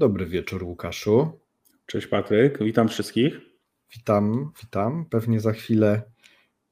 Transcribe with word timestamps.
Dobry 0.00 0.26
wieczór, 0.26 0.64
Łukaszu. 0.64 1.40
Cześć 1.86 2.06
Patryk, 2.06 2.64
witam 2.64 2.88
wszystkich. 2.88 3.40
Witam, 3.96 4.52
witam. 4.62 5.04
Pewnie 5.10 5.40
za 5.40 5.52
chwilę 5.52 6.02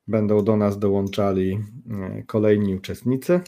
będą 0.07 0.45
do 0.45 0.57
nas 0.57 0.79
dołączali 0.79 1.59
e, 1.91 2.23
kolejni 2.23 2.75
uczestnicy. 2.75 3.41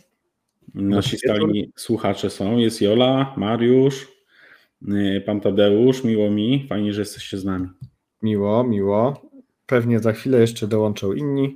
Nasi 0.74 1.18
stali 1.18 1.72
słuchacze 1.76 2.30
są. 2.30 2.56
Jest 2.56 2.82
Jola, 2.82 3.34
Mariusz, 3.36 4.08
e, 4.88 5.20
pan 5.20 5.40
Tadeusz. 5.40 6.04
Miło 6.04 6.30
mi, 6.30 6.66
fajnie, 6.68 6.92
że 6.92 7.00
jesteście 7.00 7.38
z 7.38 7.44
nami. 7.44 7.68
Miło, 8.22 8.64
miło. 8.64 9.30
Pewnie 9.66 9.98
za 9.98 10.12
chwilę 10.12 10.40
jeszcze 10.40 10.66
dołączą 10.66 11.12
inni, 11.12 11.54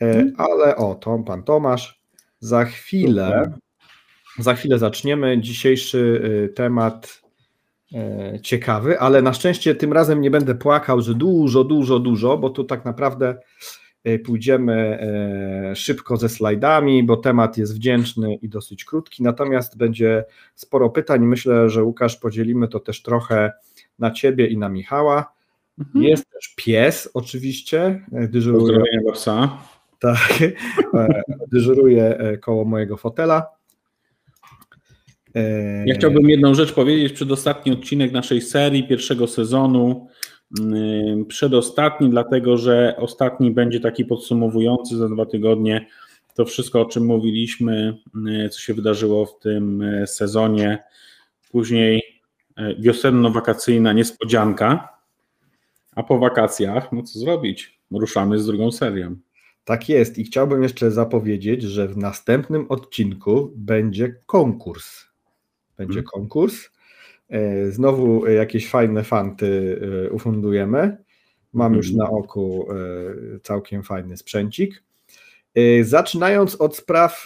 e, 0.00 0.12
hmm. 0.12 0.32
ale 0.38 0.76
o, 0.76 0.94
to 0.94 1.18
pan 1.18 1.42
Tomasz. 1.42 2.02
Za 2.40 2.64
chwilę, 2.64 3.52
za 4.38 4.54
chwilę 4.54 4.78
zaczniemy. 4.78 5.40
Dzisiejszy 5.40 6.22
temat 6.54 7.21
ciekawy, 8.42 9.00
ale 9.00 9.22
na 9.22 9.32
szczęście 9.32 9.74
tym 9.74 9.92
razem 9.92 10.20
nie 10.20 10.30
będę 10.30 10.54
płakał, 10.54 11.00
że 11.00 11.14
dużo, 11.14 11.64
dużo, 11.64 11.98
dużo, 11.98 12.38
bo 12.38 12.50
tu 12.50 12.64
tak 12.64 12.84
naprawdę 12.84 13.38
e, 14.04 14.18
pójdziemy 14.18 14.98
e, 15.72 15.76
szybko 15.76 16.16
ze 16.16 16.28
slajdami, 16.28 17.04
bo 17.04 17.16
temat 17.16 17.58
jest 17.58 17.74
wdzięczny 17.74 18.34
i 18.34 18.48
dosyć 18.48 18.84
krótki, 18.84 19.22
natomiast 19.22 19.76
będzie 19.76 20.24
sporo 20.54 20.90
pytań. 20.90 21.24
Myślę, 21.24 21.70
że 21.70 21.84
Łukasz 21.84 22.16
podzielimy 22.16 22.68
to 22.68 22.80
też 22.80 23.02
trochę 23.02 23.52
na 23.98 24.10
ciebie 24.10 24.46
i 24.46 24.58
na 24.58 24.68
Michała. 24.68 25.32
Mhm. 25.78 26.04
Jest 26.04 26.30
też 26.30 26.54
pies 26.56 27.10
oczywiście, 27.14 28.06
dyżuruje. 28.12 28.82
psa. 29.12 29.58
Tak, 29.98 30.38
dyżuruje 31.52 32.38
koło 32.40 32.64
mojego 32.64 32.96
fotela. 32.96 33.61
E, 35.34 35.86
ja 35.86 35.94
chciałbym 35.94 36.30
jedną 36.30 36.54
rzecz 36.54 36.72
powiedzieć. 36.72 37.12
Przedostatni 37.12 37.72
odcinek 37.72 38.12
naszej 38.12 38.40
serii 38.40 38.88
pierwszego 38.88 39.26
sezonu. 39.26 40.08
Przedostatni, 41.28 42.10
dlatego 42.10 42.56
że 42.56 42.94
ostatni 42.98 43.50
będzie 43.50 43.80
taki 43.80 44.04
podsumowujący 44.04 44.96
za 44.96 45.08
dwa 45.08 45.26
tygodnie. 45.26 45.86
To 46.34 46.44
wszystko, 46.44 46.80
o 46.80 46.84
czym 46.84 47.06
mówiliśmy, 47.06 47.98
mm, 48.14 48.50
co 48.50 48.60
się 48.60 48.74
wydarzyło 48.74 49.26
w 49.26 49.38
tym 49.38 49.82
e, 49.82 50.06
sezonie. 50.06 50.84
Później 51.50 52.02
e, 52.56 52.74
wiosenno-wakacyjna 52.74 53.94
niespodzianka. 53.94 54.88
A 55.96 56.02
po 56.02 56.18
wakacjach, 56.18 56.92
no 56.92 57.02
co 57.02 57.18
zrobić? 57.18 57.78
Ruszamy 57.90 58.38
z 58.38 58.46
drugą 58.46 58.72
serią. 58.72 59.16
Tak 59.64 59.88
jest 59.88 60.18
i 60.18 60.24
chciałbym 60.24 60.62
jeszcze 60.62 60.90
zapowiedzieć, 60.90 61.62
że 61.62 61.88
w 61.88 61.96
następnym 61.96 62.66
odcinku 62.68 63.52
będzie 63.56 64.14
konkurs 64.26 65.11
będzie 65.76 65.98
mhm. 65.98 66.06
konkurs. 66.06 66.70
E, 67.32 67.70
znowu 67.70 68.26
jakieś 68.26 68.70
fajne 68.70 69.04
fanty 69.04 69.80
e, 70.06 70.10
ufundujemy. 70.10 70.96
Mam 71.52 71.74
już 71.74 71.90
mhm. 71.90 71.98
na 71.98 72.18
oku 72.18 72.66
e, 72.70 73.40
całkiem 73.40 73.82
fajny 73.82 74.16
sprzęcik. 74.16 74.82
Zaczynając 75.82 76.54
od 76.54 76.76
spraw 76.76 77.24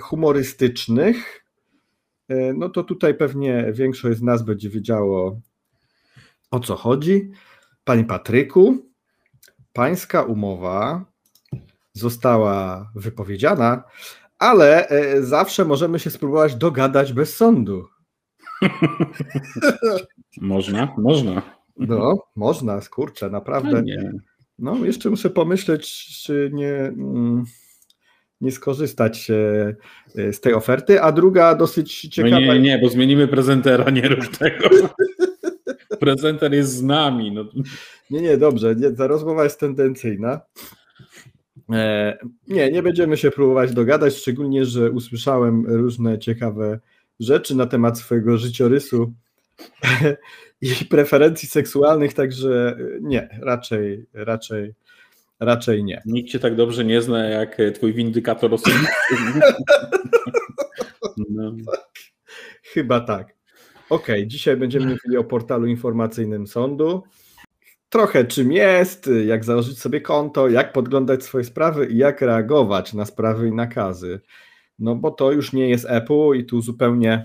humorystycznych, 0.00 1.44
no 2.54 2.68
to 2.68 2.84
tutaj 2.84 3.14
pewnie 3.14 3.72
większość 3.72 4.18
z 4.18 4.22
nas 4.22 4.42
będzie 4.42 4.70
wiedziało 4.70 5.40
o 6.50 6.60
co 6.60 6.76
chodzi. 6.76 7.30
Panie 7.84 8.04
Patryku, 8.04 8.78
pańska 9.72 10.22
umowa 10.22 11.04
została 11.92 12.90
wypowiedziana, 12.94 13.84
ale 14.40 14.88
e, 14.88 15.22
zawsze 15.22 15.64
możemy 15.64 15.98
się 15.98 16.10
spróbować 16.10 16.54
dogadać 16.54 17.12
bez 17.12 17.36
sądu. 17.36 17.84
można, 20.40 20.94
można. 20.98 21.42
No, 21.76 22.26
można, 22.36 22.80
skurczę, 22.80 23.30
naprawdę. 23.30 23.82
Nie. 23.82 24.12
No, 24.58 24.84
jeszcze 24.84 25.10
muszę 25.10 25.30
pomyśleć, 25.30 26.06
czy 26.24 26.50
nie, 26.52 26.72
mm, 26.74 27.44
nie 28.40 28.52
skorzystać 28.52 29.30
e, 29.30 30.32
z 30.32 30.40
tej 30.40 30.54
oferty, 30.54 31.02
a 31.02 31.12
druga 31.12 31.54
dosyć 31.54 32.04
no 32.04 32.10
ciekawa. 32.10 32.40
No 32.40 32.54
nie, 32.54 32.60
nie, 32.60 32.78
bo 32.78 32.88
zmienimy 32.88 33.28
prezentera, 33.28 33.90
nie 33.90 34.08
rób 34.08 34.36
tego. 34.36 34.68
Prezenter 36.00 36.54
jest 36.54 36.72
z 36.72 36.82
nami. 36.82 37.32
No. 37.32 37.44
Nie, 38.10 38.20
nie, 38.20 38.36
dobrze, 38.36 38.74
nie, 38.76 38.90
ta 38.90 39.06
rozmowa 39.06 39.44
jest 39.44 39.60
tendencyjna. 39.60 40.40
E, 41.72 42.18
nie, 42.48 42.70
nie 42.70 42.82
będziemy 42.82 43.16
się 43.16 43.30
próbować 43.30 43.72
dogadać, 43.74 44.16
szczególnie, 44.16 44.64
że 44.64 44.90
usłyszałem 44.90 45.66
różne 45.66 46.18
ciekawe 46.18 46.80
rzeczy 47.20 47.56
na 47.56 47.66
temat 47.66 47.98
swojego 47.98 48.38
życiorysu 48.38 49.12
i 50.60 50.84
preferencji 50.84 51.48
seksualnych, 51.48 52.14
także 52.14 52.76
nie, 53.00 53.38
raczej, 53.42 54.06
raczej, 54.12 54.74
raczej 55.40 55.84
nie. 55.84 56.02
Nikt 56.06 56.30
cię 56.30 56.38
tak 56.38 56.56
dobrze 56.56 56.84
nie 56.84 57.02
zna 57.02 57.24
jak 57.24 57.58
twój 57.74 57.94
windykator 57.94 58.54
osobisty. 58.54 59.16
no. 61.30 61.52
Chyba 62.62 63.00
tak. 63.00 63.34
Ok, 63.90 64.06
dzisiaj 64.26 64.56
będziemy 64.56 64.86
mówili 64.86 65.16
o 65.16 65.24
portalu 65.24 65.66
informacyjnym 65.66 66.46
sądu 66.46 67.02
trochę 67.90 68.24
czym 68.24 68.52
jest, 68.52 69.10
jak 69.26 69.44
założyć 69.44 69.78
sobie 69.78 70.00
konto, 70.00 70.48
jak 70.48 70.72
podglądać 70.72 71.24
swoje 71.24 71.44
sprawy 71.44 71.86
i 71.86 71.96
jak 71.96 72.20
reagować 72.20 72.94
na 72.94 73.04
sprawy 73.04 73.48
i 73.48 73.52
nakazy. 73.52 74.20
No 74.78 74.94
bo 74.94 75.10
to 75.10 75.32
już 75.32 75.52
nie 75.52 75.68
jest 75.68 75.86
Apple 75.88 76.34
i 76.34 76.44
tu 76.44 76.60
zupełnie 76.60 77.22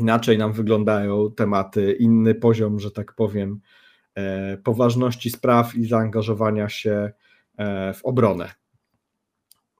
inaczej 0.00 0.38
nam 0.38 0.52
wyglądają 0.52 1.30
tematy, 1.30 1.92
inny 1.92 2.34
poziom, 2.34 2.80
że 2.80 2.90
tak 2.90 3.14
powiem, 3.14 3.60
e, 4.14 4.56
poważności 4.56 5.30
spraw 5.30 5.74
i 5.74 5.86
zaangażowania 5.86 6.68
się 6.68 7.10
e, 7.56 7.94
w 7.94 8.04
obronę. 8.04 8.50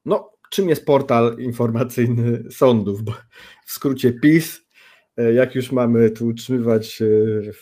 No, 0.04 0.32
czym 0.50 0.68
jest 0.68 0.86
portal 0.86 1.36
informacyjny 1.38 2.44
sądów? 2.50 3.02
Bo 3.02 3.12
w 3.66 3.72
skrócie 3.72 4.12
PiS 4.12 4.69
jak 5.16 5.54
już 5.54 5.72
mamy 5.72 6.10
tu 6.10 6.26
utrzymywać 6.26 7.02
e, 7.02 7.06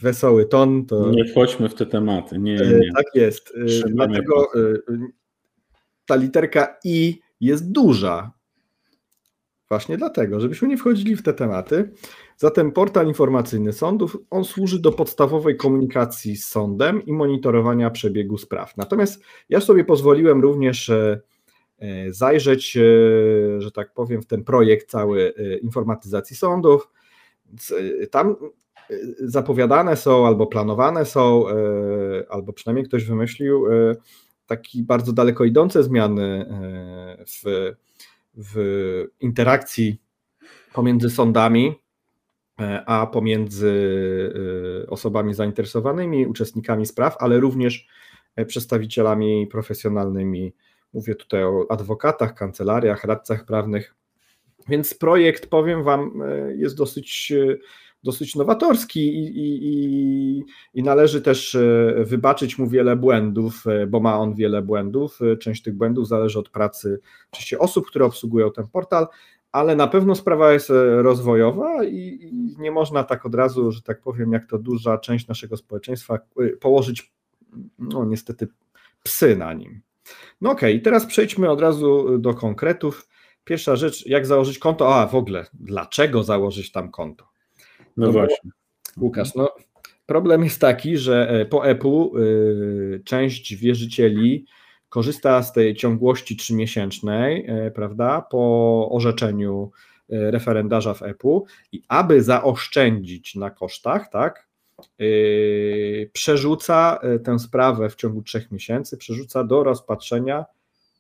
wesoły 0.01 0.47
ton, 0.47 0.87
to. 0.87 1.11
Nie 1.11 1.25
wchodźmy 1.25 1.69
w 1.69 1.75
te 1.75 1.87
tematy. 1.87 2.39
Nie, 2.39 2.61
e, 2.61 2.79
nie. 2.79 2.93
Tak 2.97 3.07
jest. 3.15 3.53
Trzymamy 3.67 3.95
Dlatego 3.95 4.51
ta 6.07 6.17
literka 6.17 6.77
I 6.85 7.21
jest 7.41 7.73
duża. 7.73 8.33
Właśnie 9.69 9.97
dlatego, 9.97 10.41
żebyśmy 10.41 10.69
nie 10.69 10.77
wchodzili 10.77 11.17
w 11.17 11.23
te 11.23 11.35
tematy. 11.35 11.91
Zatem 12.37 12.73
portal 12.73 13.07
informacyjny 13.07 13.73
sądów, 13.73 14.17
on 14.31 14.45
służy 14.45 14.81
do 14.81 14.93
podstawowej 14.93 15.57
komunikacji 15.57 16.37
z 16.37 16.47
sądem 16.47 17.07
i 17.07 17.13
monitorowania 17.13 17.91
przebiegu 17.91 18.39
spraw. 18.39 18.77
Natomiast 18.77 19.23
ja 19.49 19.61
sobie 19.61 19.85
pozwoliłem 19.85 20.43
również 20.43 20.91
zajrzeć, 22.09 22.79
że 23.59 23.71
tak 23.75 23.93
powiem, 23.95 24.23
w 24.23 24.27
ten 24.27 24.45
projekt 24.45 24.91
cały 24.91 25.35
informatyzacji 25.63 26.37
sądów. 26.37 26.89
Y, 27.73 28.07
tam 28.07 28.37
y, 28.91 29.15
zapowiadane 29.19 29.97
są 29.97 30.27
albo 30.27 30.47
planowane 30.47 31.05
są, 31.05 31.49
y, 31.49 32.29
albo 32.29 32.53
przynajmniej 32.53 32.87
ktoś 32.87 33.05
wymyślił 33.05 33.65
taki 34.47 34.83
bardzo 34.83 35.13
daleko 35.13 35.45
idące 35.45 35.83
zmiany 35.83 36.47
w, 37.27 37.73
w 38.35 39.05
interakcji 39.21 40.01
pomiędzy 40.73 41.11
sądami, 41.11 41.75
a 42.87 43.07
pomiędzy 43.07 43.73
osobami 44.89 45.35
zainteresowanymi, 45.35 46.27
uczestnikami 46.27 46.87
spraw, 46.87 47.17
ale 47.19 47.41
również 47.41 47.89
przedstawicielami 48.47 49.47
profesjonalnymi. 49.47 50.55
Mówię 50.93 51.15
tutaj 51.15 51.45
o 51.45 51.67
adwokatach, 51.69 52.35
kancelariach, 52.35 53.05
radcach 53.05 53.45
prawnych, 53.45 53.95
więc 54.69 54.95
projekt, 54.95 55.47
powiem 55.47 55.85
Wam, 55.85 56.23
e, 56.23 56.55
jest 56.55 56.77
dosyć, 56.77 57.33
e, 57.33 57.57
dosyć 58.03 58.37
nowatorski 58.37 59.01
i, 59.01 59.39
i, 59.39 60.45
i, 60.75 60.83
należy 60.83 61.23
też 61.23 61.55
e, 61.55 61.95
wybaczyć 62.05 62.59
mu 62.59 62.69
wiele 62.69 62.97
błędów, 62.97 63.65
bo 63.89 64.01
ma 64.01 64.19
on 64.19 64.35
wiele 64.35 64.63
błędów. 64.63 65.19
Część 65.41 65.63
tych 65.63 65.75
błędów 65.75 66.09
zależy 66.09 66.39
od 66.39 66.49
pracy 66.49 67.01
oczywiście 67.33 67.59
osób, 67.59 67.87
które 67.87 68.05
obsługują 68.05 68.51
ten 68.53 68.67
portal, 68.67 69.07
ale 69.53 69.77
na 69.77 69.87
pewno 69.87 70.15
sprawa 70.15 70.53
jest 70.53 70.73
rozwojowa 70.97 71.85
i, 71.85 72.31
nie 72.59 72.71
można 72.71 73.05
tak 73.05 73.27
od 73.27 73.35
razu, 73.35 73.73
że 73.73 73.83
tak 73.83 74.01
powiem, 74.01 74.33
jak 74.33 74.47
to 74.47 74.59
duża 74.59 74.99
część 74.99 75.29
naszego 75.29 75.57
społeczeństwa, 75.57 76.19
położyć, 76.61 77.13
no 77.79 78.05
niestety, 78.05 78.49
psy 79.03 79.37
na 79.37 79.53
nim. 79.53 79.81
No 80.41 80.51
okej, 80.51 80.75
okay, 80.75 80.83
teraz 80.83 81.07
przejdźmy 81.07 81.51
od 81.51 81.61
razu 81.61 82.19
do 82.19 82.35
konkretów. 82.35 83.09
Pierwsza 83.49 83.77
rzecz, 83.77 84.07
jak 84.07 84.27
założyć 84.27 84.59
konto? 84.59 84.95
A 84.95 85.07
w 85.07 85.15
ogóle, 85.15 85.47
dlaczego 85.53 86.23
założyć 86.23 86.73
tam 86.73 86.91
konto? 86.91 87.29
No, 87.97 88.07
no 88.07 88.13
właśnie. 88.13 88.51
Bo, 88.97 89.05
Łukasz, 89.05 89.35
no 89.35 89.55
problem 90.07 90.45
jest 90.45 90.61
taki, 90.61 90.97
że 90.97 91.29
e, 91.31 91.47
po 91.47 91.67
EPU 91.67 92.19
y, 92.19 93.03
część 93.05 93.57
wierzycieli 93.57 94.47
korzysta 94.89 95.43
z 95.43 95.53
tej 95.53 95.75
ciągłości 95.75 96.37
trzymiesięcznej, 96.37 97.51
y, 97.67 97.71
prawda, 97.71 98.21
po 98.31 98.89
orzeczeniu 98.93 99.71
referendarza 100.09 100.95
w 100.95 101.03
EPU 101.03 101.47
i 101.73 101.83
aby 101.89 102.23
zaoszczędzić 102.23 103.35
na 103.35 103.51
kosztach, 103.51 104.11
tak, 104.11 104.49
przerzuca 106.13 107.01
tę 107.25 107.39
sprawę 107.39 107.89
w 107.89 107.95
ciągu 107.95 108.23
trzech 108.23 108.51
miesięcy, 108.51 108.97
przerzuca 108.97 109.45
do 109.45 109.65
rozpatrzenia 109.65 110.45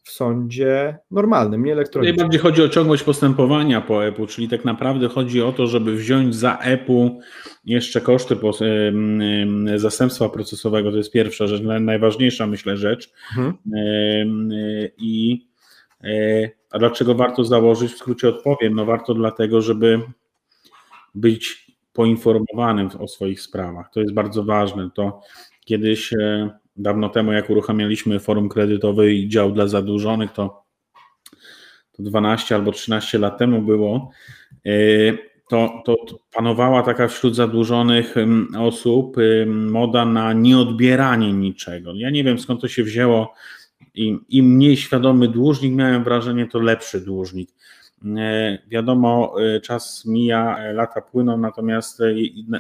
w 0.08 0.10
sądzie 0.10 0.98
normalnym, 1.10 1.64
nie 1.64 1.72
elektronicznym. 1.72 2.16
Najbardziej 2.16 2.40
chodzi 2.40 2.62
o 2.62 2.68
ciągłość 2.68 3.02
postępowania 3.02 3.80
po 3.80 4.06
EPU, 4.06 4.26
czyli 4.26 4.48
tak 4.48 4.64
naprawdę 4.64 5.08
chodzi 5.08 5.42
o 5.42 5.52
to, 5.52 5.66
żeby 5.66 5.96
wziąć 5.96 6.34
za 6.34 6.58
EPU 6.58 7.20
jeszcze 7.64 8.00
koszty 8.00 8.36
zastępstwa 9.76 10.28
procesowego, 10.28 10.90
to 10.90 10.96
jest 10.96 11.12
pierwsza 11.12 11.46
rzecz, 11.46 11.62
najważniejsza 11.80 12.46
myślę 12.46 12.76
rzecz. 12.76 13.12
Mhm. 13.36 13.54
I 14.98 15.46
e, 16.04 16.50
a 16.70 16.78
dlaczego 16.78 17.14
warto 17.14 17.44
założyć? 17.44 17.92
W 17.92 17.98
skrócie 17.98 18.28
odpowiem. 18.28 18.74
No 18.74 18.84
warto 18.84 19.14
dlatego, 19.14 19.60
żeby 19.60 20.00
być 21.14 21.66
poinformowanym 21.92 22.88
o 22.98 23.08
swoich 23.08 23.40
sprawach. 23.40 23.90
To 23.90 24.00
jest 24.00 24.14
bardzo 24.14 24.44
ważne. 24.44 24.90
To 24.94 25.20
kiedyś 25.64 26.12
e, 26.12 26.50
dawno 26.78 27.08
temu, 27.08 27.32
jak 27.32 27.50
uruchamialiśmy 27.50 28.20
forum 28.20 28.48
kredytowe 28.48 29.12
i 29.12 29.28
dział 29.28 29.52
dla 29.52 29.66
zadłużonych, 29.66 30.32
to, 30.32 30.64
to 31.92 32.02
12 32.02 32.54
albo 32.54 32.72
13 32.72 33.18
lat 33.18 33.38
temu 33.38 33.62
było, 33.62 34.10
e, 34.66 34.70
to, 35.48 35.82
to, 35.84 35.96
panowała 36.32 36.82
taka 36.82 37.08
wśród 37.08 37.36
zadłużonych 37.36 38.14
osób 38.58 39.16
moda 39.46 40.04
na 40.04 40.32
nieodbieranie 40.32 41.32
niczego. 41.32 41.92
Ja 41.94 42.10
nie 42.10 42.24
wiem 42.24 42.38
skąd 42.38 42.60
to 42.60 42.68
się 42.68 42.82
wzięło. 42.82 43.34
Im, 43.94 44.24
im 44.28 44.46
mniej 44.46 44.76
świadomy 44.76 45.28
dłużnik, 45.28 45.74
miałem 45.74 46.04
wrażenie, 46.04 46.46
to 46.46 46.58
lepszy 46.58 47.00
dłużnik. 47.00 47.50
E, 48.16 48.58
wiadomo, 48.68 49.34
e, 49.40 49.60
czas 49.60 50.04
mija, 50.06 50.72
lata 50.72 51.00
płyną, 51.00 51.38
natomiast 51.38 52.02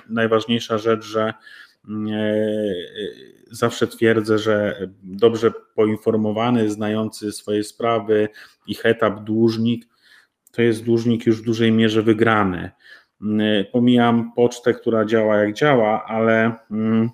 najważniejsza 0.08 0.78
rzecz, 0.78 1.04
że 1.04 1.34
zawsze 3.50 3.86
twierdzę, 3.86 4.38
że 4.38 4.88
dobrze 5.02 5.50
poinformowany, 5.74 6.70
znający 6.70 7.32
swoje 7.32 7.64
sprawy, 7.64 8.28
ich 8.66 8.86
etap 8.86 9.24
dłużnik, 9.24 9.86
to 10.52 10.62
jest 10.62 10.84
dłużnik 10.84 11.26
już 11.26 11.42
w 11.42 11.44
dużej 11.44 11.72
mierze 11.72 12.02
wygrany. 12.02 12.70
Mm, 13.22 13.64
pomijam 13.72 14.32
pocztę, 14.32 14.74
która 14.74 15.04
działa 15.04 15.36
jak 15.36 15.54
działa, 15.54 16.04
ale 16.04 16.56
mm, 16.70 17.10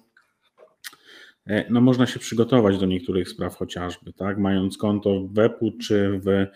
e, 1.47 1.65
no 1.71 1.81
można 1.81 2.07
się 2.07 2.19
przygotować 2.19 2.79
do 2.79 2.87
niektórych 2.87 3.29
spraw 3.29 3.57
chociażby, 3.57 4.13
tak? 4.13 4.39
Mając 4.39 4.79
konto 4.79 5.21
w 5.21 5.35
WEP-u 5.35 5.73
czy 5.79 6.21
w 6.25 6.29
e, 6.29 6.49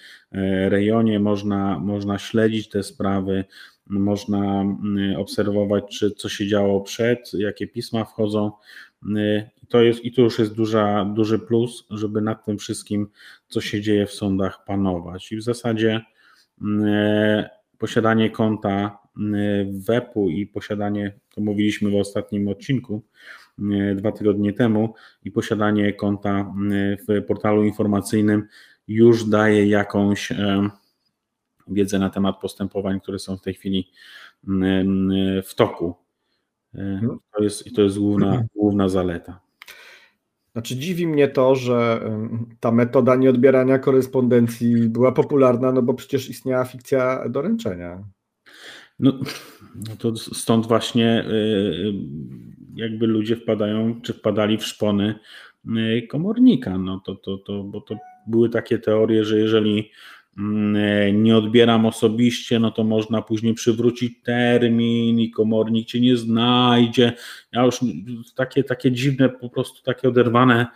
rejonie, 0.69 1.21
można, 1.21 1.79
można 1.79 2.19
śledzić 2.19 2.69
te 2.69 2.83
sprawy, 2.83 3.45
można 3.89 4.61
mm, 4.61 5.17
obserwować, 5.17 5.99
czy 5.99 6.11
co 6.11 6.29
się 6.29 6.47
działo 6.47 6.81
przed, 6.81 7.31
jakie 7.35 7.67
pisma 7.67 8.05
wchodzą. 8.05 8.53
I 9.63 9.67
to, 9.69 9.83
jest, 9.83 10.05
i 10.05 10.13
to 10.13 10.23
już 10.23 10.39
jest 10.39 10.55
duża, 10.55 11.05
duży 11.05 11.39
plus, 11.39 11.87
żeby 11.91 12.21
nad 12.21 12.45
tym 12.45 12.59
wszystkim, 12.59 13.09
co 13.49 13.61
się 13.61 13.81
dzieje 13.81 14.07
w 14.07 14.13
sądach, 14.13 14.65
panować. 14.65 15.33
I 15.33 15.37
w 15.37 15.43
zasadzie 15.43 16.01
e, 16.87 17.51
posiadanie 17.79 18.31
konta 18.31 18.99
WEP-u 19.71 20.31
i 20.31 20.47
posiadanie, 20.47 21.13
to 21.35 21.41
mówiliśmy 21.41 21.91
w 21.91 21.97
ostatnim 21.97 22.49
odcinku, 22.49 23.03
dwa 23.97 24.13
tygodnie 24.13 24.53
temu, 24.53 24.95
i 25.25 25.31
posiadanie 25.31 25.93
konta 25.93 26.55
w 27.09 27.23
portalu 27.27 27.65
informacyjnym 27.65 28.47
już 28.89 29.25
daje 29.25 29.67
jakąś 29.67 30.33
wiedzę 31.71 31.99
na 31.99 32.11
temat 32.11 32.41
postępowań, 32.41 33.01
które 33.01 33.19
są 33.19 33.37
w 33.37 33.43
tej 33.43 33.55
chwili 33.55 33.91
w 35.45 35.55
toku. 35.57 35.95
E, 36.75 36.81
mhm. 36.81 37.19
To 37.37 37.43
jest, 37.43 37.75
to 37.75 37.83
jest 37.83 37.99
główna, 37.99 38.45
główna 38.55 38.89
zaleta. 38.89 39.41
Znaczy 40.53 40.77
dziwi 40.77 41.07
mnie 41.07 41.29
to, 41.29 41.55
że 41.55 42.11
ta 42.61 42.73
metoda 42.73 43.17
nieodbierania 43.17 43.79
korespondencji 43.79 44.89
była 44.89 45.13
popularna, 45.13 45.73
no 45.73 45.83
bo 45.83 45.95
przecież 45.95 46.31
istniała 46.31 46.65
fikcja 46.65 47.29
doręczenia. 47.29 48.05
No, 48.99 49.13
no 49.75 49.97
to 49.99 50.17
stąd 50.17 50.67
właśnie 50.67 51.25
y, 51.31 51.93
jakby 52.75 53.07
ludzie 53.07 53.37
wpadają, 53.37 54.01
czy 54.01 54.13
wpadali 54.13 54.59
w 54.59 54.65
szpony 54.65 55.15
y, 55.67 56.07
komornika. 56.11 56.79
No 56.79 57.01
to, 57.05 57.15
to, 57.15 57.39
to, 57.39 57.65
bo 57.65 57.81
to 57.81 57.97
były 58.27 58.49
takie 58.49 58.79
teorie, 58.79 59.25
że 59.25 59.39
jeżeli 59.39 59.91
Mm, 59.91 59.91
nie 61.13 61.37
odbieram 61.37 61.87
osobiście, 61.87 62.59
no 62.59 62.71
to 62.71 62.85
można 62.85 63.23
później 63.23 63.55
przywrócić 63.55 64.23
termin 64.23 65.21
i 65.21 65.31
komornik 65.31 65.87
cię 65.87 66.01
nie 66.01 66.17
znajdzie. 66.17 67.13
Ja 67.53 67.65
już 67.65 67.81
takie, 68.35 68.65
takie 68.65 68.93
dziwne, 68.93 69.29
po 69.29 69.49
prostu 69.49 69.83
takie 69.83 70.09
oderwane 70.09 70.67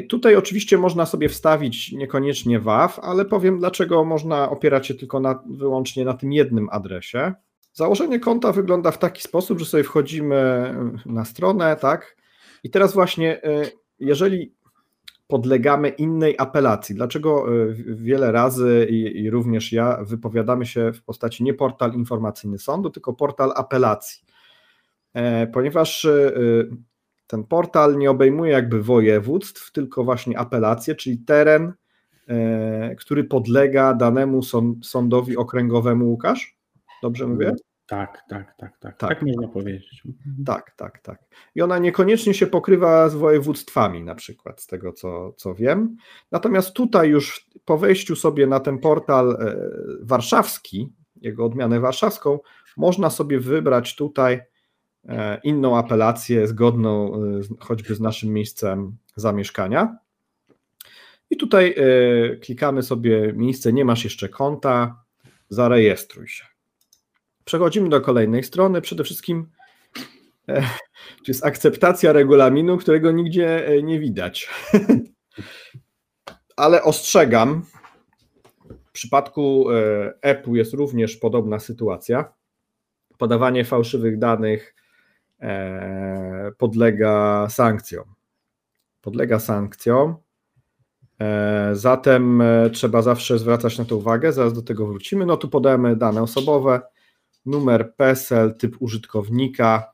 Tutaj 0.08 0.37
oczywiście 0.37 0.78
można 0.78 1.06
sobie 1.06 1.28
wstawić 1.28 1.92
niekoniecznie 1.92 2.60
WAW, 2.60 3.00
ale 3.02 3.25
powiem 3.25 3.58
dlaczego 3.58 4.04
można 4.04 4.50
opierać 4.50 4.87
się 4.87 4.94
tylko 4.94 5.20
na, 5.20 5.43
wyłącznie 5.46 6.04
na 6.04 6.14
tym 6.14 6.32
jednym 6.32 6.69
adresie. 6.70 7.34
Założenie 7.72 8.20
konta 8.20 8.52
wygląda 8.52 8.90
w 8.90 8.98
taki 8.98 9.22
sposób, 9.22 9.58
że 9.58 9.64
sobie 9.64 9.84
wchodzimy 9.84 10.74
na 11.06 11.24
stronę, 11.24 11.76
tak? 11.76 12.17
I 12.65 12.70
teraz 12.70 12.94
właśnie, 12.94 13.43
e, 13.43 13.62
jeżeli 13.98 14.55
podlegamy 15.31 15.89
innej 15.89 16.34
apelacji. 16.39 16.94
Dlaczego 16.94 17.46
e, 17.49 17.75
wiele 17.87 18.32
razy 18.32 18.87
i, 18.91 19.22
i, 19.22 19.31
również 19.31 19.72
ja 19.72 19.99
wypowiadamy 20.05 20.67
się 20.67 20.93
w 20.93 21.03
postaci 21.03 21.44
nie 21.44 21.55
portal 21.55 21.94
informacyjny 21.94 22.58
sądu, 22.58 22.91
tylko 22.91 23.13
portal 23.13 23.53
apelacji? 23.56 24.25
E, 25.15 25.46
ponieważ 25.46 26.05
e, 26.05 26.32
ten 27.27 27.44
portal 27.44 27.99
nie 27.99 28.10
obejmuje 28.10 28.53
jakby 28.53 28.82
województw, 28.82 29.72
tylko 29.72 30.05
właśnie 30.05 30.39
apelacje, 30.39 30.94
czyli 30.94 31.19
teren, 31.19 31.72
który 32.99 33.25
podlega 33.25 33.94
danemu 33.94 34.41
sądowi 34.82 35.37
okręgowemu, 35.37 36.10
Łukasz? 36.10 36.56
Dobrze 37.03 37.27
mówię? 37.27 37.53
Tak, 37.91 38.25
tak, 38.29 38.56
tak, 38.56 38.79
tak. 38.79 38.99
Tak, 38.99 39.11
tak 39.11 39.23
można 39.23 39.49
powiedzieć. 39.49 40.03
Mhm. 40.06 40.44
Tak, 40.44 40.70
tak, 40.77 40.99
tak. 40.99 41.19
I 41.55 41.63
ona 41.63 41.79
niekoniecznie 41.79 42.35
się 42.35 42.47
pokrywa 42.47 43.09
z 43.09 43.15
województwami, 43.15 44.05
na 44.05 44.15
przykład, 44.15 44.61
z 44.61 44.67
tego 44.67 44.93
co, 44.93 45.32
co 45.32 45.55
wiem. 45.55 45.97
Natomiast 46.32 46.73
tutaj 46.73 47.09
już 47.09 47.47
po 47.65 47.79
wejściu 47.79 48.17
sobie 48.17 48.47
na 48.47 48.61
ten 48.61 48.79
portal 48.79 49.31
e, 49.31 49.56
warszawski, 50.03 50.93
jego 51.20 51.44
odmianę 51.44 51.81
warszawską, 51.81 52.39
można 52.77 53.11
sobie 53.11 53.41
wybrać 53.41 53.97
tutaj 53.97 54.41
e, 55.09 55.41
inną 55.44 55.79
apelację 55.79 56.47
zgodną 56.47 57.15
e, 57.15 57.19
choćby 57.61 57.94
z 57.94 58.01
naszym 58.01 58.32
miejscem 58.32 58.97
zamieszkania. 59.17 59.97
I 61.31 61.37
tutaj 61.37 61.75
klikamy 62.43 62.82
sobie 62.82 63.32
miejsce, 63.32 63.73
nie 63.73 63.85
masz 63.85 64.05
jeszcze 64.05 64.29
konta, 64.29 65.03
zarejestruj 65.49 66.29
się. 66.29 66.49
Przechodzimy 67.44 67.89
do 67.89 68.01
kolejnej 68.01 68.44
strony. 68.44 68.81
Przede 68.81 69.05
wszystkim 69.05 69.51
e, 70.49 70.61
to 71.01 71.29
jest 71.29 71.44
akceptacja 71.44 72.13
regulaminu, 72.13 72.79
którego 72.79 73.13
nigdzie 73.13 73.69
e, 73.69 73.82
nie 73.82 74.01
widać. 74.01 74.51
Ale 76.56 76.82
ostrzegam, 76.82 77.63
w 78.85 78.93
przypadku 78.93 79.67
EPU 80.20 80.56
jest 80.56 80.75
również 80.75 81.17
podobna 81.17 81.59
sytuacja. 81.59 82.32
Podawanie 83.19 83.65
fałszywych 83.65 84.19
danych 84.19 84.75
e, 85.41 86.53
podlega 86.59 87.47
sankcjom. 87.51 88.05
Podlega 89.01 89.39
sankcjom. 89.39 90.17
Zatem 91.73 92.43
trzeba 92.73 93.03
zawsze 93.03 93.39
zwracać 93.39 93.79
na 93.79 93.85
to 93.85 93.97
uwagę, 93.97 94.32
zaraz 94.32 94.53
do 94.53 94.63
tego 94.63 94.87
wrócimy. 94.87 95.27
No 95.27 95.37
tu 95.37 95.49
podajemy 95.49 95.97
dane 95.97 96.23
osobowe, 96.23 96.81
numer 97.47 97.94
PESEL, 97.97 98.55
typ 98.55 98.77
użytkownika, 98.81 99.93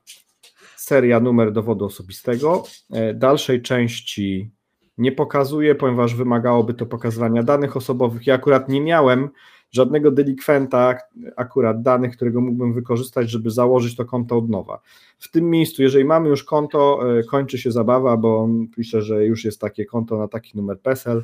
seria, 0.75 1.19
numer 1.19 1.51
dowodu 1.51 1.85
osobistego. 1.85 2.63
E, 2.91 3.13
dalszej 3.13 3.61
części 3.61 4.51
nie 4.97 5.11
pokazuję, 5.11 5.75
ponieważ 5.75 6.15
wymagałoby 6.15 6.73
to 6.73 6.85
pokazywania 6.85 7.43
danych 7.43 7.77
osobowych. 7.77 8.27
Ja 8.27 8.35
akurat 8.35 8.69
nie 8.69 8.81
miałem 8.81 9.29
żadnego 9.71 10.11
delikwenta, 10.11 10.97
akurat 11.35 11.81
danych, 11.81 12.15
którego 12.15 12.41
mógłbym 12.41 12.73
wykorzystać, 12.73 13.29
żeby 13.29 13.51
założyć 13.51 13.95
to 13.95 14.05
konto 14.05 14.37
od 14.37 14.49
nowa. 14.49 14.81
W 15.19 15.31
tym 15.31 15.49
miejscu, 15.49 15.83
jeżeli 15.83 16.05
mamy 16.05 16.29
już 16.29 16.43
konto, 16.43 16.99
e, 17.19 17.23
kończy 17.23 17.57
się 17.57 17.71
zabawa, 17.71 18.17
bo 18.17 18.37
on 18.37 18.67
pisze, 18.67 19.01
że 19.01 19.25
już 19.25 19.45
jest 19.45 19.61
takie 19.61 19.85
konto 19.85 20.17
na 20.17 20.27
taki 20.27 20.57
numer 20.57 20.79
PESEL 20.79 21.23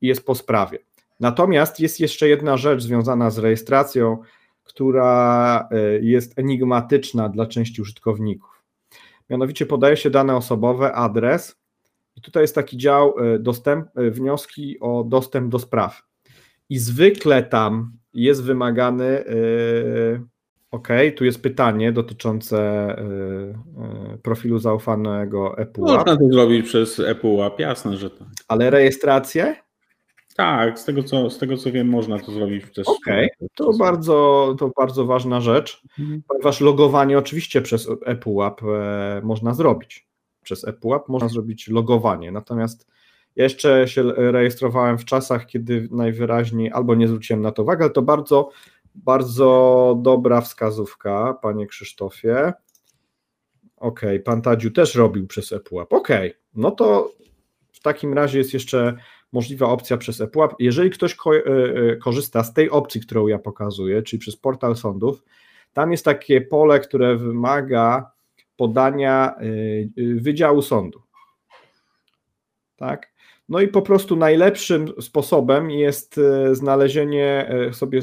i 0.00 0.06
jest 0.06 0.26
po 0.26 0.34
sprawie. 0.34 0.78
Natomiast 1.20 1.80
jest 1.80 2.00
jeszcze 2.00 2.28
jedna 2.28 2.56
rzecz 2.56 2.82
związana 2.82 3.30
z 3.30 3.38
rejestracją, 3.38 4.18
która 4.64 5.68
e, 5.70 5.98
jest 6.00 6.38
enigmatyczna 6.38 7.28
dla 7.28 7.46
części 7.46 7.82
użytkowników. 7.82 8.62
Mianowicie 9.30 9.66
podaje 9.66 9.96
się 9.96 10.10
dane 10.10 10.36
osobowe, 10.36 10.92
adres 10.92 11.56
i 12.16 12.20
tutaj 12.20 12.42
jest 12.42 12.54
taki 12.54 12.76
dział 12.76 13.14
e, 13.18 13.38
dostęp, 13.38 13.88
wnioski 13.94 14.80
o 14.80 15.04
dostęp 15.04 15.52
do 15.52 15.58
spraw 15.58 16.02
i 16.68 16.78
zwykle 16.78 17.42
tam 17.42 17.92
jest 18.14 18.42
wymagany. 18.44 19.24
OK, 20.70 20.88
tu 21.16 21.24
jest 21.24 21.42
pytanie 21.42 21.92
dotyczące 21.92 22.96
profilu 24.22 24.58
zaufanego 24.58 25.58
ePUAP. 25.58 25.98
Można 25.98 26.16
to 26.16 26.28
zrobić 26.32 26.66
przez 26.66 27.00
ePUAP, 27.00 27.60
jasne, 27.60 27.96
że 27.96 28.10
tak. 28.10 28.28
Ale 28.48 28.70
rejestrację? 28.70 29.56
Tak, 30.36 30.78
z 30.78 30.84
tego 30.84 31.02
co, 31.02 31.30
z 31.30 31.38
tego 31.38 31.56
co 31.56 31.72
wiem, 31.72 31.88
można 31.88 32.18
to 32.18 32.32
zrobić 32.32 32.66
przez. 32.66 32.88
Okej, 32.88 33.30
okay. 33.36 33.48
to, 33.54 33.72
bardzo, 33.72 34.54
to 34.58 34.70
bardzo 34.76 35.06
ważna 35.06 35.40
rzecz, 35.40 35.82
mhm. 35.98 36.22
ponieważ 36.28 36.60
logowanie 36.60 37.18
oczywiście 37.18 37.62
przez 37.62 37.88
ePUAP 38.04 38.62
e, 38.62 39.20
można 39.24 39.54
zrobić. 39.54 40.06
Przez 40.42 40.68
ePUAP 40.68 41.08
można 41.08 41.28
zrobić 41.28 41.68
logowanie, 41.68 42.32
natomiast 42.32 42.86
ja 43.36 43.44
jeszcze 43.44 43.88
się 43.88 44.02
rejestrowałem 44.16 44.98
w 44.98 45.04
czasach, 45.04 45.46
kiedy 45.46 45.88
najwyraźniej 45.90 46.72
albo 46.72 46.94
nie 46.94 47.08
zwróciłem 47.08 47.42
na 47.42 47.52
to 47.52 47.62
uwagi, 47.62 47.82
ale 47.82 47.90
to 47.90 48.02
bardzo, 48.02 48.50
bardzo 48.94 49.98
dobra 50.02 50.40
wskazówka, 50.40 51.38
panie 51.42 51.66
Krzysztofie. 51.66 52.52
OK, 53.76 54.00
pan 54.24 54.42
Tadziu 54.42 54.70
też 54.70 54.94
robił 54.94 55.26
przez 55.26 55.52
ePUAP. 55.52 55.92
OK, 55.92 56.08
no 56.54 56.70
to 56.70 57.12
w 57.72 57.80
takim 57.80 58.14
razie 58.14 58.38
jest 58.38 58.54
jeszcze 58.54 58.96
możliwa 59.32 59.66
opcja 59.66 59.96
przez 59.96 60.20
ePUAP. 60.20 60.54
Jeżeli 60.58 60.90
ktoś 60.90 61.14
ko 61.14 61.36
e, 61.36 61.40
e, 61.40 61.96
korzysta 61.96 62.44
z 62.44 62.54
tej 62.54 62.70
opcji, 62.70 63.00
którą 63.00 63.26
ja 63.26 63.38
pokazuję, 63.38 64.02
czyli 64.02 64.20
przez 64.20 64.36
portal 64.36 64.76
sądów, 64.76 65.22
tam 65.72 65.92
jest 65.92 66.04
takie 66.04 66.40
pole, 66.40 66.80
które 66.80 67.16
wymaga 67.16 68.10
podania 68.56 69.34
e, 69.36 69.44
Wydziału 70.14 70.62
Sądu. 70.62 71.02
Tak? 72.76 73.12
No 73.48 73.60
i 73.60 73.68
po 73.68 73.82
prostu 73.82 74.16
najlepszym 74.16 74.88
sposobem 75.00 75.70
jest 75.70 76.20
znalezienie 76.52 77.54
sobie 77.72 78.00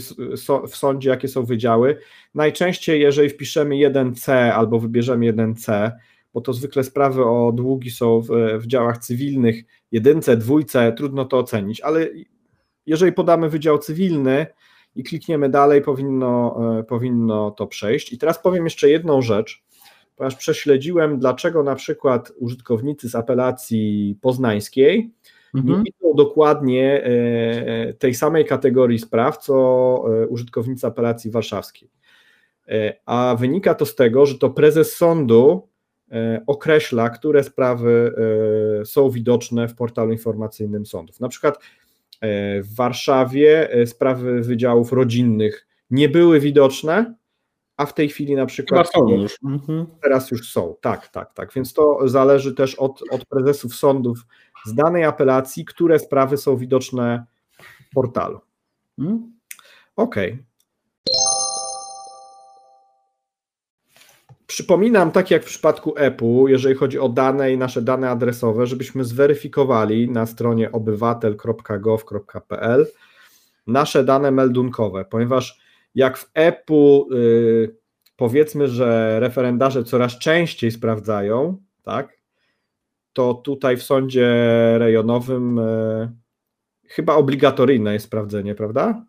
w 0.68 0.76
sądzie, 0.76 1.10
jakie 1.10 1.28
są 1.28 1.46
wydziały. 1.46 1.98
Najczęściej, 2.36 3.02
jeżeli 3.02 3.30
wpiszemy 3.30 3.76
1C 3.76 4.32
albo 4.32 4.80
wybierzemy 4.80 5.34
1C, 5.34 5.92
bo 6.34 6.42
to 6.42 6.54
zwykle 6.54 6.84
sprawy 6.84 7.26
o 7.26 7.52
długi 7.52 7.92
są 7.92 8.22
w, 8.22 8.28
w 8.60 8.68
działach 8.68 8.98
cywilnych, 8.98 9.64
jedynce, 9.92 10.38
dwójce, 10.38 10.94
trudno 10.94 11.26
to 11.26 11.38
ocenić, 11.38 11.82
ale 11.82 12.08
jeżeli 12.86 13.12
podamy 13.12 13.50
wydział 13.50 13.78
cywilny 13.78 14.46
i 14.96 15.04
klikniemy 15.04 15.50
dalej, 15.50 15.82
powinno, 15.82 16.60
e, 16.80 16.84
powinno 16.84 17.52
to 17.52 17.68
przejść. 17.68 18.14
I 18.14 18.18
teraz 18.18 18.42
powiem 18.42 18.64
jeszcze 18.64 18.90
jedną 18.90 19.22
rzecz, 19.22 19.64
ponieważ 20.16 20.36
prześledziłem, 20.36 21.20
dlaczego 21.20 21.64
na 21.64 21.76
przykład 21.76 22.32
użytkownicy 22.38 23.10
z 23.10 23.16
apelacji 23.16 24.18
poznańskiej 24.22 25.12
mhm. 25.56 25.78
nie 25.78 25.84
widzą 25.84 26.16
dokładnie 26.16 27.04
e, 27.04 27.94
tej 27.94 28.16
samej 28.16 28.46
kategorii 28.46 29.00
spraw, 29.00 29.38
co 29.38 29.54
e, 30.08 30.28
użytkownicy 30.28 30.88
apelacji 30.88 31.32
warszawskiej. 31.32 31.90
A 33.06 33.36
wynika 33.40 33.76
to 33.76 33.86
z 33.86 33.96
tego, 33.96 34.26
że 34.26 34.38
to 34.38 34.50
prezes 34.50 34.96
sądu 34.96 35.68
określa, 36.48 37.10
które 37.10 37.44
sprawy 37.44 38.14
są 38.86 39.10
widoczne 39.10 39.68
w 39.68 39.76
portalu 39.76 40.12
informacyjnym 40.12 40.86
sądów. 40.86 41.20
Na 41.20 41.30
przykład 41.30 41.60
w 42.62 42.76
Warszawie 42.76 43.70
sprawy 43.86 44.42
wydziałów 44.42 44.92
rodzinnych 44.92 45.68
nie 45.92 46.10
były 46.10 46.40
widoczne, 46.40 47.16
a 47.78 47.86
w 47.86 47.94
tej 47.94 48.10
chwili 48.10 48.36
na 48.36 48.46
przykład 48.46 48.92
są 48.92 49.10
już. 49.10 49.38
Mhm. 49.44 49.86
teraz 50.02 50.32
już 50.32 50.52
są. 50.52 50.76
Tak, 50.82 51.08
tak, 51.08 51.34
tak. 51.34 51.54
Więc 51.54 51.74
to 51.74 52.08
zależy 52.08 52.56
też 52.56 52.76
od, 52.76 53.02
od 53.12 53.26
prezesów 53.26 53.76
sądów 53.76 54.26
z 54.66 54.74
danej 54.74 55.04
apelacji, 55.04 55.66
które 55.66 56.00
sprawy 56.00 56.38
są 56.38 56.58
widoczne 56.58 57.26
w 57.90 57.94
portalu. 57.94 58.40
Hmm? 58.98 59.34
OK. 59.96 60.16
Przypominam, 64.50 65.12
tak 65.12 65.32
jak 65.32 65.44
w 65.44 65.46
przypadku 65.46 65.94
EPU, 65.98 66.48
jeżeli 66.48 66.76
chodzi 66.76 67.00
o 67.00 67.10
dane 67.10 67.54
i 67.54 67.58
nasze 67.58 67.82
dane 67.82 68.10
adresowe, 68.10 68.68
żebyśmy 68.68 69.04
zweryfikowali 69.04 70.12
na 70.12 70.26
stronie 70.26 70.72
obywatel.gov.pl 70.72 72.88
nasze 73.68 74.04
dane 74.04 74.32
meldunkowe, 74.32 75.06
ponieważ 75.06 75.60
jak 75.96 76.18
w 76.18 76.32
EPU 76.34 77.08
yy, 77.12 77.76
powiedzmy, 78.16 78.68
że 78.68 79.20
referendarze 79.20 79.84
coraz 79.84 80.20
częściej 80.20 80.72
sprawdzają, 80.72 81.58
tak, 81.84 82.18
to 83.14 83.34
tutaj 83.34 83.78
w 83.78 83.84
sądzie 83.84 84.28
rejonowym 84.78 85.60
e, 85.60 86.12
chyba 86.88 87.16
obligatoryjne 87.16 87.94
jest 87.94 88.06
sprawdzenie, 88.06 88.56
prawda? 88.56 89.06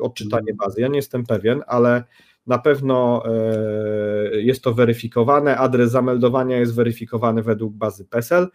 Odczytanie 0.00 0.52
mhm. 0.52 0.56
bazy. 0.56 0.80
Ja 0.80 0.88
nie 0.88 0.96
jestem 0.96 1.26
pewien, 1.26 1.62
ale 1.66 2.04
na 2.46 2.58
pewno 2.58 3.22
e, 3.26 4.40
jest 4.40 4.64
to 4.64 4.74
weryfikowane. 4.74 5.56
Adres 5.56 5.90
zameldowania 5.90 6.58
jest 6.58 6.74
weryfikowany 6.74 7.42
według 7.42 7.74
bazy 7.74 8.04
PESEL 8.04 8.48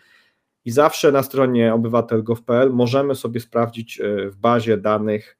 i 0.66 0.72
zawsze 0.72 1.12
na 1.12 1.24
stronie 1.24 1.74
obywatel.gov.pl 1.74 2.70
możemy 2.70 3.16
sobie 3.16 3.40
sprawdzić 3.40 4.02
e, 4.02 4.30
w 4.30 4.36
bazie 4.36 4.78
danych 4.78 5.40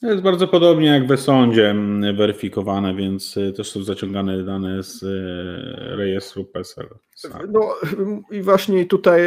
to 0.00 0.06
jest 0.06 0.22
bardzo 0.22 0.48
podobnie 0.48 0.86
jak 0.86 1.06
we 1.06 1.16
sądzie 1.16 1.74
weryfikowane, 2.16 2.94
więc 2.94 3.36
y, 3.36 3.52
też 3.52 3.70
są 3.70 3.82
zaciągane 3.82 4.42
dane 4.42 4.82
z 4.82 5.02
rejestru 5.98 6.44
PESEL. 6.44 6.88
No 7.48 7.74
i 8.30 8.42
właśnie 8.42 8.86
tutaj 8.86 9.20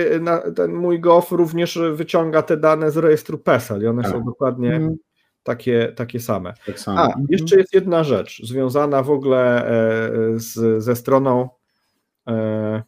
ten 0.55 0.73
mój 0.73 0.99
GOF 0.99 1.31
również 1.31 1.79
wyciąga 1.93 2.41
te 2.41 2.57
dane 2.57 2.91
z 2.91 2.97
rejestru 2.97 3.37
PESEL 3.37 3.83
i 3.83 3.87
one 3.87 4.03
tak. 4.03 4.11
są 4.11 4.23
dokładnie 4.23 4.73
mhm. 4.73 4.97
Takie, 5.43 5.93
takie 5.95 6.19
same. 6.19 6.53
Tak 6.65 6.75
A, 6.85 7.05
mhm. 7.05 7.25
jeszcze 7.29 7.57
jest 7.57 7.73
jedna 7.73 8.03
rzecz 8.03 8.41
związana 8.43 9.03
w 9.03 9.11
ogóle 9.11 9.65
e, 9.65 10.11
z, 10.39 10.83
ze 10.83 10.95
stroną 10.95 11.49
e, 12.27 12.83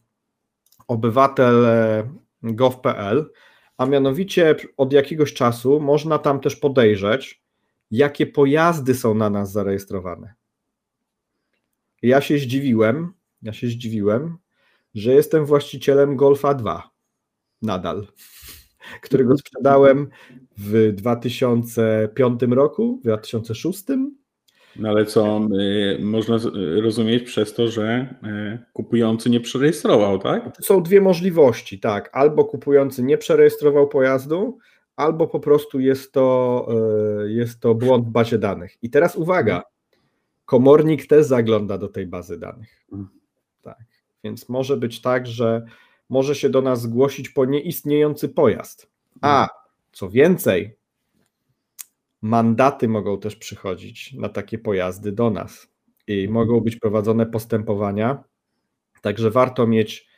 obywatel.gov.pl, 0.88 3.32
a 3.78 3.86
mianowicie 3.86 4.56
od 4.78 4.94
jakiegoś 4.94 5.34
czasu 5.34 5.80
można 5.80 6.20
tam 6.20 6.40
też 6.40 6.56
podejrzeć, 6.56 7.42
jakie 7.92 8.28
pojazdy 8.28 8.96
są 8.96 9.16
na 9.16 9.30
nas 9.30 9.52
zarejestrowane. 9.52 10.34
Ja 12.02 12.22
się 12.22 12.38
zdziwiłem, 12.38 13.14
ja 13.42 13.54
się 13.54 13.68
zdziwiłem, 13.68 14.38
że 14.96 15.14
jestem 15.14 15.46
właścicielem 15.46 16.16
Golfa 16.16 16.54
2 16.54 16.92
nadal, 17.62 18.08
którego 19.02 19.38
sprzedałem 19.38 20.10
w 20.58 20.92
2005 20.94 22.42
roku, 22.50 22.98
w 22.98 23.04
2006. 23.04 23.84
No 24.76 24.90
ale 24.90 25.06
co 25.06 25.48
y, 25.60 26.00
można 26.04 26.38
rozumieć 26.82 27.24
przez 27.24 27.54
to, 27.54 27.68
że 27.68 28.16
y, 28.24 28.60
kupujący 28.74 29.30
nie 29.30 29.40
przerejestrował, 29.40 30.20
tak? 30.20 30.58
Są 30.62 30.84
dwie 30.84 31.02
możliwości, 31.02 31.80
tak. 31.80 32.10
Albo 32.14 32.46
kupujący 32.46 33.04
nie 33.04 33.18
przerejestrował 33.18 33.88
pojazdu, 33.88 34.58
albo 34.96 35.28
po 35.28 35.40
prostu 35.40 35.80
jest 35.80 36.12
to, 36.12 36.68
e, 37.24 37.32
jest 37.32 37.60
to 37.60 37.76
błąd 37.76 38.06
w 38.06 38.10
bazie 38.10 38.38
danych. 38.38 38.78
I 38.82 38.90
teraz 38.90 39.16
uwaga, 39.16 39.64
komornik 40.46 41.08
też 41.08 41.26
zagląda 41.26 41.78
do 41.78 41.88
tej 41.88 42.08
bazy 42.08 42.40
danych. 42.40 42.86
Mm. 42.92 43.10
Tak. 43.62 43.78
Więc 44.24 44.50
może 44.50 44.78
być 44.78 45.02
tak, 45.02 45.28
że 45.28 45.66
może 46.12 46.36
się 46.36 46.50
do 46.50 46.62
nas 46.62 46.82
zgłosić 46.82 47.30
po 47.30 47.46
nieistniejący 47.46 48.30
pojazd. 48.30 48.92
A 49.22 49.38
mm. 49.38 49.50
co 49.92 50.10
więcej, 50.10 50.78
mandaty 52.22 52.88
mogą 52.88 53.20
też 53.20 53.36
przychodzić 53.36 54.14
na 54.14 54.30
takie 54.30 54.58
pojazdy 54.58 55.12
do 55.12 55.30
nas 55.30 55.68
i 56.08 56.28
mogą 56.30 56.60
być 56.60 56.76
prowadzone 56.76 57.26
postępowania. 57.26 58.24
Także 59.02 59.32
warto 59.32 59.68
mieć 59.68 60.12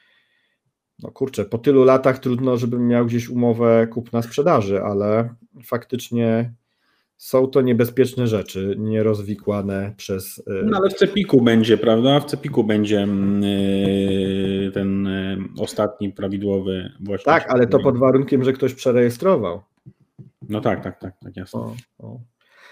no 1.00 1.12
kurczę, 1.12 1.46
po 1.46 1.58
tylu 1.58 1.84
latach 1.84 2.20
trudno, 2.20 2.58
żebym 2.58 2.88
miał 2.88 3.06
gdzieś 3.06 3.30
umowę 3.30 3.88
kupna-sprzedaży, 3.92 4.84
ale 4.84 5.36
faktycznie 5.66 6.54
są 7.24 7.48
to 7.48 7.62
niebezpieczne 7.62 8.28
rzeczy, 8.28 8.76
nierozwikłane 8.80 9.94
przez. 9.98 10.38
Y, 10.38 10.44
no 10.66 10.78
ale 10.78 10.90
w 10.90 10.94
Cepiku 10.94 11.42
będzie, 11.42 11.78
prawda? 11.78 12.20
W 12.20 12.26
Cepiku 12.26 12.64
będzie 12.64 13.00
mm, 13.00 13.44
y, 13.44 14.72
ten 14.74 15.08
y, 15.08 15.38
ostatni 15.60 16.10
prawidłowy 16.10 16.92
właściciel. 17.00 17.34
Tak, 17.34 17.50
ale 17.50 17.68
to 17.68 17.80
pod 17.80 17.98
warunkiem, 17.98 18.44
że 18.44 18.54
ktoś 18.54 18.74
przerejestrował. 18.74 19.62
No 20.50 20.62
tak, 20.62 20.84
tak, 20.84 21.00
tak, 21.00 21.14
tak 21.20 21.38
jasne. 21.38 21.60
O, 21.60 21.76
o. 22.00 22.20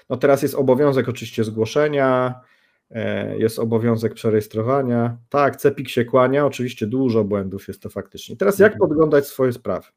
No 0.09 0.17
teraz 0.17 0.41
jest 0.41 0.55
obowiązek 0.55 1.09
oczywiście 1.09 1.43
zgłoszenia, 1.43 2.41
e, 2.89 3.37
jest 3.37 3.59
obowiązek 3.59 4.13
przerejestrowania. 4.13 5.17
Tak, 5.29 5.55
CEPIK 5.55 5.89
się 5.89 6.05
kłania, 6.05 6.45
oczywiście 6.45 6.87
dużo 6.87 7.23
błędów 7.23 7.67
jest 7.67 7.81
to 7.81 7.89
faktycznie. 7.89 8.35
Teraz 8.35 8.59
jak 8.59 8.73
mhm. 8.73 8.89
podglądać 8.89 9.27
swoje 9.27 9.53
sprawy? 9.53 9.87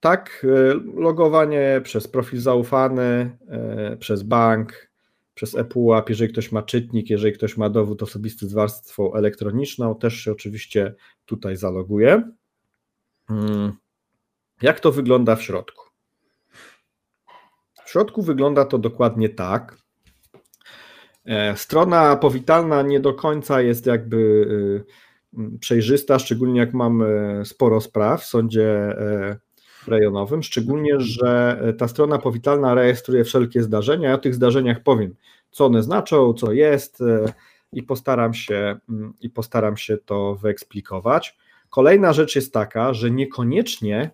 Tak, 0.00 0.46
e, 0.48 0.74
logowanie 1.00 1.80
przez 1.84 2.08
profil 2.08 2.40
zaufany, 2.40 3.38
e, 3.48 3.96
przez 3.96 4.22
bank, 4.22 4.90
przez 5.34 5.54
ePUAP, 5.54 6.08
jeżeli 6.08 6.32
ktoś 6.32 6.52
ma 6.52 6.62
czytnik, 6.62 7.10
jeżeli 7.10 7.32
ktoś 7.32 7.56
ma 7.56 7.70
dowód 7.70 8.02
osobisty 8.02 8.46
z 8.46 8.52
warstwą 8.52 9.14
elektroniczną, 9.14 9.94
też 9.94 10.14
się 10.14 10.32
oczywiście 10.32 10.94
tutaj 11.24 11.56
zaloguje. 11.56 12.22
Hmm. 13.28 13.72
Jak 14.62 14.80
to 14.80 14.92
wygląda 14.92 15.36
w 15.36 15.42
środku? 15.42 15.84
W 17.84 17.90
środku 17.90 18.22
wygląda 18.22 18.64
to 18.64 18.78
dokładnie 18.78 19.28
tak. 19.28 19.76
E, 21.24 21.56
strona 21.56 22.16
powitalna 22.16 22.82
nie 22.82 23.00
do 23.00 23.14
końca 23.14 23.60
jest 23.60 23.86
jakby 23.86 24.46
przejrzysta, 25.60 26.18
szczególnie 26.18 26.60
jak 26.60 26.74
mamy 26.74 27.40
sporo 27.44 27.80
spraw 27.80 28.22
w 28.22 28.26
sądzie 28.26 28.96
rejonowym, 29.88 30.42
szczególnie, 30.42 31.00
że 31.00 31.58
ta 31.78 31.88
strona 31.88 32.18
powitalna 32.18 32.74
rejestruje 32.74 33.24
wszelkie 33.24 33.62
zdarzenia. 33.62 34.08
Ja 34.08 34.14
o 34.14 34.18
tych 34.18 34.34
zdarzeniach 34.34 34.82
powiem, 34.82 35.14
co 35.50 35.66
one 35.66 35.82
znaczą, 35.82 36.34
co 36.34 36.52
jest 36.52 37.02
i 37.72 37.82
postaram 37.82 38.34
się, 38.34 38.76
i 39.20 39.30
postaram 39.30 39.76
się 39.76 39.96
to 39.96 40.34
wyeksplikować. 40.34 41.38
Kolejna 41.70 42.12
rzecz 42.12 42.36
jest 42.36 42.52
taka, 42.52 42.94
że 42.94 43.10
niekoniecznie 43.10 44.10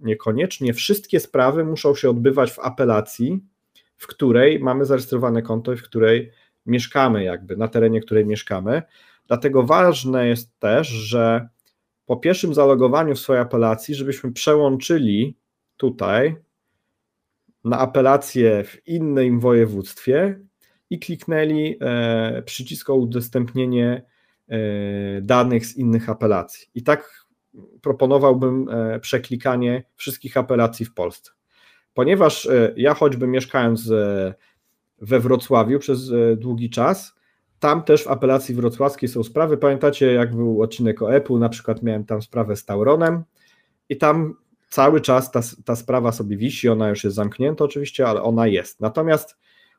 niekoniecznie 0.00 0.74
wszystkie 0.74 1.20
sprawy 1.20 1.64
muszą 1.64 1.94
się 1.94 2.10
odbywać 2.10 2.52
w 2.52 2.58
apelacji, 2.58 3.44
w 3.96 4.06
której 4.06 4.60
mamy 4.60 4.84
zarejestrowane 4.84 5.42
konto 5.42 5.72
i 5.72 5.76
w 5.76 5.82
której 5.82 6.32
mieszkamy, 6.66 7.24
jakby 7.24 7.56
na 7.56 7.68
terenie, 7.68 8.00
której 8.00 8.26
mieszkamy. 8.26 8.82
Dlatego 9.26 9.62
ważne 9.62 10.28
jest 10.28 10.58
też, 10.58 10.88
że 10.88 11.48
po 12.08 12.16
pierwszym 12.16 12.54
zalogowaniu 12.54 13.14
w 13.14 13.18
swojej 13.18 13.42
apelacji, 13.42 13.94
żebyśmy 13.94 14.32
przełączyli 14.32 15.36
tutaj 15.76 16.36
na 17.64 17.78
apelację 17.78 18.64
w 18.64 18.88
innym 18.88 19.40
województwie 19.40 20.40
i 20.90 20.98
kliknęli 20.98 21.76
e, 21.80 22.42
przycisk 22.42 22.90
o 22.90 22.94
udostępnienie 22.94 24.02
e, 24.48 24.58
danych 25.22 25.66
z 25.66 25.76
innych 25.76 26.08
apelacji. 26.08 26.68
I 26.74 26.82
tak 26.82 27.26
proponowałbym 27.82 28.68
e, 28.68 29.00
przeklikanie 29.00 29.84
wszystkich 29.96 30.36
apelacji 30.36 30.86
w 30.86 30.94
Polsce. 30.94 31.32
Ponieważ 31.94 32.48
ja 32.76 32.94
choćby 32.94 33.26
mieszkając 33.26 33.92
we 34.98 35.20
Wrocławiu 35.20 35.78
przez 35.78 36.10
długi 36.36 36.70
czas, 36.70 37.14
tam 37.60 37.82
też 37.82 38.04
w 38.04 38.08
apelacji 38.08 38.54
wrocławskiej 38.54 39.08
są 39.08 39.22
sprawy. 39.22 39.56
Pamiętacie, 39.56 40.12
jak 40.12 40.36
był 40.36 40.62
odcinek 40.62 41.02
o 41.02 41.14
Apple, 41.14 41.38
na 41.38 41.48
przykład 41.48 41.82
miałem 41.82 42.04
tam 42.04 42.22
sprawę 42.22 42.56
z 42.56 42.64
Tauronem 42.64 43.22
i 43.88 43.96
tam 43.96 44.34
cały 44.68 45.00
czas 45.00 45.30
ta, 45.30 45.40
ta 45.64 45.76
sprawa 45.76 46.12
sobie 46.12 46.36
wisi, 46.36 46.68
ona 46.68 46.88
już 46.88 47.04
jest 47.04 47.16
zamknięta 47.16 47.64
oczywiście, 47.64 48.08
ale 48.08 48.22
ona 48.22 48.46
jest. 48.46 48.80
Natomiast 48.80 49.36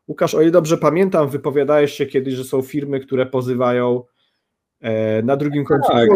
Łukasz, 0.08 0.36
o 0.36 0.42
ile 0.42 0.52
dobrze 0.52 0.78
pamiętam, 0.78 1.30
wypowiadałeś 1.30 1.94
się 1.94 2.06
kiedyś, 2.06 2.34
że 2.34 2.44
są 2.44 2.62
firmy, 2.62 3.00
które 3.00 3.26
pozywają 3.26 4.04
E, 4.82 5.22
na 5.24 5.38
drugim 5.38 5.66
końcu. 5.66 5.92
Tak, 5.92 6.10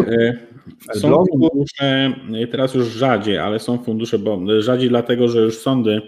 są 0.94 1.24
fundusze, 1.32 2.12
teraz 2.50 2.74
już 2.74 2.86
rzadziej, 2.86 3.38
ale 3.38 3.58
są 3.58 3.78
fundusze, 3.78 4.18
bo 4.18 4.40
rzadziej 4.60 4.88
dlatego, 4.88 5.28
że 5.28 5.40
już 5.40 5.58
sądy 5.58 6.02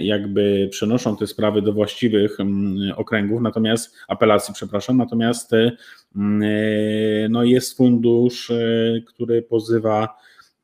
jakby 0.00 0.68
przenoszą 0.70 1.16
te 1.16 1.26
sprawy 1.26 1.62
do 1.62 1.72
właściwych 1.72 2.40
mm, 2.40 2.92
okręgów, 2.96 3.40
natomiast 3.42 3.96
apelacji, 4.08 4.54
przepraszam, 4.54 4.96
natomiast 4.96 5.50
mm, 6.16 7.32
no 7.32 7.44
jest 7.44 7.76
fundusz, 7.76 8.52
który 9.06 9.42
pozywa 9.42 10.08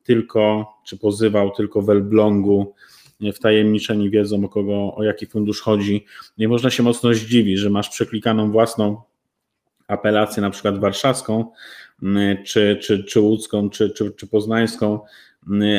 tylko, 0.03 0.73
czy 0.85 0.97
pozywał 0.97 1.51
tylko 1.51 1.81
w 1.81 1.89
Elblągu, 1.89 2.73
wtajemniczeni 3.33 4.09
wiedzą 4.09 4.45
o 4.45 4.49
kogo, 4.49 4.95
o 4.95 5.03
jaki 5.03 5.25
fundusz 5.25 5.61
chodzi. 5.61 6.05
Nie 6.37 6.47
można 6.47 6.69
się 6.69 6.83
mocno 6.83 7.13
zdziwić, 7.13 7.59
że 7.59 7.69
masz 7.69 7.89
przeklikaną 7.89 8.51
własną 8.51 9.01
apelację 9.87 10.41
na 10.41 10.49
przykład 10.49 10.79
warszawską, 10.79 11.51
mm, 12.03 12.43
czy, 12.43 12.77
czy, 12.81 13.03
czy 13.03 13.19
łódzką, 13.19 13.69
czy, 13.69 13.89
czy, 13.89 14.11
czy 14.11 14.27
poznańską, 14.27 14.85
mm, 14.93 15.01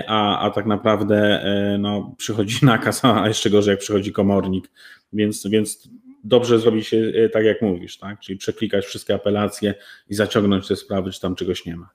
a, 0.06 0.38
a 0.38 0.50
tak 0.50 0.66
naprawdę 0.66 1.16
e, 1.16 1.78
no, 1.78 2.14
przychodzi 2.18 2.66
nakaz, 2.66 3.04
a 3.04 3.28
jeszcze 3.28 3.50
gorzej 3.50 3.72
jak 3.72 3.80
przychodzi 3.80 4.12
komornik, 4.12 4.70
więc, 5.12 5.46
więc 5.46 5.88
dobrze 6.24 6.58
zrobić 6.58 6.88
się 6.88 7.12
e, 7.14 7.28
tak 7.28 7.44
jak 7.44 7.62
mówisz, 7.62 7.98
tak? 7.98 8.20
czyli 8.20 8.38
przeklikać 8.38 8.84
wszystkie 8.84 9.14
apelacje 9.14 9.74
i 10.08 10.14
zaciągnąć 10.14 10.68
te 10.68 10.76
sprawy, 10.76 11.10
czy 11.10 11.20
tam 11.20 11.34
czegoś 11.34 11.66
nie 11.66 11.76
ma. 11.76 11.88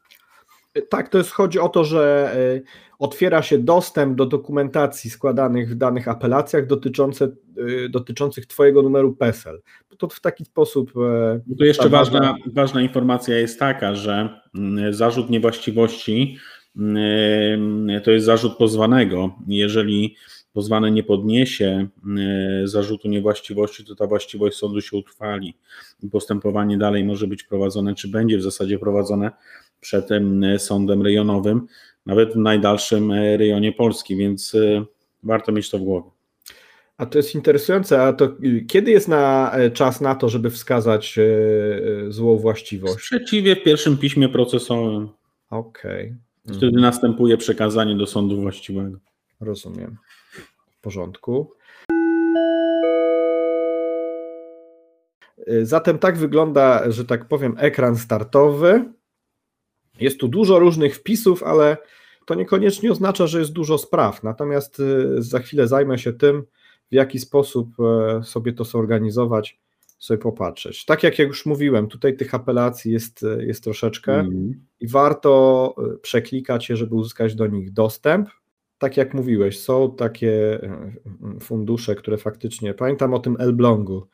Tak, 0.90 1.10
to 1.10 1.18
jest, 1.18 1.32
chodzi 1.32 1.60
o 1.60 1.70
to, 1.70 1.84
że 1.84 2.36
otwiera 3.00 3.42
się 3.42 3.58
dostęp 3.58 4.18
do 4.18 4.26
dokumentacji 4.26 5.10
składanych 5.10 5.70
w 5.70 5.76
danych 5.76 6.08
apelacjach 6.08 6.68
dotyczące, 6.68 7.32
dotyczących 7.90 8.46
Twojego 8.46 8.82
numeru 8.82 9.14
PESEL. 9.14 9.62
To 9.98 10.08
w 10.08 10.20
taki 10.20 10.46
sposób. 10.46 10.92
No 11.48 11.56
to 11.60 11.66
jeszcze 11.66 11.90
ważna, 11.90 12.36
ważna 12.54 12.82
informacja 12.82 13.38
jest 13.38 13.60
taka, 13.60 13.96
że 13.96 14.42
mm, 14.56 14.94
zarzut 14.94 15.30
niewłaściwości 15.30 16.38
to 18.04 18.12
jest 18.12 18.26
zarzut 18.26 18.58
pozwanego. 18.58 19.36
Jeżeli 19.48 20.16
pozwany 20.54 20.92
nie 20.92 21.04
podniesie 21.04 21.88
zarzutu 22.64 23.08
niewłaściwości, 23.08 23.86
to 23.86 23.96
ta 23.96 24.08
właściwość 24.08 24.58
sądu 24.58 24.82
się 24.82 24.98
utrwali 24.98 25.58
i 26.04 26.10
postępowanie 26.10 26.78
dalej 26.78 27.04
może 27.04 27.28
być 27.28 27.44
prowadzone, 27.44 27.96
czy 27.96 28.08
będzie 28.08 28.38
w 28.38 28.44
zasadzie 28.44 28.80
prowadzone 28.80 29.32
przed 29.82 30.10
sądem 30.58 31.02
rejonowym, 31.02 31.68
nawet 32.06 32.34
w 32.34 32.38
najdalszym 32.38 33.12
e, 33.12 33.38
rejonie 33.38 33.74
Polski, 33.74 34.18
więc 34.18 34.56
e, 34.56 34.86
warto 35.24 35.52
mieć 35.52 35.70
to 35.70 35.80
w 35.80 35.82
głowie. 35.82 36.10
A 36.98 37.06
to 37.06 37.18
jest 37.18 37.36
interesujące, 37.36 38.04
a 38.04 38.14
to 38.14 38.36
kiedy 38.68 38.92
jest 38.92 39.08
na 39.08 39.52
e, 39.54 39.72
czas 39.72 40.02
na 40.02 40.16
to, 40.16 40.30
żeby 40.30 40.50
wskazać 40.50 41.20
złą 42.10 42.38
właściwość? 42.38 42.94
Sprzeciwie 42.94 43.56
w 43.56 43.64
pierwszym 43.64 43.98
piśmie 43.98 44.30
procesowym. 44.30 45.10
Okej. 45.50 46.06
Okay. 46.06 46.25
Wtedy 46.54 46.82
następuje 46.82 47.38
przekazanie 47.38 47.96
do 47.96 48.08
sądu 48.08 48.42
właściwego. 48.42 48.98
Rozumiem. 49.40 49.98
W 50.72 50.82
porządku. 50.82 51.52
Zatem 55.62 56.00
tak 56.00 56.18
wygląda, 56.18 56.92
że 56.92 57.06
tak 57.06 57.28
powiem, 57.28 57.56
ekran 57.58 57.98
startowy. 57.98 58.86
Jest 60.00 60.20
tu 60.20 60.28
dużo 60.28 60.60
różnych 60.60 60.96
wpisów, 60.96 61.44
ale 61.44 61.78
to 62.26 62.36
niekoniecznie 62.36 62.92
oznacza, 62.92 63.28
że 63.28 63.40
jest 63.40 63.52
dużo 63.52 63.78
spraw. 63.78 64.24
Natomiast 64.24 64.80
y, 64.80 65.24
za 65.24 65.40
chwilę 65.40 65.68
zajmę 65.68 66.00
się 66.00 66.14
tym, 66.14 66.44
w 66.92 66.96
jaki 66.96 67.20
sposób 67.20 67.70
e, 67.80 68.24
sobie 68.24 68.54
to 68.54 68.64
zorganizować, 68.64 69.60
sobie 69.98 70.18
popatrzeć. 70.18 70.86
Tak 70.86 71.04
jak 71.04 71.20
już 71.20 71.46
mówiłem, 71.46 71.88
tutaj 71.88 72.18
tych 72.18 72.36
apelacji 72.36 72.92
jest, 72.92 73.24
e, 73.24 73.46
jest 73.46 73.64
troszeczkę 73.64 74.14
mm. 74.14 74.66
i 74.80 74.88
warto 74.88 75.74
e, 75.78 75.98
przeklikać 75.98 76.70
je, 76.70 76.78
żeby 76.78 76.96
uzyskać 76.96 77.36
do 77.36 77.48
nich 77.48 77.74
dostęp. 77.74 78.30
Tak 78.78 78.98
jak 78.98 79.14
mówiłeś, 79.14 79.60
są 79.60 79.96
takie 79.96 80.60
fundusze, 81.42 81.96
które 81.96 82.18
faktycznie, 82.18 82.74
pamiętam 82.74 83.14
o 83.14 83.20
tym 83.20 83.38
Elblągu, 83.40 84.08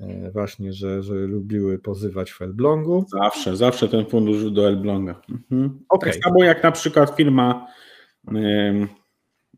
E, 0.00 0.30
właśnie, 0.30 0.72
że, 0.72 1.02
że 1.02 1.14
lubiły 1.14 1.78
pozywać 1.78 2.30
w 2.32 2.42
Elblągu. 2.42 3.04
Zawsze, 3.08 3.56
zawsze 3.56 3.88
ten 3.88 4.06
fundusz 4.06 4.50
do 4.50 4.68
Elbląga. 4.68 5.22
Mhm. 5.30 5.84
Okay. 5.88 6.12
Tak 6.12 6.22
samo 6.22 6.44
jak 6.44 6.62
na 6.62 6.72
przykład 6.72 7.16
firma 7.16 7.66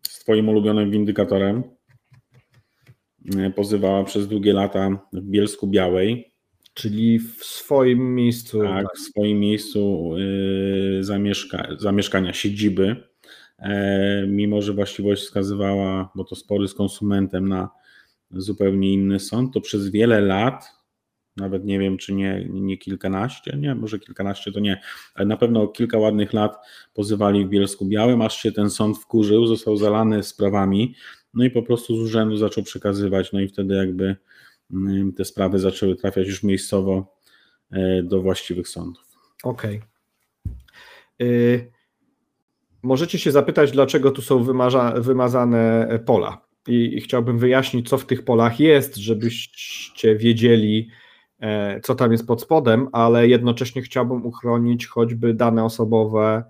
z 0.09 0.19
Twoim 0.19 0.49
ulubionym 0.49 0.91
windykatorem 0.91 1.57
e, 1.59 1.63
pozywała 3.57 4.05
przez 4.05 4.29
długie 4.29 4.53
lata 4.53 5.09
w 5.13 5.23
Bielsku 5.23 5.67
Białej. 5.69 6.33
Czyli 6.75 7.19
w 7.19 7.45
swoim 7.45 8.15
miejscu. 8.15 8.63
Tak, 8.63 8.87
w 8.97 8.99
swoim 8.99 9.41
miejscu 9.41 10.11
e, 10.99 11.03
zamieszka, 11.03 11.69
zamieszkania, 11.79 12.33
siedziby. 12.33 12.97
Mimo, 14.27 14.63
że 14.63 14.73
właściwość 14.73 15.23
wskazywała, 15.23 16.13
bo 16.15 16.25
to 16.25 16.37
spory 16.37 16.69
z 16.69 16.75
konsumentem 16.75 17.49
na 17.49 17.69
zupełnie 18.31 18.93
inny 18.93 19.21
sąd, 19.21 19.55
to 19.55 19.61
przez 19.61 19.89
wiele 19.89 20.21
lat, 20.21 20.65
nawet 21.37 21.65
nie 21.65 21.79
wiem, 21.79 21.99
czy 21.99 22.15
nie, 22.15 22.47
nie 22.51 22.79
kilkanaście, 22.79 23.57
nie, 23.57 23.75
może 23.75 23.99
kilkanaście 23.99 24.53
to 24.53 24.61
nie, 24.61 24.81
ale 25.15 25.27
na 25.27 25.37
pewno 25.37 25.69
kilka 25.69 25.99
ładnych 25.99 26.33
lat 26.33 26.57
pozywali 26.95 27.47
w 27.47 27.49
Bielsku 27.49 27.87
Białym, 27.87 28.23
aż 28.23 28.43
się 28.43 28.53
ten 28.53 28.71
sąd 28.71 28.99
wkurzył, 28.99 29.47
został 29.47 29.77
zalany 29.77 30.23
sprawami, 30.23 30.95
no 31.35 31.45
i 31.45 31.51
po 31.51 31.63
prostu 31.63 31.97
z 31.97 32.01
urzędu 32.01 32.37
zaczął 32.37 32.65
przekazywać, 32.65 33.33
no 33.33 33.41
i 33.41 33.49
wtedy 33.49 33.75
jakby 33.75 34.17
mm, 34.73 35.13
te 35.13 35.25
sprawy 35.25 35.59
zaczęły 35.59 35.97
trafiać 35.97 36.27
już 36.27 36.43
miejscowo 36.43 37.17
e, 37.71 38.03
do 38.03 38.23
właściwych 38.23 38.69
sądów. 38.69 39.05
Okej. 39.45 39.77
Okay. 39.77 41.71
Możecie 42.83 43.19
się 43.19 43.33
zapytać, 43.33 43.73
dlaczego 43.73 44.11
tu 44.11 44.23
są 44.23 44.45
wymazane 44.97 45.89
pola 46.07 46.45
i, 46.69 46.97
i 46.97 47.01
chciałbym 47.01 47.39
wyjaśnić, 47.39 47.89
co 47.89 47.99
w 47.99 48.07
tych 48.07 48.25
polach 48.25 48.61
jest, 48.61 48.97
żebyście 48.97 50.17
wiedzieli, 50.17 50.91
e, 51.41 51.81
co 51.81 51.95
tam 51.95 52.13
jest 52.13 52.27
pod 52.27 52.43
spodem, 52.43 52.89
ale 52.93 53.29
jednocześnie 53.29 53.83
chciałbym 53.83 54.27
uchronić 54.27 54.87
choćby 54.87 55.35
dane 55.35 55.65
osobowe 55.65 56.45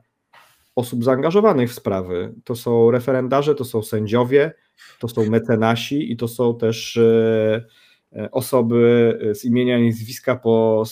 osób 0.77 1.05
zaangażowanych 1.05 1.71
w 1.71 1.75
sprawy. 1.75 2.35
To 2.45 2.55
są 2.55 2.91
referendarze, 2.91 3.55
to 3.55 3.65
są 3.65 3.83
sędziowie, 3.83 4.53
to 4.99 5.09
są 5.09 5.31
mecenasi 5.31 6.13
i 6.13 6.17
to 6.17 6.29
są 6.29 6.59
też 6.59 6.97
e, 6.97 7.65
e, 8.13 8.31
osoby 8.31 9.19
z 9.35 9.45
imienia 9.45 9.79
i 9.79 9.87
nazwiska 9.87 10.37
po 10.37 10.85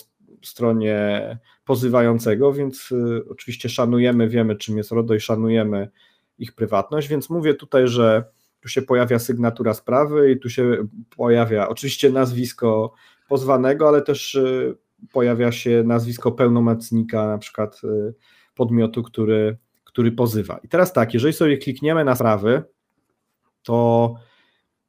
stronie 0.42 1.38
pozywającego, 1.64 2.52
więc 2.52 2.94
oczywiście 3.30 3.68
szanujemy, 3.68 4.28
wiemy 4.28 4.56
czym 4.56 4.76
jest 4.76 4.92
RODO 4.92 5.14
i 5.14 5.20
szanujemy 5.20 5.88
ich 6.38 6.54
prywatność, 6.54 7.08
więc 7.08 7.30
mówię 7.30 7.54
tutaj, 7.54 7.88
że 7.88 8.24
tu 8.60 8.68
się 8.68 8.82
pojawia 8.82 9.18
sygnatura 9.18 9.74
sprawy 9.74 10.32
i 10.32 10.40
tu 10.40 10.50
się 10.50 10.76
pojawia 11.16 11.68
oczywiście 11.68 12.10
nazwisko 12.10 12.94
pozwanego, 13.28 13.88
ale 13.88 14.02
też 14.02 14.38
pojawia 15.12 15.52
się 15.52 15.82
nazwisko 15.86 16.32
pełnomocnika 16.32 17.26
na 17.26 17.38
przykład 17.38 17.80
podmiotu, 18.54 19.02
który, 19.02 19.56
który 19.98 20.12
pozywa. 20.12 20.60
I 20.64 20.68
teraz 20.68 20.92
tak, 20.92 21.14
jeżeli 21.14 21.32
sobie 21.32 21.58
klikniemy 21.58 22.04
na 22.04 22.14
sprawy, 22.14 22.62
to 23.62 24.14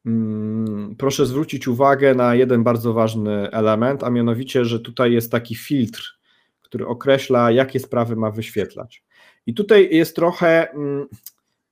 mm, 0.06 0.96
proszę 0.98 1.26
zwrócić 1.26 1.68
uwagę 1.68 2.16
na 2.16 2.36
jeden 2.36 2.64
bardzo 2.64 2.94
ważny 2.94 3.52
element, 3.52 4.04
a 4.04 4.10
mianowicie, 4.10 4.66
że 4.66 4.80
tutaj 4.80 5.14
jest 5.14 5.32
taki 5.32 5.56
filtr, 5.56 6.20
który 6.62 6.88
określa, 6.88 7.52
jakie 7.52 7.80
sprawy 7.80 8.16
ma 8.16 8.32
wyświetlać. 8.32 9.04
I 9.46 9.54
tutaj 9.54 9.90
jest 9.92 10.16
trochę, 10.16 10.72
mm, 10.72 11.08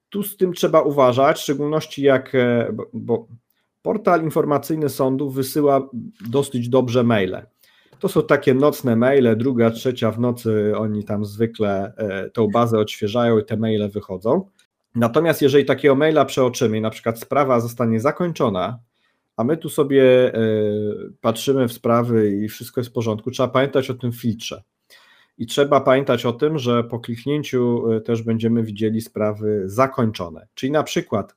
tu 0.09 0.23
z 0.23 0.37
tym 0.37 0.53
trzeba 0.53 0.81
uważać, 0.81 1.37
w 1.37 1.41
szczególności 1.41 2.01
jak, 2.01 2.35
e, 2.35 2.69
bo, 2.73 2.85
bo 2.93 3.27
portal 3.81 4.23
informacyjny 4.23 4.89
sądu 4.89 5.29
wysyła 5.29 5.89
dosyć 6.29 6.69
dobrze 6.69 7.03
maile. 7.03 7.45
To 7.99 8.09
są 8.09 8.23
takie 8.23 8.53
nocne 8.53 8.95
maile, 8.95 9.37
druga, 9.37 9.71
trzecia 9.71 10.11
w 10.11 10.19
nocy 10.19 10.73
oni 10.77 11.03
tam 11.03 11.25
zwykle 11.25 11.93
e, 11.97 12.29
tą 12.29 12.47
bazę 12.47 12.79
odświeżają 12.79 13.39
i 13.39 13.45
te 13.45 13.57
maile 13.57 13.89
wychodzą. 13.89 14.49
Natomiast 14.95 15.41
jeżeli 15.41 15.65
takiego 15.65 15.95
maila 15.95 16.25
przeoczymy 16.25 16.81
na 16.81 16.89
przykład 16.89 17.19
sprawa 17.19 17.59
zostanie 17.59 17.99
zakończona, 17.99 18.79
a 19.37 19.43
my 19.43 19.57
tu 19.57 19.69
sobie 19.69 20.33
e, 20.33 20.39
patrzymy 21.21 21.67
w 21.67 21.73
sprawy 21.73 22.31
i 22.31 22.47
wszystko 22.47 22.81
jest 22.81 22.89
w 22.89 22.93
porządku, 22.93 23.31
trzeba 23.31 23.49
pamiętać 23.49 23.89
o 23.89 23.93
tym 23.93 24.11
filtrze. 24.11 24.63
I 25.37 25.45
trzeba 25.45 25.81
pamiętać 25.81 26.25
o 26.25 26.33
tym, 26.33 26.57
że 26.57 26.83
po 26.83 26.99
kliknięciu 26.99 27.91
y, 27.91 28.01
też 28.01 28.21
będziemy 28.21 28.63
widzieli 28.63 29.01
sprawy 29.01 29.63
zakończone. 29.65 30.47
Czyli 30.53 30.71
na 30.71 30.83
przykład 30.83 31.35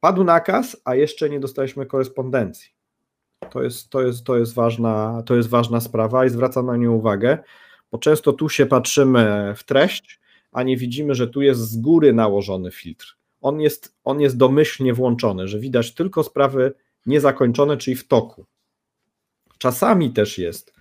padł 0.00 0.24
nakaz, 0.24 0.76
a 0.84 0.94
jeszcze 0.94 1.30
nie 1.30 1.40
dostaliśmy 1.40 1.86
korespondencji. 1.86 2.73
To 3.50 3.62
jest, 3.62 3.90
to 3.90 4.02
jest, 4.02 4.24
to 4.24 4.36
jest, 4.36 4.54
ważna, 4.54 5.22
to 5.26 5.36
jest 5.36 5.48
ważna 5.48 5.80
sprawa 5.80 6.26
i 6.26 6.30
zwracam 6.30 6.66
na 6.66 6.76
nią 6.76 6.92
uwagę, 6.92 7.38
bo 7.92 7.98
często 7.98 8.32
tu 8.32 8.48
się 8.48 8.66
patrzymy 8.66 9.54
w 9.56 9.64
treść, 9.64 10.20
a 10.52 10.62
nie 10.62 10.76
widzimy, 10.76 11.14
że 11.14 11.28
tu 11.28 11.42
jest 11.42 11.60
z 11.60 11.76
góry 11.76 12.12
nałożony 12.12 12.70
filtr. 12.70 13.16
On 13.40 13.60
jest, 13.60 13.94
on 14.04 14.20
jest 14.20 14.36
domyślnie 14.36 14.94
włączony, 14.94 15.48
że 15.48 15.58
widać 15.58 15.94
tylko 15.94 16.22
sprawy 16.22 16.74
niezakończone, 17.06 17.76
czyli 17.76 17.96
w 17.96 18.08
toku. 18.08 18.46
Czasami 19.58 20.10
też 20.10 20.38
jest 20.38 20.74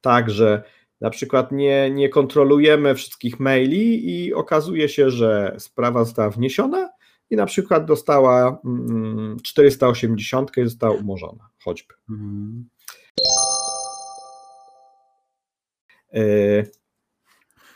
tak, 0.00 0.30
że 0.30 0.62
na 1.00 1.10
przykład 1.10 1.52
nie, 1.52 1.90
nie 1.90 2.08
kontrolujemy 2.08 2.94
wszystkich 2.94 3.40
maili 3.40 4.10
i 4.10 4.34
okazuje 4.34 4.88
się, 4.88 5.10
że 5.10 5.54
sprawa 5.58 6.04
została 6.04 6.30
wniesiona 6.30 6.90
i 7.30 7.36
na 7.36 7.46
przykład 7.46 7.84
dostała 7.84 8.60
480 9.42 10.50
mm, 10.50 10.66
i 10.66 10.70
została 10.70 10.96
umorzona, 10.96 11.48
choćby. 11.64 11.94
Mhm. 12.10 12.68
Y, 16.14 16.70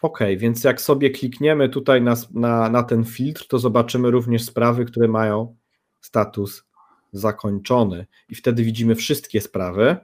ok, 0.03 0.19
więc 0.37 0.65
jak 0.65 0.81
sobie 0.81 1.11
klikniemy 1.11 1.69
tutaj 1.69 2.03
na, 2.03 2.15
na, 2.35 2.71
na 2.71 2.83
ten 2.83 3.05
filtr, 3.05 3.47
to 3.47 3.59
zobaczymy 3.59 4.11
również 4.11 4.45
sprawy, 4.45 4.85
które 4.85 5.09
mają 5.09 5.57
status 6.01 6.65
zakończony 7.13 8.07
i 8.29 8.35
wtedy 8.35 8.65
widzimy 8.65 8.95
wszystkie 8.95 9.41
sprawy. 9.41 9.97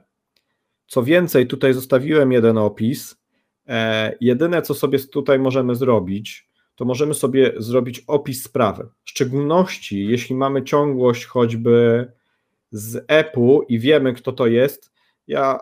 Co 0.87 1.03
więcej, 1.03 1.47
tutaj 1.47 1.73
zostawiłem 1.73 2.31
jeden 2.31 2.57
opis. 2.57 3.17
E, 3.67 4.15
jedyne, 4.21 4.61
co 4.61 4.73
sobie 4.73 4.99
tutaj 4.99 5.39
możemy 5.39 5.75
zrobić, 5.75 6.46
to 6.77 6.85
możemy 6.85 7.13
sobie 7.13 7.53
zrobić 7.57 8.03
opis 8.07 8.43
sprawy. 8.43 8.87
W 9.03 9.09
szczególności, 9.09 10.05
jeśli 10.05 10.35
mamy 10.35 10.63
ciągłość 10.63 11.25
choćby 11.25 12.05
z 12.71 13.05
EPU 13.07 13.61
i 13.69 13.79
wiemy, 13.79 14.13
kto 14.13 14.31
to 14.31 14.47
jest, 14.47 14.91
ja, 15.27 15.59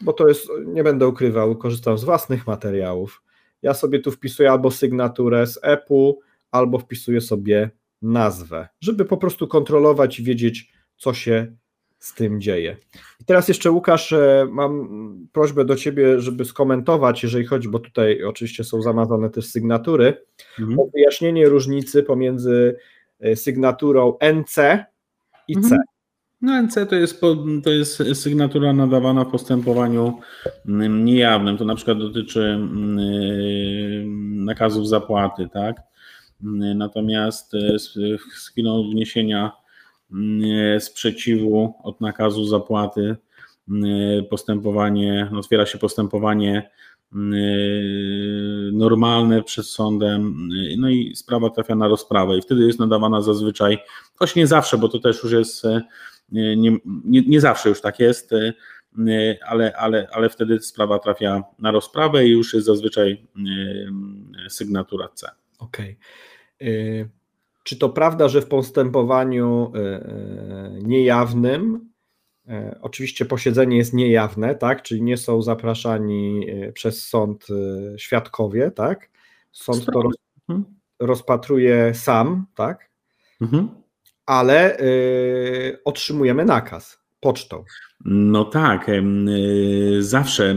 bo 0.00 0.12
to 0.12 0.28
jest, 0.28 0.48
nie 0.66 0.84
będę 0.84 1.08
ukrywał, 1.08 1.56
korzystam 1.56 1.98
z 1.98 2.04
własnych 2.04 2.46
materiałów. 2.46 3.22
Ja 3.62 3.74
sobie 3.74 3.98
tu 3.98 4.10
wpisuję 4.10 4.50
albo 4.50 4.70
sygnaturę 4.70 5.46
z 5.46 5.58
EPU, 5.62 6.20
albo 6.50 6.78
wpisuję 6.78 7.20
sobie 7.20 7.70
nazwę, 8.02 8.68
żeby 8.80 9.04
po 9.04 9.16
prostu 9.16 9.48
kontrolować 9.48 10.20
i 10.20 10.22
wiedzieć, 10.22 10.72
co 10.96 11.14
się 11.14 11.56
z 12.04 12.14
tym 12.14 12.40
dzieje. 12.40 12.76
I 13.20 13.24
teraz 13.24 13.48
jeszcze 13.48 13.70
Łukasz, 13.70 14.12
e, 14.12 14.46
mam 14.50 14.88
prośbę 15.32 15.64
do 15.64 15.76
Ciebie, 15.76 16.20
żeby 16.20 16.44
skomentować, 16.44 17.22
jeżeli 17.22 17.44
chodzi, 17.44 17.68
bo 17.68 17.78
tutaj 17.78 18.24
oczywiście 18.24 18.64
są 18.64 18.82
zamazane 18.82 19.30
też 19.30 19.46
sygnatury, 19.46 20.24
mhm. 20.60 20.80
o 20.80 20.86
wyjaśnienie 20.94 21.48
różnicy 21.48 22.02
pomiędzy 22.02 22.76
e, 23.20 23.36
sygnaturą 23.36 24.18
NC 24.34 24.84
i 25.48 25.54
C. 25.54 25.60
Mhm. 25.60 25.80
No 26.42 26.62
NC 26.62 26.74
to 26.88 26.96
jest, 26.96 27.20
to 27.64 27.70
jest 27.70 28.02
sygnatura 28.14 28.72
nadawana 28.72 29.24
w 29.24 29.30
postępowaniu 29.30 30.18
mm, 30.68 31.04
niejawnym. 31.04 31.56
To 31.56 31.64
na 31.64 31.74
przykład 31.74 31.98
dotyczy 31.98 32.40
mm, 32.42 32.98
e, 32.98 33.02
nakazów 34.44 34.88
zapłaty, 34.88 35.48
tak? 35.52 35.76
Mm, 36.42 36.78
natomiast 36.78 37.52
z, 37.76 37.92
z 38.34 38.48
chwilą 38.48 38.90
wniesienia 38.90 39.63
sprzeciwu 40.78 41.74
od 41.82 42.00
nakazu 42.00 42.44
zapłaty, 42.44 43.16
postępowanie, 44.30 45.28
no, 45.32 45.38
otwiera 45.38 45.66
się 45.66 45.78
postępowanie 45.78 46.70
normalne 48.72 49.42
przed 49.42 49.66
sądem, 49.66 50.48
no 50.78 50.90
i 50.90 51.16
sprawa 51.16 51.50
trafia 51.50 51.74
na 51.74 51.88
rozprawę 51.88 52.38
i 52.38 52.42
wtedy 52.42 52.66
jest 52.66 52.78
nadawana 52.78 53.20
zazwyczaj, 53.20 53.78
choć 54.14 54.34
nie 54.34 54.46
zawsze, 54.46 54.78
bo 54.78 54.88
to 54.88 54.98
też 54.98 55.22
już 55.22 55.32
jest, 55.32 55.62
nie, 56.28 56.56
nie, 57.04 57.22
nie 57.26 57.40
zawsze 57.40 57.68
już 57.68 57.80
tak 57.80 58.00
jest, 58.00 58.30
ale, 59.46 59.76
ale, 59.76 60.08
ale 60.12 60.28
wtedy 60.28 60.60
sprawa 60.60 60.98
trafia 60.98 61.42
na 61.58 61.70
rozprawę 61.70 62.26
i 62.26 62.30
już 62.30 62.54
jest 62.54 62.66
zazwyczaj 62.66 63.26
sygnatura 64.48 65.08
C. 65.08 65.28
Okej. 65.58 65.96
Okay. 66.60 67.23
Czy 67.64 67.76
to 67.76 67.88
prawda, 67.88 68.28
że 68.28 68.42
w 68.42 68.48
postępowaniu 68.48 69.72
e, 69.74 69.78
e, 69.78 70.78
niejawnym, 70.82 71.90
e, 72.48 72.78
oczywiście 72.82 73.24
posiedzenie 73.24 73.76
jest 73.76 73.92
niejawne, 73.92 74.54
tak? 74.54 74.82
Czyli 74.82 75.02
nie 75.02 75.16
są 75.16 75.42
zapraszani 75.42 76.46
przez 76.74 77.08
sąd 77.08 77.46
świadkowie, 77.96 78.70
tak? 78.70 79.10
Sąd 79.52 79.86
to 79.86 80.02
mhm. 80.48 80.74
rozpatruje 81.00 81.94
sam, 81.94 82.46
tak? 82.54 82.90
Mhm. 83.40 83.68
Ale 84.26 84.78
otrzymujemy 85.84 86.44
nakaz 86.44 87.03
pocztą. 87.24 87.64
No 88.04 88.44
tak, 88.44 88.88
y, 88.88 90.02
zawsze 90.02 90.54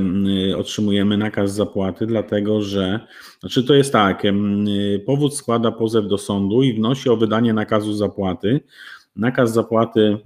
y, 0.50 0.58
otrzymujemy 0.58 1.18
nakaz 1.18 1.54
zapłaty, 1.54 2.06
dlatego 2.06 2.62
że, 2.62 3.00
znaczy 3.40 3.64
to 3.64 3.74
jest 3.74 3.94
tak, 3.94 4.26
y, 4.26 5.04
powód 5.06 5.36
składa 5.36 5.72
pozew 5.72 6.08
do 6.08 6.18
sądu 6.18 6.64
i 6.64 6.74
wnosi 6.74 7.10
o 7.10 7.18
wydanie 7.18 7.54
nakazu 7.54 7.94
zapłaty. 7.94 8.60
Nakaz 9.16 9.54
zapłaty 9.54 10.18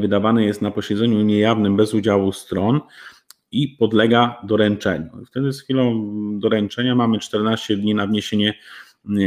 wydawany 0.00 0.44
jest 0.44 0.62
na 0.62 0.70
posiedzeniu 0.70 1.22
niejawnym 1.22 1.76
bez 1.76 1.94
udziału 1.94 2.32
stron 2.32 2.80
i 3.52 3.68
podlega 3.68 4.40
doręczeniu. 4.44 5.10
Wtedy 5.26 5.52
z 5.52 5.62
chwilą 5.62 6.10
doręczenia 6.38 6.94
mamy 6.94 7.18
14 7.18 7.76
dni 7.76 7.94
na 7.94 8.06
wniesienie 8.06 8.54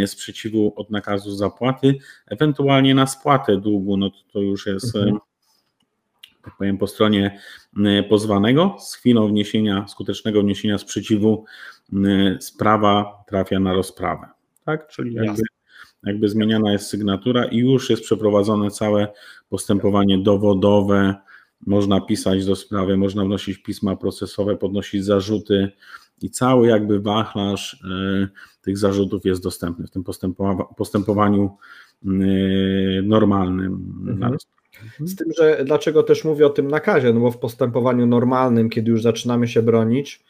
sprzeciwu 0.06 0.74
od 0.76 0.90
nakazu 0.90 1.36
zapłaty, 1.36 1.96
ewentualnie 2.28 2.96
na 2.96 3.08
spłatę 3.08 3.58
długu, 3.58 3.98
no 3.98 4.10
to, 4.10 4.18
to 4.34 4.40
już 4.40 4.68
jest 4.68 4.96
mhm 4.96 5.20
tak 6.44 6.58
powiem, 6.58 6.78
po 6.78 6.88
stronie 6.88 7.40
pozwanego. 8.10 8.76
Z 8.80 8.96
chwilą 8.96 9.28
wniesienia, 9.28 9.88
skutecznego 9.88 10.42
wniesienia 10.42 10.78
sprzeciwu 10.78 11.46
sprawa 12.40 13.24
trafia 13.28 13.60
na 13.60 13.74
rozprawę. 13.74 14.28
Tak? 14.66 14.88
Czyli 14.88 15.14
jakby, 15.14 15.42
jakby 16.04 16.30
zmieniana 16.30 16.72
jest 16.72 16.88
sygnatura 16.88 17.46
i 17.46 17.58
już 17.58 17.90
jest 17.90 18.04
przeprowadzone 18.04 18.72
całe 18.72 19.08
postępowanie 19.50 20.18
dowodowe. 20.18 21.16
Można 21.68 22.02
pisać 22.02 22.46
do 22.46 22.56
sprawy, 22.56 22.98
można 22.98 23.26
wnosić 23.26 23.58
pisma 23.58 23.96
procesowe, 23.96 24.58
podnosić 24.58 25.06
zarzuty 25.06 25.72
i 26.22 26.30
cały 26.30 26.68
jakby 26.68 27.00
wachlarz 27.00 27.74
y, 27.74 28.30
tych 28.62 28.78
zarzutów 28.78 29.26
jest 29.26 29.44
dostępny 29.44 29.88
w 29.88 29.92
tym 29.92 30.04
postępowaniu 30.78 31.58
normalnym. 33.04 34.04
Mhm. 34.08 34.38
Z 35.00 35.16
tym, 35.16 35.28
że 35.38 35.66
dlaczego 35.66 36.04
też 36.04 36.24
mówię 36.24 36.46
o 36.46 36.50
tym 36.50 36.68
nakazie, 36.68 37.14
no 37.14 37.20
bo 37.20 37.32
w 37.32 37.38
postępowaniu 37.38 38.06
normalnym, 38.06 38.70
kiedy 38.70 38.92
już 38.92 39.02
zaczynamy 39.02 39.48
się 39.48 39.62
bronić, 39.62 40.24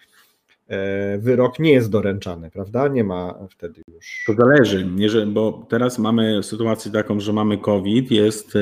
E, 0.69 1.17
wyrok 1.17 1.59
nie 1.59 1.71
jest 1.71 1.89
doręczany, 1.89 2.51
prawda? 2.51 2.87
Nie 2.87 3.03
ma 3.03 3.35
wtedy 3.49 3.81
już. 3.93 4.23
To 4.27 4.33
zależy, 4.33 4.87
bo 5.27 5.65
teraz 5.69 5.99
mamy 5.99 6.43
sytuację 6.43 6.91
taką, 6.91 7.19
że 7.19 7.33
mamy 7.33 7.57
COVID, 7.57 8.11
jest 8.11 8.53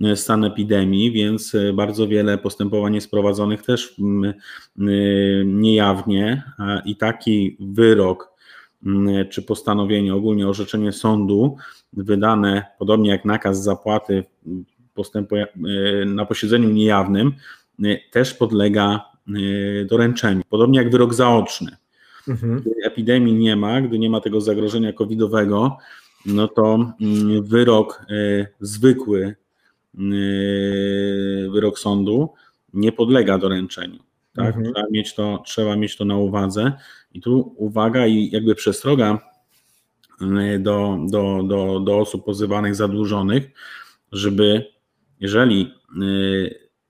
e, 0.00 0.16
stan 0.16 0.44
epidemii, 0.44 1.12
więc 1.12 1.54
e, 1.54 1.72
bardzo 1.72 2.08
wiele 2.08 2.38
postępowań 2.38 2.94
jest 2.94 3.10
prowadzonych 3.10 3.62
też 3.62 3.96
niejawnie 5.44 6.42
i 6.84 6.96
taki 6.96 7.56
wyrok 7.60 8.32
czy 9.30 9.42
postanowienie, 9.42 10.14
ogólnie 10.14 10.48
orzeczenie 10.48 10.92
sądu 10.92 11.56
wydane, 11.92 12.66
podobnie 12.78 13.10
jak 13.10 13.24
nakaz 13.24 13.62
zapłaty 13.62 14.24
na 16.06 16.26
posiedzeniu 16.26 16.68
niejawnym, 16.68 17.32
też 18.10 18.34
podlega 18.34 19.12
Y, 19.28 19.86
doręczeniu. 19.90 20.42
Podobnie 20.48 20.78
jak 20.78 20.90
wyrok 20.90 21.14
zaoczny. 21.14 21.76
Mhm. 22.28 22.60
Gdy 22.60 22.70
epidemii 22.84 23.34
nie 23.34 23.56
ma, 23.56 23.80
gdy 23.80 23.98
nie 23.98 24.10
ma 24.10 24.20
tego 24.20 24.40
zagrożenia 24.40 24.92
covidowego, 24.92 25.76
no 26.26 26.48
to 26.48 26.94
mm, 27.00 27.44
wyrok 27.44 28.06
zwykły, 28.60 29.34
wyrok 31.52 31.78
sądu 31.78 32.32
nie 32.74 32.92
podlega 32.92 33.38
doręczeniu. 33.38 33.98
Tak? 34.34 34.46
Mhm. 34.46 34.64
Trzeba, 34.64 34.86
mieć 34.90 35.14
to, 35.14 35.42
trzeba 35.46 35.76
mieć 35.76 35.96
to 35.96 36.04
na 36.04 36.16
uwadze. 36.16 36.72
I 37.12 37.20
tu 37.20 37.54
uwaga 37.56 38.06
i 38.06 38.30
jakby 38.30 38.54
przestroga 38.54 39.18
do, 40.58 40.98
do, 41.10 41.42
do, 41.42 41.80
do 41.80 41.98
osób 41.98 42.24
pozywanych, 42.24 42.74
zadłużonych, 42.74 43.50
żeby 44.12 44.71
jeżeli 45.22 45.74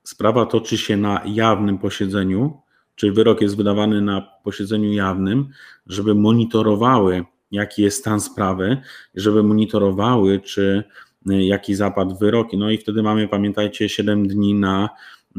sprawa 0.03 0.45
toczy 0.45 0.77
się 0.77 0.97
na 0.97 1.21
jawnym 1.25 1.77
posiedzeniu, 1.77 2.61
czyli 2.95 3.11
wyrok 3.11 3.41
jest 3.41 3.57
wydawany 3.57 4.01
na 4.01 4.21
posiedzeniu 4.43 4.93
jawnym, 4.93 5.49
żeby 5.87 6.15
monitorowały, 6.15 7.23
jaki 7.51 7.81
jest 7.81 7.99
stan 7.99 8.21
sprawy, 8.21 8.77
żeby 9.15 9.43
monitorowały, 9.43 10.39
czy 10.39 10.83
y, 11.31 11.43
jaki 11.43 11.75
zapadł 11.75 12.17
wyrok. 12.17 12.47
No 12.53 12.71
i 12.71 12.77
wtedy 12.77 13.03
mamy, 13.03 13.27
pamiętajcie, 13.27 13.89
7 13.89 14.27
dni 14.27 14.53
na 14.53 14.89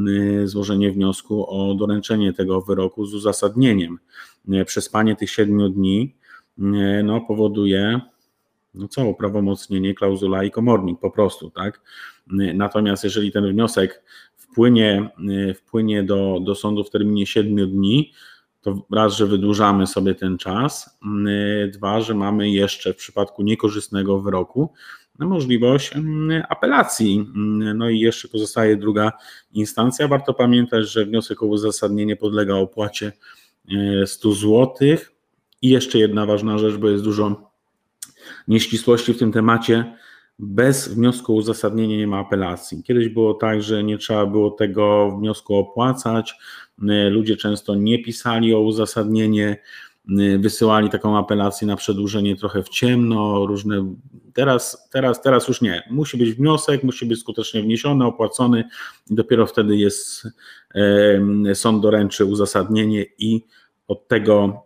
y, 0.09 0.49
złożenie 0.49 0.93
wniosku 0.93 1.47
o 1.49 1.75
doręczenie 1.75 2.33
tego 2.33 2.61
wyroku 2.61 3.07
z 3.07 3.15
uzasadnieniem. 3.15 3.99
Y, 4.49 4.65
przespanie 4.65 5.17
tych 5.17 5.31
7 5.31 5.73
dni 5.73 6.15
no, 7.05 7.21
powoduje 7.21 8.01
no 8.75 8.89
co, 8.89 9.07
uprawomocnienie, 9.07 9.95
klauzula 9.95 10.45
i 10.45 10.51
komornik 10.51 11.01
po 11.01 11.11
prostu, 11.11 11.51
tak? 11.51 11.81
Natomiast 12.55 13.05
jeżeli 13.05 13.33
ten 13.33 13.53
wniosek 13.53 14.03
wpłynie, 14.37 15.11
wpłynie 15.57 16.03
do, 16.03 16.41
do 16.45 16.55
sądu 16.55 16.85
w 16.85 16.91
terminie 16.91 17.27
7 17.27 17.71
dni, 17.71 18.13
to 18.63 18.87
raz, 18.93 19.17
że 19.17 19.27
wydłużamy 19.27 19.87
sobie 19.87 20.15
ten 20.15 20.39
czas, 20.39 20.99
dwa, 21.73 22.01
że 22.01 22.15
mamy 22.15 22.51
jeszcze 22.51 22.93
w 22.93 22.97
przypadku 22.97 23.43
niekorzystnego 23.43 24.21
wyroku 24.21 24.73
możliwość 25.19 25.93
y, 25.97 26.01
apelacji. 26.49 27.27
No 27.75 27.89
i 27.89 28.01
jeszcze 28.01 28.29
pozostaje 28.29 28.77
druga 28.77 29.13
instancja. 29.53 30.09
Warto 30.09 30.35
pamiętać, 30.35 30.91
że 30.91 31.05
wniosek 31.05 31.43
o 31.43 31.47
uzasadnienie 31.47 32.17
podlega 32.17 32.55
opłacie 32.55 33.13
100 34.07 34.33
zł. 34.33 34.75
I 35.63 35.69
jeszcze 35.69 35.99
jedna 35.99 36.27
ważna 36.27 36.59
rzecz, 36.59 36.77
bo 36.77 36.89
jest 36.89 37.05
dużo 37.05 37.51
nieścisłości 38.49 39.15
w 39.15 39.19
tym 39.19 39.33
temacie 39.33 39.97
bez 40.39 40.89
wniosku 40.89 41.33
o 41.33 41.37
uzasadnienie 41.37 41.99
nie 41.99 42.07
ma 42.07 42.19
apelacji. 42.19 42.83
Kiedyś 42.83 43.09
było 43.09 43.35
tak, 43.35 43.63
że 43.63 43.85
nie 43.85 43.99
trzeba 43.99 44.27
było 44.27 44.51
tego 44.51 45.17
wniosku 45.19 45.55
opłacać. 45.55 46.35
Ludzie 47.11 47.37
często 47.37 47.75
nie 47.75 48.03
pisali 48.03 48.55
o 48.55 48.61
uzasadnienie, 48.61 49.57
wysyłali 50.39 50.91
taką 50.91 51.19
apelację 51.19 51.67
na 51.67 51.77
przedłużenie 51.77 52.37
trochę 52.37 52.63
w 52.63 52.69
ciemno, 52.69 53.47
różne. 53.47 53.95
Teraz, 54.33 54.89
teraz, 54.93 55.23
teraz 55.23 55.49
już 55.49 55.61
nie. 55.61 55.83
Musi 55.91 56.17
być 56.17 56.33
wniosek, 56.33 56.85
musi 56.85 57.07
być 57.07 57.21
skutecznie 57.21 57.63
wniesiony, 57.63 58.05
opłacony, 58.05 58.65
i 59.11 59.15
dopiero 59.15 59.47
wtedy 59.47 59.77
jest 59.77 60.29
sąd 61.55 61.83
doręczy 61.83 62.25
uzasadnienie 62.25 63.05
i 63.19 63.45
od 63.89 64.09
tego, 64.09 64.63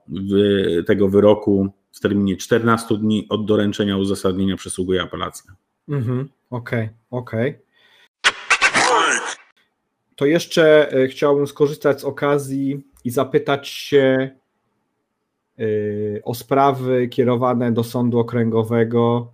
tego 0.87 1.09
wyroku 1.09 1.68
w 1.99 2.01
terminie 2.01 2.37
14 2.37 2.99
dni 2.99 3.27
od 3.29 3.47
doręczenia 3.47 3.97
uzasadnienia 3.97 4.57
przysługuje 4.57 5.03
apelacja. 5.03 5.53
Mhm, 5.89 6.29
okej, 6.51 6.89
okej. 7.11 7.51
Okay. 7.51 7.69
To 10.17 10.27
jeszcze 10.27 10.93
e, 10.93 11.09
chciałbym 11.09 11.47
skorzystać 11.47 12.01
z 12.01 12.05
okazji 12.05 12.87
i 13.05 13.11
zapytać 13.11 13.69
się 13.69 14.31
e, 15.59 15.65
o 16.25 16.35
sprawy 16.35 17.09
kierowane 17.09 17.73
do 17.73 17.85
sądu 17.85 18.19
okręgowego 18.19 19.33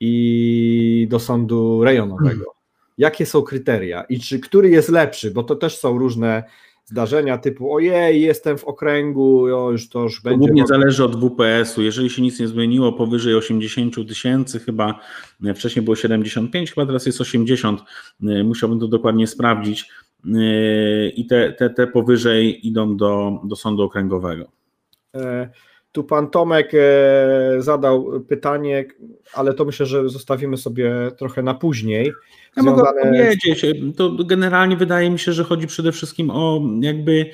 i 0.00 1.06
do 1.10 1.20
sądu 1.20 1.84
rejonowego. 1.84 2.54
Jakie 2.98 3.26
są 3.26 3.42
kryteria 3.42 4.02
i 4.02 4.20
czy 4.20 4.40
który 4.40 4.70
jest 4.70 4.88
lepszy, 4.88 5.30
bo 5.30 5.42
to 5.42 5.56
też 5.56 5.78
są 5.78 5.98
różne 5.98 6.44
zdarzenia 6.84 7.38
typu 7.38 7.74
ojej, 7.74 8.22
jestem 8.22 8.58
w 8.58 8.64
okręgu, 8.64 9.48
już 9.48 9.88
to 9.88 10.02
już 10.02 10.22
będzie. 10.22 10.38
Głównie 10.38 10.66
zależy 10.66 11.04
od 11.04 11.16
WPS-u. 11.16 11.82
Jeżeli 11.82 12.10
się 12.10 12.22
nic 12.22 12.40
nie 12.40 12.48
zmieniło 12.48 12.92
powyżej 12.92 13.34
80 13.34 14.08
tysięcy, 14.08 14.60
chyba 14.60 15.00
e, 15.44 15.54
wcześniej 15.54 15.84
było 15.84 15.96
75, 15.96 16.72
chyba 16.72 16.86
teraz 16.86 17.06
jest 17.06 17.20
80, 17.20 17.80
e, 18.22 18.44
musiałbym 18.44 18.80
to 18.80 18.88
dokładnie 18.88 19.26
sprawdzić. 19.26 19.88
E, 20.24 21.08
I 21.08 21.26
te, 21.26 21.52
te, 21.52 21.70
te 21.70 21.86
powyżej 21.86 22.66
idą 22.66 22.96
do, 22.96 23.40
do 23.44 23.56
sądu 23.56 23.82
okręgowego. 23.82 24.50
Tu 25.92 26.04
pan 26.04 26.30
Tomek 26.30 26.72
zadał 27.58 28.20
pytanie, 28.28 28.84
ale 29.34 29.54
to 29.54 29.64
myślę, 29.64 29.86
że 29.86 30.08
zostawimy 30.08 30.56
sobie 30.56 31.10
trochę 31.18 31.42
na 31.42 31.54
później. 31.54 32.12
Ja 32.56 32.62
mogę 32.62 32.82
powiedzieć, 33.02 33.66
to 33.96 34.10
generalnie 34.24 34.76
wydaje 34.76 35.10
mi 35.10 35.18
się, 35.18 35.32
że 35.32 35.44
chodzi 35.44 35.66
przede 35.66 35.92
wszystkim 35.92 36.30
o 36.30 36.62
jakby, 36.80 37.30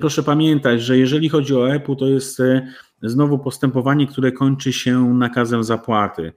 proszę 0.00 0.22
pamiętać, 0.22 0.82
że 0.82 0.98
jeżeli 0.98 1.28
chodzi 1.28 1.54
o 1.54 1.74
EPU, 1.74 1.96
to 1.96 2.06
jest 2.06 2.40
e, 2.40 2.68
znowu 3.02 3.38
postępowanie, 3.38 4.06
które 4.06 4.32
kończy 4.32 4.72
się 4.72 5.14
nakazem 5.14 5.64
zapłaty. 5.64 6.32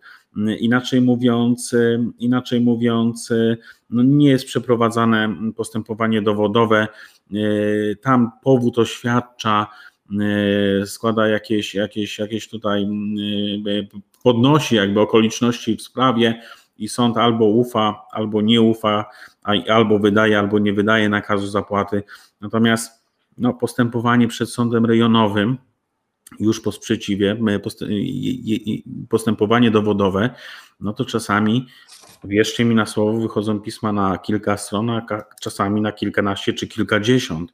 Inaczej 0.59 1.01
mówiąc, 1.01 1.73
e, 1.73 2.05
inaczej 2.19 2.61
mówiąc, 2.61 3.31
e, 3.31 3.57
no 3.89 4.03
nie 4.03 4.29
jest 4.29 4.45
przeprowadzane 4.45 5.35
postępowanie 5.55 6.21
dowodowe. 6.21 6.87
Tam 8.01 8.31
powód 8.43 8.77
oświadcza, 8.77 9.67
składa 10.85 11.27
jakieś, 11.27 11.75
jakieś, 11.75 12.19
jakieś 12.19 12.49
tutaj, 12.49 12.87
podnosi 14.23 14.75
jakby 14.75 15.01
okoliczności 15.01 15.75
w 15.75 15.81
sprawie, 15.81 16.41
i 16.79 16.87
sąd 16.87 17.17
albo 17.17 17.45
ufa, 17.45 18.05
albo 18.11 18.41
nie 18.41 18.61
ufa, 18.61 19.05
albo 19.69 19.99
wydaje, 19.99 20.39
albo 20.39 20.59
nie 20.59 20.73
wydaje 20.73 21.09
nakazu 21.09 21.47
zapłaty. 21.47 22.03
Natomiast 22.41 23.03
no, 23.37 23.53
postępowanie 23.53 24.27
przed 24.27 24.49
sądem 24.49 24.85
rejonowym, 24.85 25.57
już 26.39 26.61
po 26.61 26.71
sprzeciwie, 26.71 27.37
postępowanie 29.09 29.71
dowodowe, 29.71 30.29
no 30.79 30.93
to 30.93 31.05
czasami, 31.05 31.67
wierzcie 32.23 32.65
mi 32.65 32.75
na 32.75 32.85
słowo, 32.85 33.19
wychodzą 33.19 33.59
pisma 33.59 33.91
na 33.91 34.17
kilka 34.17 34.57
stron, 34.57 34.89
a 34.89 35.05
czasami 35.41 35.81
na 35.81 35.91
kilkanaście 35.91 36.53
czy 36.53 36.67
kilkadziesiąt. 36.67 37.53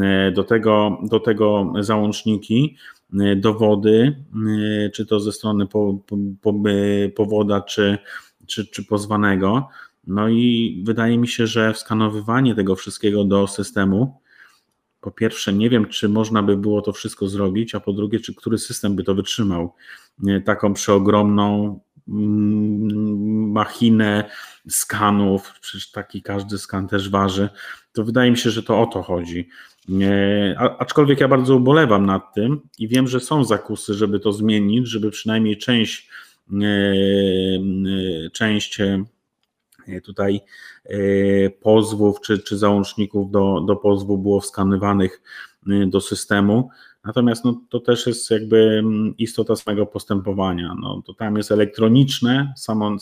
E, 0.00 0.32
do 0.32 0.44
tego, 0.44 0.98
do 1.02 1.20
tego 1.20 1.72
załączniki, 1.80 2.76
e, 3.20 3.36
dowody, 3.36 4.24
e, 4.86 4.90
czy 4.90 5.06
to 5.06 5.20
ze 5.20 5.32
strony 5.32 5.66
po, 5.66 5.98
po, 6.42 6.54
powoda, 7.16 7.60
czy 7.60 7.98
czy, 8.48 8.66
czy 8.66 8.84
pozwanego. 8.84 9.68
No 10.06 10.28
i 10.28 10.82
wydaje 10.86 11.18
mi 11.18 11.28
się, 11.28 11.46
że 11.46 11.74
skanowywanie 11.74 12.54
tego 12.54 12.76
wszystkiego 12.76 13.24
do 13.24 13.46
systemu, 13.46 14.20
po 15.00 15.10
pierwsze, 15.10 15.52
nie 15.52 15.70
wiem, 15.70 15.86
czy 15.86 16.08
można 16.08 16.42
by 16.42 16.56
było 16.56 16.82
to 16.82 16.92
wszystko 16.92 17.28
zrobić, 17.28 17.74
a 17.74 17.80
po 17.80 17.92
drugie, 17.92 18.20
czy 18.20 18.34
który 18.34 18.58
system 18.58 18.96
by 18.96 19.04
to 19.04 19.14
wytrzymał. 19.14 19.74
Taką 20.44 20.74
przeogromną 20.74 21.80
machinę 23.52 24.30
skanów, 24.68 25.52
przecież 25.60 25.90
taki 25.90 26.22
każdy 26.22 26.58
skan 26.58 26.88
też 26.88 27.10
waży, 27.10 27.48
to 27.92 28.04
wydaje 28.04 28.30
mi 28.30 28.38
się, 28.38 28.50
że 28.50 28.62
to 28.62 28.80
o 28.80 28.86
to 28.86 29.02
chodzi. 29.02 29.48
Aczkolwiek 30.78 31.20
ja 31.20 31.28
bardzo 31.28 31.56
ubolewam 31.56 32.06
nad 32.06 32.34
tym 32.34 32.60
i 32.78 32.88
wiem, 32.88 33.08
że 33.08 33.20
są 33.20 33.44
zakusy, 33.44 33.94
żeby 33.94 34.20
to 34.20 34.32
zmienić, 34.32 34.88
żeby 34.88 35.10
przynajmniej 35.10 35.58
część 35.58 36.08
E, 36.52 36.66
e, 38.26 38.30
część 38.30 38.80
e, 38.80 39.04
tutaj 40.00 40.40
pozwów 41.60 42.20
czy, 42.20 42.38
czy 42.38 42.58
załączników 42.58 43.30
do, 43.30 43.60
do 43.60 43.76
pozwu 43.76 44.18
było 44.18 44.40
wskanywanych 44.40 45.22
do 45.86 46.00
systemu. 46.00 46.70
Natomiast 47.04 47.44
no, 47.44 47.60
to 47.68 47.80
też 47.80 48.06
jest 48.06 48.30
jakby 48.30 48.56
mm, 48.56 49.14
istota 49.18 49.56
samego 49.56 49.86
postępowania. 49.86 50.74
No, 50.80 51.02
to 51.06 51.14
tam 51.14 51.36
jest 51.36 51.52
elektroniczne, 51.52 52.52
sama 52.56 52.96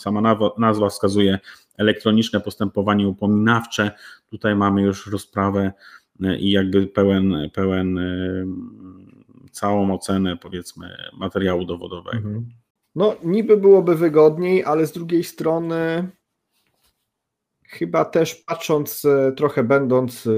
nazwa 0.57 0.89
wskazuje 0.89 1.39
elektroniczne 1.77 2.41
postępowanie 2.41 3.07
upominawcze. 3.07 3.91
Tutaj 4.29 4.55
mamy 4.55 4.81
już 4.81 5.07
rozprawę 5.07 5.71
e, 6.23 6.37
i 6.37 6.51
jakby 6.51 6.87
pełen, 6.87 7.49
pełen 7.53 7.97
e, 7.97 8.45
całą 9.51 9.93
ocenę 9.93 10.37
powiedzmy 10.37 10.97
materiału 11.13 11.65
dowodowego. 11.65 12.17
Mhm. 12.17 12.45
No 12.95 13.15
niby 13.23 13.57
byłoby 13.57 13.95
wygodniej, 13.95 14.63
ale 14.63 14.87
z 14.87 14.91
drugiej 14.91 15.23
strony 15.23 16.09
chyba 17.63 18.05
też 18.05 18.35
patrząc 18.35 19.05
e, 19.05 19.31
trochę 19.31 19.63
będąc 19.63 20.29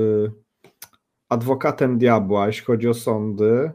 adwokatem 1.30 1.98
diabła, 1.98 2.48
jeśli 2.48 2.66
chodzi 2.66 2.88
o 2.88 2.94
sądy, 2.94 3.72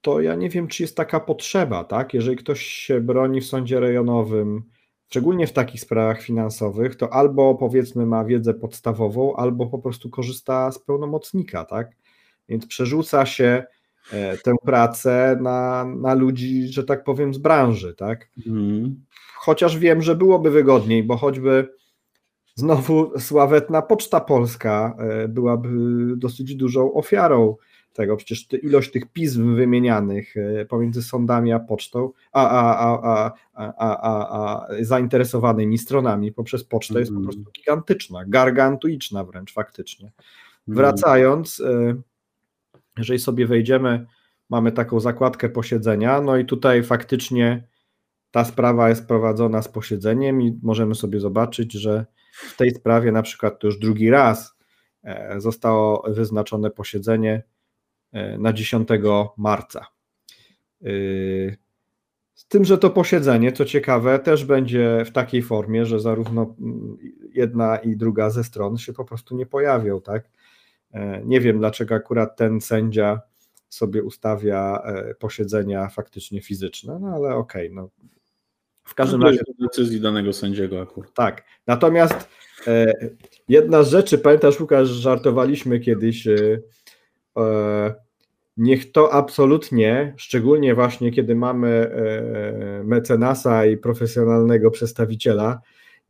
to 0.00 0.20
ja 0.20 0.34
nie 0.34 0.50
wiem, 0.50 0.68
czy 0.68 0.82
jest 0.82 0.96
taka 0.96 1.20
potrzeba, 1.20 1.84
tak? 1.84 2.14
Jeżeli 2.14 2.36
ktoś 2.36 2.62
się 2.62 3.00
broni 3.00 3.40
w 3.40 3.46
sądzie 3.46 3.80
rejonowym, 3.80 4.62
szczególnie 5.08 5.46
w 5.46 5.52
takich 5.52 5.80
sprawach 5.80 6.22
finansowych, 6.22 6.96
to 6.96 7.12
albo 7.12 7.54
powiedzmy 7.54 8.06
ma 8.06 8.24
wiedzę 8.24 8.54
podstawową, 8.54 9.36
albo 9.36 9.66
po 9.66 9.78
prostu 9.78 10.10
korzysta 10.10 10.72
z 10.72 10.78
pełnomocnika, 10.78 11.64
tak? 11.64 11.90
Więc 12.48 12.66
przerzuca 12.66 13.26
się 13.26 13.64
e, 14.12 14.36
tę 14.38 14.54
pracę 14.64 15.38
na, 15.40 15.84
na 15.84 16.14
ludzi, 16.14 16.68
że 16.68 16.84
tak 16.84 17.04
powiem, 17.04 17.34
z 17.34 17.38
branży, 17.38 17.94
tak? 17.94 18.30
Mm. 18.46 19.04
Chociaż 19.36 19.78
wiem, 19.78 20.02
że 20.02 20.16
byłoby 20.16 20.50
wygodniej, 20.50 21.04
bo 21.04 21.16
choćby 21.16 21.68
znowu 22.54 23.20
sławetna 23.20 23.82
Poczta 23.82 24.20
Polska 24.20 24.96
e, 24.98 25.28
byłaby 25.28 25.68
dosyć 26.16 26.54
dużą 26.54 26.94
ofiarą 26.94 27.56
tego. 27.94 28.16
Przecież 28.16 28.46
ilość 28.62 28.90
tych 28.90 29.12
pism 29.12 29.56
wymienianych 29.56 30.36
e, 30.36 30.64
pomiędzy 30.64 31.02
sądami 31.02 31.52
a 31.52 31.60
pocztą, 31.60 32.10
a, 32.32 32.48
a, 32.50 33.00
a, 33.02 33.32
a, 33.54 33.74
a, 33.76 34.28
a 34.28 34.66
zainteresowanymi 34.80 35.78
stronami 35.78 36.32
poprzez 36.32 36.64
pocztę 36.64 36.98
jest 36.98 37.12
po 37.12 37.16
mhm. 37.16 37.24
prostu 37.24 37.52
gigantyczna, 37.52 38.24
gargantuiczna 38.26 39.24
wręcz 39.24 39.52
faktycznie. 39.52 40.06
Mhm. 40.06 40.24
Wracając, 40.68 41.60
e, 41.60 41.94
jeżeli 42.98 43.18
sobie 43.18 43.46
wejdziemy, 43.46 44.06
mamy 44.50 44.72
taką 44.72 45.00
zakładkę 45.00 45.48
posiedzenia, 45.48 46.20
no 46.20 46.36
i 46.36 46.44
tutaj 46.44 46.82
faktycznie 46.82 47.66
ta 48.30 48.44
sprawa 48.44 48.88
jest 48.88 49.06
prowadzona 49.08 49.62
z 49.62 49.68
posiedzeniem 49.68 50.42
i 50.42 50.58
możemy 50.62 50.94
sobie 50.94 51.20
zobaczyć, 51.20 51.72
że 51.72 52.06
w 52.34 52.56
tej 52.56 52.70
sprawie 52.70 53.12
na 53.12 53.22
przykład 53.22 53.58
to 53.58 53.66
już 53.66 53.78
drugi 53.78 54.10
raz 54.10 54.54
e, 55.02 55.40
zostało 55.40 56.12
wyznaczone 56.12 56.70
posiedzenie 56.70 57.42
e, 58.12 58.38
na 58.38 58.52
10 58.52 58.88
marca. 59.36 59.86
E, 60.82 60.86
z 62.34 62.46
tym, 62.48 62.64
że 62.64 62.78
to 62.78 62.90
posiedzenie, 62.90 63.52
co 63.52 63.64
ciekawe, 63.64 64.18
też 64.18 64.44
będzie 64.44 65.04
w 65.06 65.12
takiej 65.12 65.42
formie, 65.42 65.86
że 65.86 66.00
zarówno 66.00 66.54
mm, 66.60 66.96
jedna 67.34 67.76
i 67.76 67.96
druga 67.96 68.30
ze 68.30 68.44
stron 68.44 68.78
się 68.78 68.92
po 68.92 69.04
prostu 69.04 69.36
nie 69.36 69.46
pojawią, 69.46 70.00
tak? 70.00 70.30
Nie 71.24 71.40
wiem, 71.40 71.58
dlaczego 71.58 71.94
akurat 71.94 72.36
ten 72.36 72.60
sędzia 72.60 73.20
sobie 73.68 74.02
ustawia 74.02 74.82
posiedzenia 75.18 75.88
faktycznie 75.88 76.40
fizyczne, 76.40 76.98
no 77.00 77.08
ale 77.08 77.34
okej, 77.34 77.66
okay, 77.66 77.74
no 77.74 77.90
w 78.84 78.94
każdym 78.94 79.22
razie. 79.22 79.40
decyzji 79.60 80.00
danego 80.00 80.32
sędziego 80.32 80.80
akurat. 80.80 81.14
Tak. 81.14 81.44
Natomiast 81.66 82.28
e, 82.66 82.92
jedna 83.48 83.82
z 83.82 83.90
rzeczy, 83.90 84.18
pamiętasz, 84.18 84.60
Łukasz, 84.60 84.88
żartowaliśmy 84.88 85.80
kiedyś. 85.80 86.26
E, 86.26 86.60
e, 87.36 87.94
niech 88.56 88.92
to 88.92 89.12
absolutnie, 89.12 90.14
szczególnie 90.16 90.74
właśnie 90.74 91.12
kiedy 91.12 91.34
mamy 91.34 91.68
e, 91.68 92.84
mecenasa 92.84 93.66
i 93.66 93.76
profesjonalnego 93.76 94.70
przedstawiciela, 94.70 95.60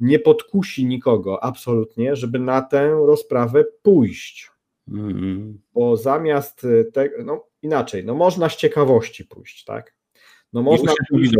nie 0.00 0.18
podkusi 0.18 0.86
nikogo 0.86 1.44
absolutnie, 1.44 2.16
żeby 2.16 2.38
na 2.38 2.62
tę 2.62 2.88
rozprawę 3.06 3.64
pójść. 3.82 4.50
Mm. 4.88 5.58
Bo 5.74 5.96
zamiast 5.96 6.66
tego, 6.92 7.24
no 7.24 7.46
inaczej, 7.62 8.04
no 8.04 8.14
można 8.14 8.48
z 8.48 8.56
ciekawości 8.56 9.24
pójść, 9.24 9.64
tak? 9.64 9.94
No 10.52 10.62
można. 10.62 10.92
Pójść, 11.10 11.34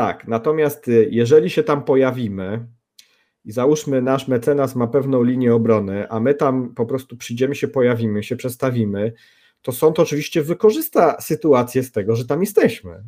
tak, 0.00 0.28
natomiast 0.28 0.88
y, 0.88 1.08
jeżeli 1.10 1.50
się 1.50 1.62
tam 1.62 1.84
pojawimy 1.84 2.66
i 3.44 3.52
załóżmy 3.52 4.02
nasz 4.02 4.28
mecenas 4.28 4.76
ma 4.76 4.86
pewną 4.86 5.22
linię 5.22 5.54
obrony, 5.54 6.08
a 6.10 6.20
my 6.20 6.34
tam 6.34 6.74
po 6.74 6.86
prostu 6.86 7.16
przyjdziemy, 7.16 7.54
się 7.54 7.68
pojawimy, 7.68 8.22
się 8.22 8.36
przestawimy, 8.36 9.12
to 9.62 9.72
sąd 9.72 9.98
oczywiście 9.98 10.42
wykorzysta 10.42 11.20
sytuację 11.20 11.82
z 11.82 11.92
tego, 11.92 12.16
że 12.16 12.24
tam 12.24 12.40
jesteśmy. 12.40 13.02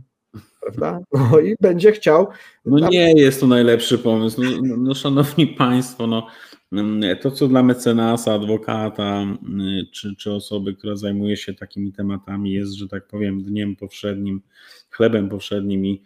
Prawda? 0.60 1.00
No 1.12 1.40
i 1.40 1.54
będzie 1.60 1.92
chciał. 1.92 2.28
No 2.64 2.80
tam... 2.80 2.90
nie 2.90 3.12
jest 3.12 3.40
to 3.40 3.46
najlepszy 3.46 3.98
pomysł. 3.98 4.42
No, 4.42 4.50
no, 4.62 4.76
no, 4.76 4.94
szanowni 4.94 5.46
Państwo, 5.46 6.06
no, 6.06 6.26
mm, 6.72 7.18
to 7.18 7.30
co 7.30 7.48
dla 7.48 7.62
mecenasa, 7.62 8.34
adwokata, 8.34 9.22
mm, 9.22 9.86
czy, 9.92 10.16
czy 10.16 10.32
osoby, 10.32 10.74
która 10.74 10.96
zajmuje 10.96 11.36
się 11.36 11.54
takimi 11.54 11.92
tematami, 11.92 12.52
jest, 12.52 12.72
że 12.72 12.88
tak 12.88 13.06
powiem, 13.06 13.42
dniem 13.42 13.76
powszednim, 13.76 14.42
chlebem 14.90 15.28
powszednim 15.28 15.86
i 15.86 16.02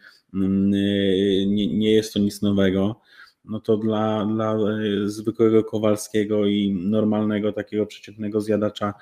nie, 1.46 1.66
nie 1.66 1.92
jest 1.92 2.12
to 2.12 2.18
nic 2.18 2.42
nowego, 2.42 3.01
no 3.44 3.61
to 3.61 3.77
dla, 3.77 4.27
dla 4.27 4.57
y, 5.05 5.11
zwykłego 5.11 5.64
Kowalskiego 5.64 6.46
i 6.46 6.72
normalnego 6.72 7.53
takiego 7.53 7.87
przeciętnego 7.87 8.40
zjadacza 8.40 8.94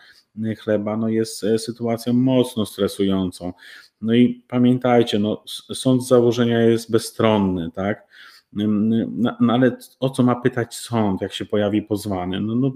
y, 0.44 0.56
chleba, 0.56 0.96
no 0.96 1.08
jest 1.08 1.46
sytuacją 1.58 2.12
mocno 2.12 2.66
stresującą. 2.66 3.52
No 4.00 4.14
i 4.14 4.44
pamiętajcie, 4.48 5.18
no, 5.18 5.44
sąd 5.74 6.04
z 6.04 6.08
założenia 6.08 6.60
jest 6.60 6.90
bezstronny, 6.90 7.70
tak? 7.74 8.06
Mm, 8.58 8.88
no, 9.22 9.36
no, 9.40 9.52
ale 9.52 9.76
o 10.00 10.10
co 10.10 10.22
ma 10.22 10.40
pytać 10.40 10.74
sąd, 10.74 11.20
jak 11.20 11.32
się 11.32 11.44
pojawi 11.44 11.82
pozwany? 11.82 12.40
No, 12.40 12.54
no 12.54 12.72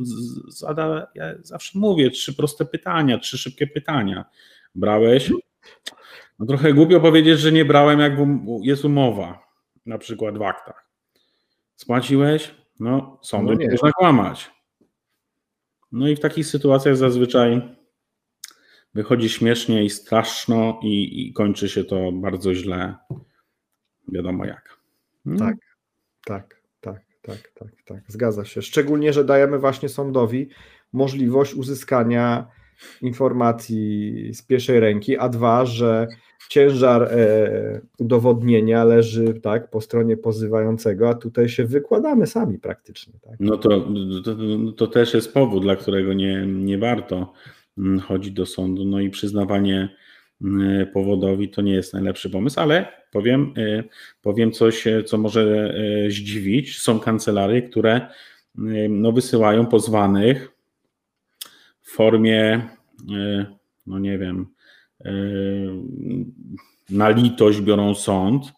zada, 0.48 1.06
ja 1.14 1.34
zawsze 1.42 1.78
mówię, 1.78 2.10
trzy 2.10 2.34
proste 2.34 2.64
pytania, 2.64 3.18
trzy 3.18 3.38
szybkie 3.38 3.66
pytania. 3.66 4.24
Brałeś? 4.74 5.32
No 6.38 6.46
trochę 6.46 6.74
głupio 6.74 7.00
powiedzieć, 7.00 7.40
że 7.40 7.52
nie 7.52 7.64
brałem, 7.64 8.00
jak 8.00 8.12
jest 8.62 8.84
umowa, 8.84 9.48
na 9.86 9.98
przykład 9.98 10.38
w 10.38 10.42
aktach. 10.42 10.88
Spłaciłeś? 11.76 12.54
No, 12.80 13.18
sądu 13.22 13.52
no 13.52 13.58
nie 13.58 13.70
można 13.70 13.92
kłamać. 13.92 14.50
No 15.92 16.08
i 16.08 16.16
w 16.16 16.20
takich 16.20 16.46
sytuacjach 16.46 16.96
zazwyczaj 16.96 17.76
wychodzi 18.94 19.28
śmiesznie 19.28 19.84
i 19.84 19.90
straszno 19.90 20.80
i, 20.82 21.26
i 21.28 21.32
kończy 21.32 21.68
się 21.68 21.84
to 21.84 22.12
bardzo 22.12 22.54
źle. 22.54 22.94
Wiadomo 24.08 24.44
jak. 24.44 24.78
Hmm? 25.24 25.38
Tak, 25.38 25.56
tak, 26.24 26.62
tak, 26.80 27.02
tak, 27.22 27.52
tak, 27.54 27.82
tak. 27.84 28.02
Zgadza 28.08 28.44
się. 28.44 28.62
Szczególnie, 28.62 29.12
że 29.12 29.24
dajemy 29.24 29.58
właśnie 29.58 29.88
sądowi 29.88 30.48
możliwość 30.92 31.54
uzyskania 31.54 32.46
informacji 33.02 34.30
z 34.34 34.42
pierwszej 34.42 34.80
ręki, 34.80 35.18
a 35.18 35.28
dwa, 35.28 35.66
że 35.66 36.06
ciężar 36.48 37.02
e, 37.02 37.80
udowodnienia 37.98 38.84
leży 38.84 39.34
tak, 39.42 39.70
po 39.70 39.80
stronie 39.80 40.16
pozywającego, 40.16 41.08
a 41.08 41.14
tutaj 41.14 41.48
się 41.48 41.64
wykładamy 41.64 42.26
sami 42.26 42.58
praktycznie. 42.58 43.12
Tak? 43.22 43.34
No 43.40 43.56
to, 43.56 43.88
to, 44.24 44.36
to 44.76 44.86
też 44.86 45.14
jest 45.14 45.34
powód, 45.34 45.62
dla 45.62 45.76
którego 45.76 46.12
nie, 46.12 46.46
nie 46.46 46.78
warto 46.78 47.32
mm, 47.78 48.00
chodzić 48.00 48.32
do 48.32 48.46
sądu. 48.46 48.84
No 48.84 49.00
i 49.00 49.10
przyznawanie 49.10 49.88
mm, 50.42 50.86
powodowi 50.86 51.48
to 51.48 51.62
nie 51.62 51.72
jest 51.72 51.92
najlepszy 51.92 52.30
pomysł, 52.30 52.60
ale 52.60 52.86
powiem, 53.12 53.54
e, 53.56 53.84
powiem 54.22 54.52
coś, 54.52 54.84
co 55.06 55.18
może 55.18 55.74
e, 56.06 56.10
zdziwić. 56.10 56.78
Są 56.78 57.00
kancelarie, 57.00 57.62
które 57.62 58.08
no, 58.88 59.12
wysyłają 59.12 59.66
pozwanych 59.66 60.57
w 61.88 61.90
formie, 61.90 62.68
no 63.86 63.98
nie 63.98 64.18
wiem, 64.18 64.46
na 66.90 67.08
litość 67.08 67.60
biorą 67.60 67.94
sąd, 67.94 68.52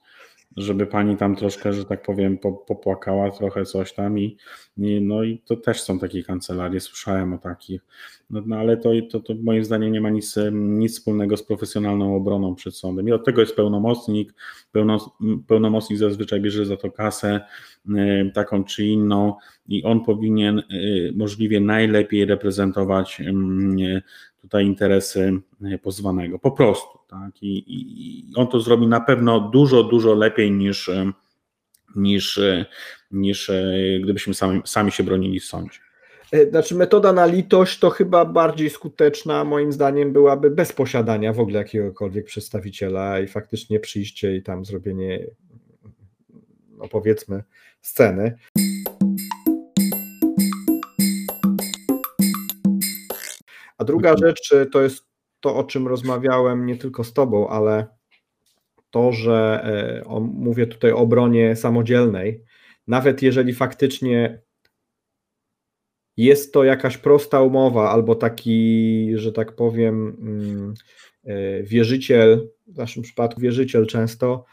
żeby 0.56 0.86
pani 0.86 1.16
tam 1.16 1.36
troszkę, 1.36 1.72
że 1.72 1.84
tak 1.84 2.02
powiem, 2.02 2.38
popłakała 2.66 3.30
trochę 3.30 3.64
coś 3.64 3.92
tam 3.92 4.18
i, 4.18 4.36
no 4.76 5.22
i 5.22 5.38
to 5.38 5.56
też 5.56 5.82
są 5.82 5.98
takie 5.98 6.22
kancelarie, 6.22 6.80
słyszałem 6.80 7.32
o 7.32 7.38
takich, 7.38 7.80
no, 8.30 8.42
no 8.46 8.56
ale 8.56 8.76
to, 8.76 8.90
to, 9.10 9.20
to 9.20 9.34
moim 9.42 9.64
zdaniem 9.64 9.92
nie 9.92 10.00
ma 10.00 10.10
nic, 10.10 10.34
nic 10.52 10.98
wspólnego 10.98 11.36
z 11.36 11.42
profesjonalną 11.42 12.16
obroną 12.16 12.54
przed 12.54 12.76
sądem. 12.76 13.08
I 13.08 13.12
od 13.12 13.24
tego 13.24 13.40
jest 13.40 13.56
pełnomocnik, 13.56 14.34
Pełno, 14.72 15.16
pełnomocnik 15.46 15.98
zazwyczaj 15.98 16.40
bierze 16.40 16.66
za 16.66 16.76
to 16.76 16.90
kasę 16.90 17.40
taką 18.34 18.64
czy 18.64 18.84
inną 18.86 19.34
i 19.68 19.84
on 19.84 20.04
powinien 20.04 20.58
y, 20.58 21.12
możliwie 21.16 21.60
najlepiej 21.60 22.24
reprezentować 22.24 23.22
tutaj 24.40 24.66
interesy 24.66 25.40
e, 25.64 25.78
pozwanego, 25.78 26.38
po 26.38 26.50
prostu. 26.50 26.98
Tak? 27.08 27.42
I, 27.42 27.64
I, 27.66 28.32
on 28.36 28.46
to 28.46 28.60
zrobi 28.60 28.86
na 28.86 29.00
pewno 29.00 29.40
dużo, 29.40 29.84
dużo 29.84 30.14
lepiej 30.14 30.52
niż, 30.52 30.88
e, 30.88 31.12
niż, 31.96 32.38
e, 32.38 32.66
niż 33.10 33.50
gdybyśmy 34.02 34.34
sami, 34.34 34.62
sami 34.64 34.92
się 34.92 35.04
bronili 35.04 35.40
w 35.40 35.44
sądzie. 35.44 35.78
Znaczy 36.50 36.74
metoda 36.74 37.12
na 37.12 37.26
litość 37.26 37.78
to 37.78 37.90
chyba 37.90 38.24
bardziej 38.24 38.70
skuteczna 38.70 39.44
moim 39.44 39.72
zdaniem 39.72 40.12
byłaby 40.12 40.50
bez 40.50 40.72
posiadania 40.72 41.32
w 41.32 41.40
ogóle 41.40 41.58
jakiegokolwiek 41.58 42.24
przedstawiciela 42.24 43.20
i 43.20 43.28
faktycznie 43.28 43.80
przyjście 43.80 44.36
i 44.36 44.42
tam 44.42 44.64
zrobienie 44.64 45.26
no 46.78 46.88
powiedzmy 46.88 47.42
sceny. 47.80 48.38
Druga 53.90 54.16
rzecz 54.16 54.54
to 54.72 54.82
jest 54.82 55.06
to, 55.40 55.56
o 55.56 55.64
czym 55.64 55.88
rozmawiałem 55.88 56.66
nie 56.66 56.76
tylko 56.76 57.04
z 57.04 57.12
Tobą, 57.12 57.48
ale 57.48 57.86
to, 58.90 59.12
że 59.12 59.64
e, 59.64 60.04
o, 60.04 60.20
mówię 60.20 60.66
tutaj 60.66 60.92
o 60.92 60.96
obronie 60.96 61.56
samodzielnej, 61.56 62.44
nawet 62.86 63.22
jeżeli 63.22 63.54
faktycznie 63.54 64.42
jest 66.16 66.52
to 66.52 66.64
jakaś 66.64 66.96
prosta 66.98 67.42
umowa 67.42 67.90
albo 67.90 68.14
taki, 68.14 69.12
że 69.14 69.32
tak 69.32 69.56
powiem, 69.56 70.16
mm, 70.20 70.74
e, 71.24 71.62
wierzyciel, 71.62 72.48
w 72.66 72.76
naszym 72.76 73.02
przypadku 73.02 73.40
wierzyciel 73.40 73.86
często, 73.86 74.44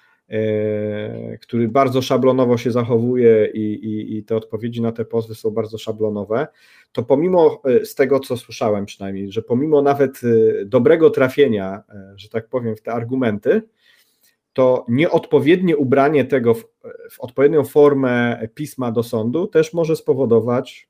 który 1.42 1.68
bardzo 1.68 2.02
szablonowo 2.02 2.58
się 2.58 2.72
zachowuje 2.72 3.52
i, 3.54 3.60
i, 3.60 4.18
i, 4.18 4.24
te 4.24 4.36
odpowiedzi 4.36 4.82
na 4.82 4.92
te 4.92 5.06
pozwy 5.06 5.36
są 5.36 5.52
bardzo 5.52 5.78
szablonowe, 5.78 6.48
to 6.92 7.04
pomimo 7.04 7.62
z 7.84 7.96
tego, 7.96 8.20
co 8.20 8.38
słyszałem 8.38 8.86
przynajmniej, 8.86 9.32
że 9.32 9.42
pomimo 9.42 9.82
nawet 9.82 10.22
dobrego 10.66 11.10
trafienia, 11.10 11.84
że 12.16 12.30
tak 12.30 12.48
powiem, 12.48 12.76
w 12.76 12.82
te 12.82 12.94
argumenty, 12.94 13.62
to 14.54 14.86
nieodpowiednie 14.90 15.78
ubranie 15.78 16.26
tego 16.26 16.54
w, 16.54 16.64
w, 17.12 17.20
odpowiednią 17.20 17.64
formę 17.64 18.48
pisma 18.56 18.92
do 18.92 19.04
sądu 19.04 19.48
też 19.48 19.74
może 19.74 19.96
spowodować, 19.96 20.90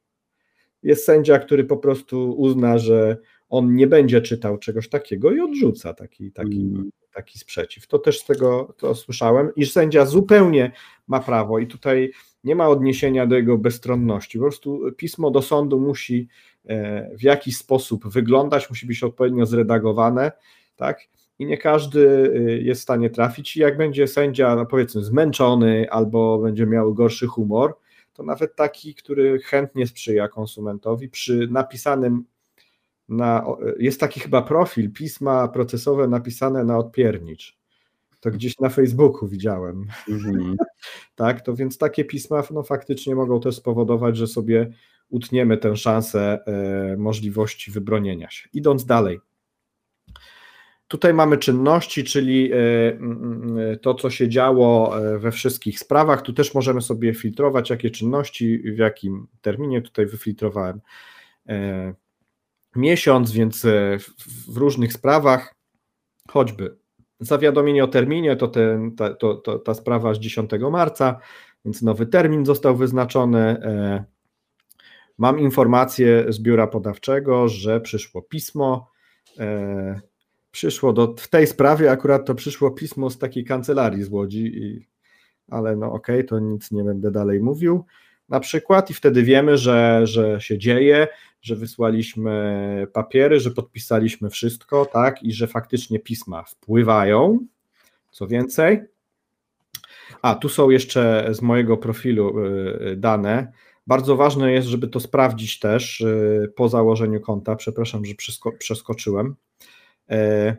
jest 0.84 1.06
sędzia, 1.06 1.40
który 1.40 1.64
po 1.64 1.78
prostu 1.78 2.32
uzna, 2.38 2.78
że 2.78 3.18
on 3.50 3.76
nie 3.76 3.88
będzie 3.88 4.22
czytał 4.22 4.58
czegoś 4.58 4.90
takiego 4.90 5.32
i 5.32 5.40
odrzuca 5.40 5.94
taki, 5.94 6.32
taki, 6.32 6.62
mm. 6.62 6.90
Taki 7.18 7.40
sprzeciw. 7.40 7.88
To 7.88 8.00
też 8.00 8.20
z 8.20 8.26
tego 8.26 8.74
to 8.78 8.96
słyszałem, 8.96 9.52
iż 9.56 9.72
sędzia 9.72 10.06
zupełnie 10.06 10.72
ma 11.08 11.20
prawo 11.20 11.60
i 11.60 11.68
tutaj 11.68 12.12
nie 12.44 12.56
ma 12.56 12.68
odniesienia 12.68 13.28
do 13.28 13.36
jego 13.36 13.58
bezstronności. 13.58 14.38
Po 14.38 14.44
prostu 14.44 14.82
pismo 14.98 15.32
do 15.32 15.42
sądu 15.42 15.80
musi 15.80 16.28
e, 16.66 17.10
w 17.18 17.24
jakiś 17.24 17.58
sposób 17.58 18.08
wyglądać, 18.08 18.70
musi 18.70 18.88
być 18.88 19.04
odpowiednio 19.04 19.46
zredagowane, 19.46 20.32
tak? 20.76 21.00
i 21.40 21.46
nie 21.46 21.58
każdy 21.58 22.00
y, 22.00 22.62
jest 22.64 22.82
w 22.82 22.84
stanie 22.84 23.10
trafić. 23.10 23.58
I 23.58 23.60
jak 23.60 23.78
będzie 23.78 24.08
sędzia, 24.08 24.56
no 24.56 24.66
powiedzmy, 24.66 25.04
zmęczony 25.04 25.88
albo 25.90 26.40
będzie 26.40 26.66
miał 26.66 26.94
gorszy 26.94 27.28
humor, 27.28 27.78
to 28.14 28.24
nawet 28.24 28.56
taki, 28.56 28.96
który 28.96 29.40
chętnie 29.40 29.88
sprzyja 29.88 30.28
konsumentowi, 30.28 31.10
przy 31.10 31.48
napisanym 31.52 32.24
na, 33.10 33.46
jest 33.80 34.00
taki 34.00 34.20
chyba 34.20 34.42
profil, 34.42 34.92
pisma 34.92 35.48
procesowe 35.48 36.08
napisane 36.08 36.64
na 36.64 36.78
odpiernicz. 36.78 37.58
To 38.20 38.32
gdzieś 38.32 38.60
na 38.60 38.70
Facebooku 38.70 39.28
widziałem. 39.28 39.86
Mm-hmm. 40.10 40.56
tak, 41.16 41.42
to 41.42 41.56
więc 41.56 41.78
takie 41.78 42.06
pisma 42.06 42.44
no, 42.52 42.64
faktycznie 42.64 43.16
mogą 43.16 43.40
też 43.40 43.56
spowodować, 43.56 44.18
że 44.18 44.28
sobie 44.28 44.72
utniemy 45.10 45.58
tę 45.58 45.78
szansę 45.78 46.40
e, 46.46 46.98
możliwości 46.98 47.72
wybronienia 47.72 48.30
się. 48.30 48.50
Idąc 48.54 48.86
dalej, 48.86 49.20
Tutaj 50.88 51.14
mamy 51.14 51.38
czynności, 51.38 52.04
czyli 52.04 52.52
e, 52.54 53.78
to, 53.82 53.94
co 53.94 54.10
się 54.10 54.30
działo 54.30 55.00
e, 55.00 55.20
we 55.20 55.32
wszystkich 55.32 55.80
sprawach. 55.80 56.22
Tu 56.22 56.34
też 56.34 56.54
możemy 56.54 56.82
sobie 56.82 57.14
filtrować, 57.14 57.70
jakie 57.70 57.90
czynności, 57.90 58.58
w 58.58 58.78
jakim 58.78 59.28
terminie. 59.42 59.82
Tutaj 59.82 60.06
wyfiltrowałem 60.06 60.82
miesiąc, 62.78 63.32
więc 63.32 63.66
w 64.48 64.58
różnych 64.58 64.94
sprawach, 64.94 65.56
choćby 66.30 66.78
zawiadomienie 67.20 67.84
o 67.84 67.88
terminie, 67.88 68.36
to, 68.36 68.48
ten, 68.48 68.96
ta, 68.96 69.14
to, 69.14 69.36
to, 69.36 69.60
ta 69.60 69.74
sprawa 69.74 70.14
z 70.14 70.20
10 70.20 70.52
marca, 70.72 71.20
więc 71.66 71.82
nowy 71.82 72.06
termin 72.06 72.46
został 72.46 72.76
wyznaczony. 72.76 73.62
Mam 75.18 75.40
informację 75.40 76.26
z 76.30 76.40
biura 76.40 76.68
podawczego, 76.68 77.48
że 77.48 77.82
przyszło 77.82 78.22
pismo. 78.22 78.92
Przyszło 80.52 80.94
do, 80.94 81.16
w 81.18 81.28
tej 81.28 81.48
sprawie 81.48 81.92
akurat 81.92 82.26
to 82.26 82.36
przyszło 82.36 82.72
pismo 82.72 83.10
z 83.10 83.18
takiej 83.18 83.44
kancelarii 83.44 84.04
z 84.04 84.10
Łodzi, 84.10 84.46
i, 84.46 84.88
ale 85.52 85.76
no 85.76 85.92
okej, 85.92 86.16
okay, 86.16 86.24
to 86.24 86.40
nic 86.40 86.72
nie 86.72 86.84
będę 86.84 87.12
dalej 87.12 87.40
mówił. 87.40 87.86
Na 88.30 88.40
przykład 88.40 88.90
i 88.90 88.94
wtedy 88.94 89.24
wiemy, 89.24 89.58
że, 89.58 90.02
że 90.08 90.42
się 90.42 90.58
dzieje, 90.58 91.08
że 91.48 91.56
wysłaliśmy 91.56 92.88
papiery, 92.94 93.40
że 93.40 93.52
podpisaliśmy 93.52 94.30
wszystko, 94.30 94.86
tak, 94.86 95.24
i 95.24 95.34
że 95.34 95.48
faktycznie 95.48 96.00
pisma 96.00 96.44
wpływają. 96.44 97.40
Co 98.12 98.28
więcej, 98.28 98.82
a 100.22 100.36
tu 100.36 100.50
są 100.50 100.70
jeszcze 100.70 101.28
z 101.32 101.42
mojego 101.42 101.78
profilu 101.78 102.46
y, 102.46 102.96
dane. 102.98 103.52
Bardzo 103.88 104.16
ważne 104.16 104.52
jest, 104.52 104.68
żeby 104.68 104.88
to 104.88 105.00
sprawdzić 105.00 105.60
też 105.60 106.02
y, 106.02 106.54
po 106.56 106.70
założeniu 106.70 107.22
konta. 107.22 107.56
Przepraszam, 107.56 108.06
że 108.06 108.14
przeskoczyłem. 108.60 109.36
E, 110.10 110.56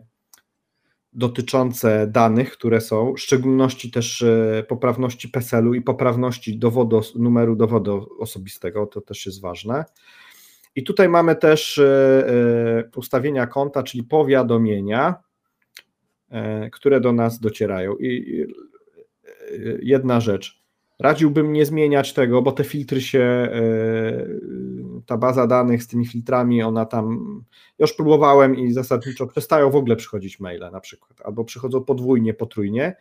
dotyczące 1.12 2.07
danych, 2.07 2.53
które 2.53 2.80
są, 2.80 3.14
w 3.14 3.20
szczególności 3.20 3.91
też 3.91 4.24
poprawności 4.68 5.28
PESEL-u 5.28 5.74
i 5.74 5.82
poprawności 5.82 6.59
dowodu, 6.59 7.01
numeru 7.14 7.57
dowodu 7.57 8.09
osobistego, 8.18 8.86
to 8.86 9.01
też 9.01 9.26
jest 9.26 9.41
ważne. 9.41 9.84
I 10.76 10.84
tutaj 10.84 11.08
mamy 11.08 11.36
też 11.36 11.78
e, 11.78 12.90
ustawienia 12.96 13.46
konta, 13.46 13.82
czyli 13.82 14.04
powiadomienia, 14.04 15.14
które 16.72 17.00
do 17.00 17.12
nas 17.12 17.40
docierają. 17.40 17.96
I 17.96 18.46
jedna 19.82 20.20
rzecz, 20.20 20.58
Radziłbym 20.98 21.52
nie 21.52 21.66
zmieniać 21.66 22.12
tego, 22.12 22.42
bo 22.42 22.52
te 22.52 22.64
filtry 22.64 23.00
się, 23.00 23.20
e, 23.20 23.50
ta 25.06 25.16
baza 25.16 25.46
danych 25.46 25.82
z 25.82 25.86
tymi 25.86 26.06
filtrami, 26.06 26.62
ona 26.62 26.86
tam, 26.86 27.18
już 27.78 27.92
próbowałem 27.92 28.56
i 28.56 28.72
zasadniczo 28.72 29.26
przestają 29.26 29.70
w 29.70 29.76
ogóle 29.76 29.96
przychodzić 29.96 30.40
maile 30.40 30.70
na 30.72 30.80
przykład, 30.80 31.20
albo 31.24 31.44
przychodzą 31.44 31.84
podwójnie, 31.84 32.34
potrójnie, 32.34 32.96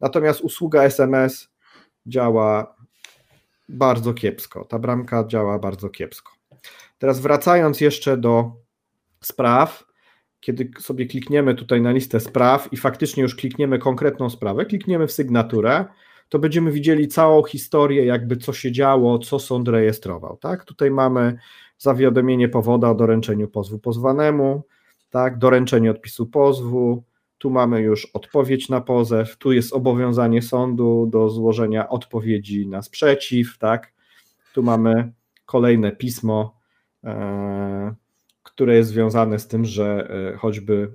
natomiast 0.00 0.40
usługa 0.40 0.82
SMS 0.82 1.52
działa 2.06 2.76
bardzo 3.68 4.14
kiepsko, 4.14 4.64
ta 4.64 4.78
bramka 4.78 5.24
działa 5.26 5.58
bardzo 5.58 5.88
kiepsko. 5.88 6.32
Teraz 6.98 7.20
wracając 7.20 7.80
jeszcze 7.80 8.16
do 8.16 8.52
spraw, 9.20 9.84
kiedy 10.40 10.70
sobie 10.78 11.06
klikniemy 11.06 11.54
tutaj 11.54 11.80
na 11.80 11.92
listę 11.92 12.20
spraw 12.20 12.72
i 12.72 12.76
faktycznie 12.76 13.22
już 13.22 13.34
klikniemy 13.34 13.78
konkretną 13.78 14.30
sprawę, 14.30 14.66
klikniemy 14.66 15.06
w 15.06 15.12
sygnaturę, 15.12 15.84
to 16.28 16.38
będziemy 16.38 16.72
widzieli 16.72 17.08
całą 17.08 17.42
historię, 17.42 18.04
jakby 18.04 18.36
co 18.36 18.52
się 18.52 18.72
działo, 18.72 19.18
co 19.18 19.38
sąd 19.38 19.68
rejestrował. 19.68 20.36
Tak? 20.36 20.64
Tutaj 20.64 20.90
mamy 20.90 21.38
zawiadomienie 21.78 22.48
powoda 22.48 22.90
o 22.90 22.94
doręczeniu 22.94 23.48
pozwu 23.48 23.78
pozwanemu, 23.78 24.62
tak? 25.10 25.38
doręczenie 25.38 25.90
odpisu 25.90 26.26
pozwu, 26.26 27.04
tu 27.38 27.50
mamy 27.50 27.80
już 27.80 28.06
odpowiedź 28.06 28.68
na 28.68 28.80
pozew, 28.80 29.36
tu 29.36 29.52
jest 29.52 29.72
obowiązanie 29.72 30.42
sądu 30.42 31.06
do 31.06 31.30
złożenia 31.30 31.88
odpowiedzi 31.88 32.66
na 32.66 32.82
sprzeciw, 32.82 33.58
tak? 33.58 33.92
Tu 34.54 34.62
mamy 34.62 35.12
kolejne 35.46 35.92
pismo, 35.92 36.56
które 38.42 38.76
jest 38.76 38.90
związane 38.90 39.38
z 39.38 39.48
tym, 39.48 39.64
że 39.64 40.08
e, 40.34 40.36
choćby 40.36 40.94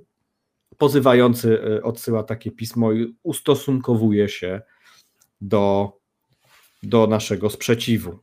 pozywający 0.77 1.61
e, 1.63 1.83
odsyła 1.83 2.23
takie 2.23 2.51
pismo 2.51 2.91
i 2.91 3.15
ustosunkowuje 3.23 4.29
się 4.29 4.61
do, 5.41 5.93
do 6.83 7.07
naszego 7.07 7.49
sprzeciwu. 7.49 8.19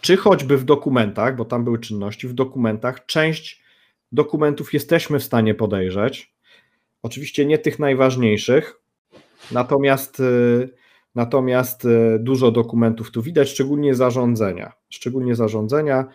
Czy 0.00 0.16
choćby 0.16 0.56
w 0.56 0.64
dokumentach, 0.64 1.36
bo 1.36 1.44
tam 1.44 1.64
były 1.64 1.78
czynności, 1.78 2.28
w 2.28 2.34
dokumentach 2.34 3.06
część 3.06 3.62
dokumentów 4.12 4.74
jesteśmy 4.74 5.18
w 5.18 5.24
stanie 5.24 5.54
podejrzeć. 5.54 6.34
Oczywiście 7.02 7.46
nie 7.46 7.58
tych 7.58 7.78
najważniejszych, 7.78 8.80
natomiast, 9.52 10.22
natomiast 11.14 11.86
dużo 12.18 12.50
dokumentów 12.50 13.10
tu 13.10 13.22
widać, 13.22 13.48
szczególnie 13.48 13.94
zarządzenia. 13.94 14.72
Szczególnie 14.90 15.34
zarządzenia, 15.34 16.06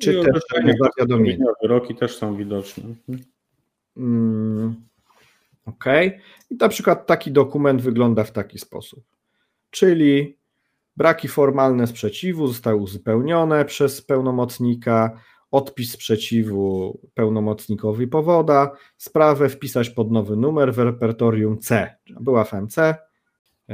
czy 0.00 0.12
I 0.12 0.22
też 0.24 0.42
zawiadomienia. 0.80 1.46
Wyroki 1.62 1.94
też 1.94 2.16
są 2.16 2.36
widoczne. 2.36 2.84
Mm, 3.96 4.74
OK. 5.66 5.84
I 6.50 6.54
na 6.56 6.68
przykład 6.68 7.06
taki 7.06 7.32
dokument 7.32 7.82
wygląda 7.82 8.24
w 8.24 8.32
taki 8.32 8.58
sposób 8.58 9.04
czyli 9.70 10.38
braki 10.96 11.28
formalne 11.28 11.86
sprzeciwu 11.86 12.46
zostały 12.46 12.76
uzupełnione 12.76 13.64
przez 13.64 14.02
pełnomocnika, 14.02 15.20
odpis 15.50 15.92
sprzeciwu 15.92 16.98
pełnomocnikowi 17.14 18.08
powoda, 18.08 18.72
sprawę 18.96 19.48
wpisać 19.48 19.90
pod 19.90 20.10
nowy 20.10 20.36
numer 20.36 20.74
w 20.74 20.78
repertorium 20.78 21.58
C. 21.58 21.94
Była 22.20 22.44
FMC, 22.44 22.96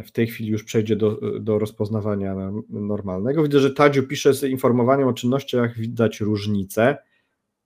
w 0.05 0.12
tej 0.12 0.26
chwili 0.26 0.51
już 0.51 0.64
przejdzie 0.64 0.97
do, 0.97 1.20
do 1.40 1.59
rozpoznawania 1.59 2.34
normalnego. 2.68 3.42
Widzę, 3.42 3.61
że 3.61 3.70
Tadziu 3.70 4.03
pisze 4.03 4.34
z 4.34 4.42
informowaniem 4.42 5.09
o 5.09 5.12
czynnościach 5.12 5.78
widać 5.78 6.20
różnicę. 6.20 6.97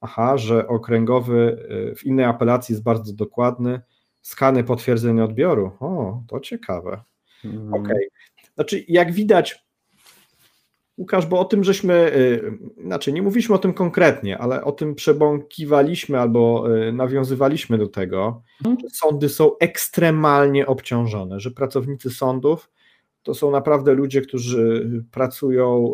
Aha, 0.00 0.38
że 0.38 0.68
okręgowy 0.68 1.66
y, 1.92 1.94
w 1.94 2.06
innej 2.06 2.24
apelacji 2.24 2.72
jest 2.72 2.82
bardzo 2.82 3.12
dokładny. 3.12 3.80
Skany 4.20 4.64
potwierdzenia 4.64 5.24
odbioru. 5.24 5.70
O, 5.80 6.22
to 6.28 6.40
ciekawe. 6.40 7.02
Mhm. 7.44 7.74
Okej. 7.74 7.82
Okay. 7.82 8.08
Znaczy, 8.54 8.84
jak 8.88 9.12
widać, 9.12 9.64
Łukasz, 11.00 11.26
bo 11.26 11.40
o 11.40 11.44
tym 11.44 11.64
żeśmy, 11.64 12.12
y, 12.16 12.58
znaczy 12.84 13.12
nie 13.12 13.22
mówiliśmy 13.22 13.54
o 13.54 13.58
tym 13.58 13.72
konkretnie, 13.72 14.38
ale 14.38 14.64
o 14.64 14.72
tym 14.72 14.94
przebąkiwaliśmy 14.94 16.20
albo 16.20 16.66
y, 16.88 16.92
nawiązywaliśmy 16.92 17.78
do 17.78 17.86
tego, 17.86 18.42
mhm. 18.60 18.76
że 18.80 18.90
sądy 18.90 19.28
są 19.28 19.58
ekstremalnie 19.58 20.66
obciążone, 20.66 21.40
że 21.40 21.50
pracownicy 21.50 22.10
sądów 22.10 22.70
to 23.22 23.34
są 23.34 23.50
naprawdę 23.50 23.94
ludzie, 23.94 24.20
którzy 24.20 24.90
pracują 25.10 25.92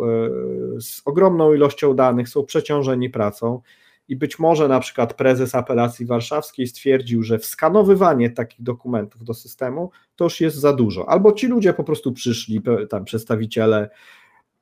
y, 0.76 0.80
z 0.80 1.02
ogromną 1.04 1.54
ilością 1.54 1.94
danych, 1.94 2.28
są 2.28 2.44
przeciążeni 2.44 3.10
pracą 3.10 3.60
i 4.08 4.16
być 4.16 4.38
może 4.38 4.68
na 4.68 4.80
przykład 4.80 5.14
prezes 5.14 5.54
apelacji 5.54 6.06
warszawskiej 6.06 6.66
stwierdził, 6.66 7.22
że 7.22 7.38
wskanowywanie 7.38 8.30
takich 8.30 8.62
dokumentów 8.62 9.24
do 9.24 9.34
systemu 9.34 9.90
to 10.16 10.24
już 10.24 10.40
jest 10.40 10.56
za 10.56 10.72
dużo. 10.72 11.08
Albo 11.08 11.32
ci 11.32 11.46
ludzie 11.46 11.72
po 11.72 11.84
prostu 11.84 12.12
przyszli, 12.12 12.62
tam 12.90 13.04
przedstawiciele 13.04 13.90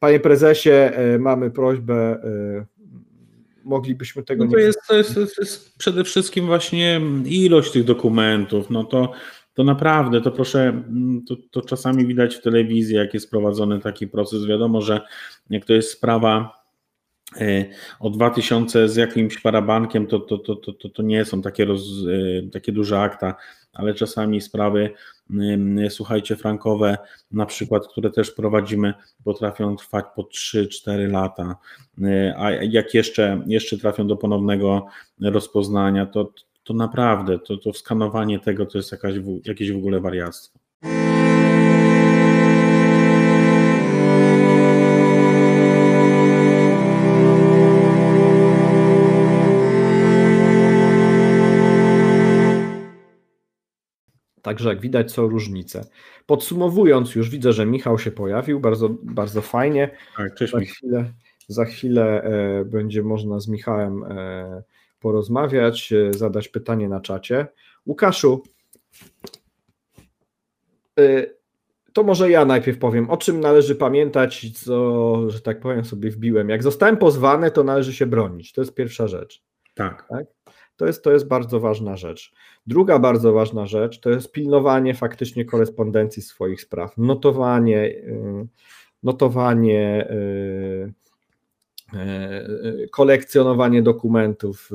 Panie 0.04 0.20
prezesie, 0.20 0.70
e, 0.70 1.18
mamy 1.18 1.50
prośbę, 1.50 1.94
e, 1.94 2.66
moglibyśmy 3.64 4.22
tego 4.22 4.44
no 4.44 4.50
to 4.50 4.56
nie... 4.56 4.62
Jest, 4.62 4.78
to, 4.88 4.96
jest, 4.96 5.14
to 5.14 5.20
jest 5.20 5.78
przede 5.78 6.04
wszystkim 6.04 6.46
właśnie 6.46 7.00
ilość 7.24 7.72
tych 7.72 7.84
dokumentów, 7.84 8.70
no 8.70 8.84
to 8.84 9.12
to 9.54 9.64
naprawdę, 9.64 10.20
to 10.20 10.30
proszę, 10.30 10.82
to, 11.28 11.36
to, 11.50 11.62
czasami 11.62 12.06
widać 12.06 12.36
w 12.36 12.42
telewizji, 12.42 12.96
jak 12.96 13.14
jest 13.14 13.30
prowadzony 13.30 13.80
taki 13.80 14.06
proces. 14.08 14.46
Wiadomo, 14.46 14.80
że 14.80 15.00
jak 15.50 15.64
to 15.64 15.72
jest 15.72 15.90
sprawa 15.90 16.63
o 18.00 18.10
2000 18.10 18.88
z 18.88 18.96
jakimś 18.96 19.38
parabankiem, 19.38 20.06
to, 20.06 20.20
to, 20.20 20.38
to, 20.38 20.56
to, 20.56 20.88
to 20.88 21.02
nie 21.02 21.24
są 21.24 21.42
takie, 21.42 21.64
roz, 21.64 21.82
takie 22.52 22.72
duże 22.72 23.00
akta, 23.00 23.34
ale 23.72 23.94
czasami 23.94 24.40
sprawy 24.40 24.90
słuchajcie, 25.88 26.36
frankowe, 26.36 26.98
na 27.32 27.46
przykład, 27.46 27.88
które 27.88 28.10
też 28.10 28.30
prowadzimy, 28.30 28.94
potrafią 29.24 29.76
trwać 29.76 30.04
po 30.16 30.22
3-4 30.22 31.10
lata, 31.10 31.56
y, 31.98 32.34
a 32.36 32.50
jak 32.50 32.94
jeszcze, 32.94 33.42
jeszcze 33.46 33.78
trafią 33.78 34.06
do 34.06 34.16
ponownego 34.16 34.86
rozpoznania, 35.20 36.06
to, 36.06 36.32
to 36.64 36.74
naprawdę 36.74 37.38
to, 37.38 37.56
to 37.56 37.72
skanowanie 37.72 38.38
tego 38.40 38.66
to 38.66 38.78
jest 38.78 38.92
jakaś, 38.92 39.14
jakieś 39.44 39.72
w 39.72 39.76
ogóle 39.76 40.00
wariactwo. 40.00 40.58
Także 54.44 54.68
jak 54.68 54.80
widać 54.80 55.12
są 55.12 55.28
różnice. 55.28 55.86
Podsumowując, 56.26 57.14
już 57.14 57.30
widzę, 57.30 57.52
że 57.52 57.66
Michał 57.66 57.98
się 57.98 58.10
pojawił, 58.10 58.60
bardzo, 58.60 58.88
bardzo 59.02 59.42
fajnie. 59.42 59.90
Tak, 60.16 60.34
cześć 60.34 60.52
za 60.52 60.60
chwilę, 60.60 61.12
za 61.48 61.64
chwilę 61.64 62.22
e, 62.22 62.64
będzie 62.64 63.02
można 63.02 63.40
z 63.40 63.48
Michałem 63.48 64.04
e, 64.04 64.62
porozmawiać, 65.00 65.92
e, 65.92 66.12
zadać 66.12 66.48
pytanie 66.48 66.88
na 66.88 67.00
czacie. 67.00 67.46
Łukaszu, 67.86 68.42
to 71.92 72.02
może 72.02 72.30
ja 72.30 72.44
najpierw 72.44 72.78
powiem, 72.78 73.10
o 73.10 73.16
czym 73.16 73.40
należy 73.40 73.74
pamiętać, 73.74 74.58
co, 74.58 75.30
że 75.30 75.40
tak 75.40 75.60
powiem, 75.60 75.84
sobie 75.84 76.10
wbiłem. 76.10 76.48
Jak 76.48 76.62
zostałem 76.62 76.96
pozwany, 76.96 77.50
to 77.50 77.64
należy 77.64 77.92
się 77.92 78.06
bronić. 78.06 78.52
To 78.52 78.60
jest 78.60 78.74
pierwsza 78.74 79.08
rzecz. 79.08 79.42
Tak. 79.74 80.06
tak? 80.08 80.26
To 80.76 80.86
jest, 80.86 81.04
to 81.04 81.12
jest 81.12 81.28
bardzo 81.28 81.60
ważna 81.60 81.96
rzecz. 81.96 82.32
Druga 82.66 82.98
bardzo 82.98 83.32
ważna 83.32 83.66
rzecz 83.66 84.00
to 84.00 84.10
jest 84.10 84.32
pilnowanie 84.32 84.94
faktycznie 84.94 85.44
korespondencji 85.44 86.22
swoich 86.22 86.60
spraw, 86.60 86.98
notowanie, 86.98 87.84
y, 87.86 88.46
notowanie, 89.02 90.10
y, 90.10 90.92
y, 91.94 92.88
kolekcjonowanie 92.92 93.82
dokumentów, 93.82 94.70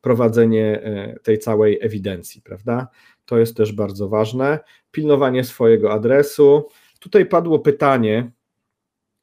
prowadzenie 0.00 0.82
tej 1.22 1.38
całej 1.38 1.78
ewidencji, 1.82 2.42
prawda? 2.42 2.88
To 3.24 3.38
jest 3.38 3.56
też 3.56 3.72
bardzo 3.72 4.08
ważne. 4.08 4.58
Pilnowanie 4.90 5.44
swojego 5.44 5.92
adresu. 5.92 6.68
Tutaj 7.00 7.26
padło 7.26 7.58
pytanie 7.58 8.30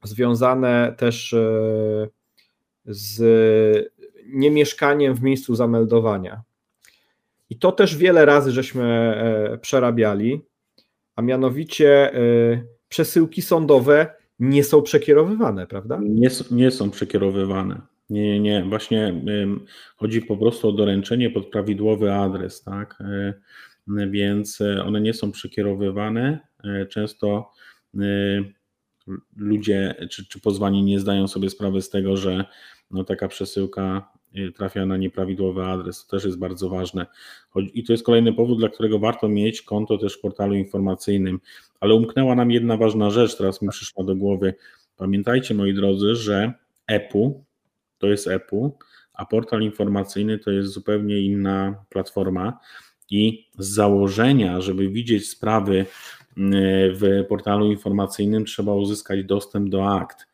związane 0.03 0.95
też 0.97 1.35
z 2.85 3.92
niemieszkaniem 4.27 5.15
w 5.15 5.21
miejscu 5.21 5.55
zameldowania. 5.55 6.41
I 7.49 7.59
to 7.59 7.71
też 7.71 7.97
wiele 7.97 8.25
razy 8.25 8.51
żeśmy 8.51 8.83
e, 8.83 9.57
przerabiali, 9.57 10.41
a 11.15 11.21
mianowicie 11.21 12.13
e, 12.13 12.19
przesyłki 12.87 13.41
sądowe 13.41 14.15
nie 14.39 14.63
są 14.63 14.81
przekierowywane, 14.81 15.67
prawda? 15.67 15.99
Nie, 16.03 16.29
nie 16.51 16.71
są 16.71 16.89
przekierowywane. 16.89 17.81
Nie, 18.09 18.21
nie, 18.21 18.39
nie. 18.39 18.65
Właśnie 18.69 19.23
chodzi 19.95 20.21
po 20.21 20.37
prostu 20.37 20.69
o 20.69 20.71
doręczenie 20.71 21.29
pod 21.29 21.49
prawidłowy 21.49 22.13
adres, 22.13 22.63
tak? 22.63 22.97
E, 23.01 23.33
więc 24.09 24.59
one 24.85 25.01
nie 25.01 25.13
są 25.13 25.31
przekierowywane. 25.31 26.39
Często 26.89 27.51
ludzie 29.35 29.95
czy, 30.09 30.27
czy 30.27 30.41
pozwani 30.41 30.83
nie 30.83 30.99
zdają 30.99 31.27
sobie 31.27 31.49
sprawy 31.49 31.81
z 31.81 31.89
tego, 31.89 32.17
że 32.17 32.45
no, 32.91 33.03
taka 33.03 33.27
przesyłka 33.27 34.12
trafia 34.55 34.85
na 34.85 34.97
nieprawidłowy 34.97 35.65
adres. 35.65 36.05
To 36.05 36.11
też 36.11 36.25
jest 36.25 36.37
bardzo 36.37 36.69
ważne. 36.69 37.05
I 37.55 37.83
to 37.83 37.93
jest 37.93 38.05
kolejny 38.05 38.33
powód, 38.33 38.59
dla 38.59 38.69
którego 38.69 38.99
warto 38.99 39.29
mieć 39.29 39.61
konto 39.61 39.97
też 39.97 40.17
w 40.17 40.21
portalu 40.21 40.55
informacyjnym. 40.55 41.39
Ale 41.79 41.93
umknęła 41.93 42.35
nam 42.35 42.51
jedna 42.51 42.77
ważna 42.77 43.09
rzecz, 43.09 43.37
teraz 43.37 43.61
mi 43.61 43.69
przyszła 43.69 44.03
do 44.03 44.15
głowy. 44.15 44.53
Pamiętajcie, 44.97 45.53
moi 45.53 45.73
drodzy, 45.73 46.15
że 46.15 46.53
EPU 46.87 47.43
to 47.97 48.07
jest 48.07 48.27
EPU, 48.27 48.77
a 49.13 49.25
portal 49.25 49.61
informacyjny 49.61 50.39
to 50.39 50.51
jest 50.51 50.69
zupełnie 50.69 51.19
inna 51.19 51.85
platforma. 51.89 52.59
I 53.09 53.49
z 53.57 53.67
założenia, 53.67 54.61
żeby 54.61 54.89
widzieć 54.89 55.29
sprawy 55.29 55.75
y, 55.75 55.85
w 56.93 57.25
portalu 57.29 57.71
informacyjnym, 57.71 58.45
trzeba 58.45 58.73
uzyskać 58.73 59.23
dostęp 59.23 59.69
do 59.69 59.89
akt 59.89 60.32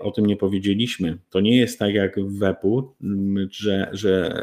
o 0.00 0.10
tym 0.10 0.26
nie 0.26 0.36
powiedzieliśmy. 0.36 1.18
To 1.30 1.40
nie 1.40 1.56
jest 1.56 1.78
tak 1.78 1.94
jak 1.94 2.20
w 2.20 2.38
WEP-u, 2.38 2.94
że, 3.50 3.88
że 3.92 4.42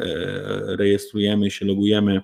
e, 0.66 0.76
rejestrujemy 0.76 1.50
się, 1.50 1.66
logujemy 1.66 2.20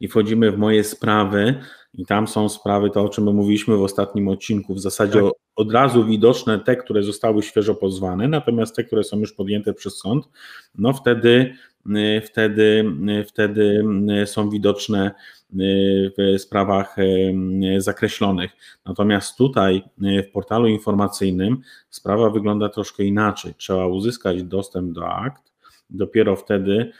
i 0.00 0.08
wchodzimy 0.08 0.52
w 0.52 0.58
moje 0.58 0.84
sprawy 0.84 1.54
i 1.94 2.06
tam 2.06 2.28
są 2.28 2.48
sprawy, 2.48 2.90
to 2.90 3.04
o 3.04 3.08
czym 3.08 3.24
my 3.24 3.32
mówiliśmy 3.32 3.76
w 3.76 3.82
ostatnim 3.82 4.28
odcinku, 4.28 4.74
w 4.74 4.80
zasadzie 4.80 5.22
tak. 5.22 5.32
od 5.56 5.72
razu 5.72 6.04
widoczne 6.04 6.58
te, 6.58 6.76
które 6.76 7.02
zostały 7.02 7.42
świeżo 7.42 7.74
pozwane, 7.74 8.28
natomiast 8.28 8.76
te, 8.76 8.84
które 8.84 9.04
są 9.04 9.18
już 9.18 9.32
podjęte 9.32 9.74
przez 9.74 9.98
sąd, 9.98 10.28
no 10.74 10.92
wtedy, 10.92 11.54
wtedy, 12.24 12.84
wtedy 13.26 13.84
są 14.26 14.50
widoczne 14.50 15.10
w 15.50 16.38
sprawach 16.38 16.96
zakreślonych. 17.78 18.50
Natomiast 18.86 19.36
tutaj 19.36 19.82
w 19.98 20.30
portalu 20.32 20.66
informacyjnym 20.66 21.62
sprawa 21.90 22.30
wygląda 22.30 22.68
troszkę 22.68 23.04
inaczej. 23.04 23.54
Trzeba 23.54 23.86
uzyskać 23.86 24.42
dostęp 24.42 24.92
do 24.92 25.08
akt, 25.08 25.52
dopiero 25.90 26.36
wtedy 26.36 26.92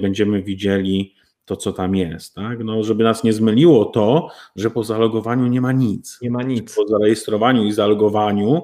będziemy 0.00 0.42
widzieli 0.42 1.14
to, 1.44 1.56
co 1.56 1.72
tam 1.72 1.96
jest. 1.96 2.34
Tak? 2.34 2.64
No, 2.64 2.82
żeby 2.82 3.04
nas 3.04 3.24
nie 3.24 3.32
zmyliło 3.32 3.84
to, 3.84 4.30
że 4.56 4.70
po 4.70 4.84
zalogowaniu 4.84 5.46
nie 5.46 5.60
ma 5.60 5.72
nic. 5.72 6.18
Nie 6.22 6.30
ma 6.30 6.42
nic. 6.42 6.74
Po 6.74 6.86
zarejestrowaniu 6.86 7.64
i 7.64 7.72
zalogowaniu 7.72 8.62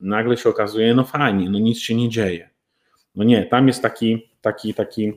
nagle 0.00 0.36
się 0.36 0.48
okazuje, 0.48 0.94
no 0.94 1.04
fajnie, 1.04 1.50
no 1.50 1.58
nic 1.58 1.78
się 1.78 1.94
nie 1.94 2.08
dzieje. 2.08 2.50
No 3.14 3.24
nie, 3.24 3.44
tam 3.44 3.68
jest 3.68 3.82
taki, 3.82 4.28
taki, 4.40 4.74
taki 4.74 5.12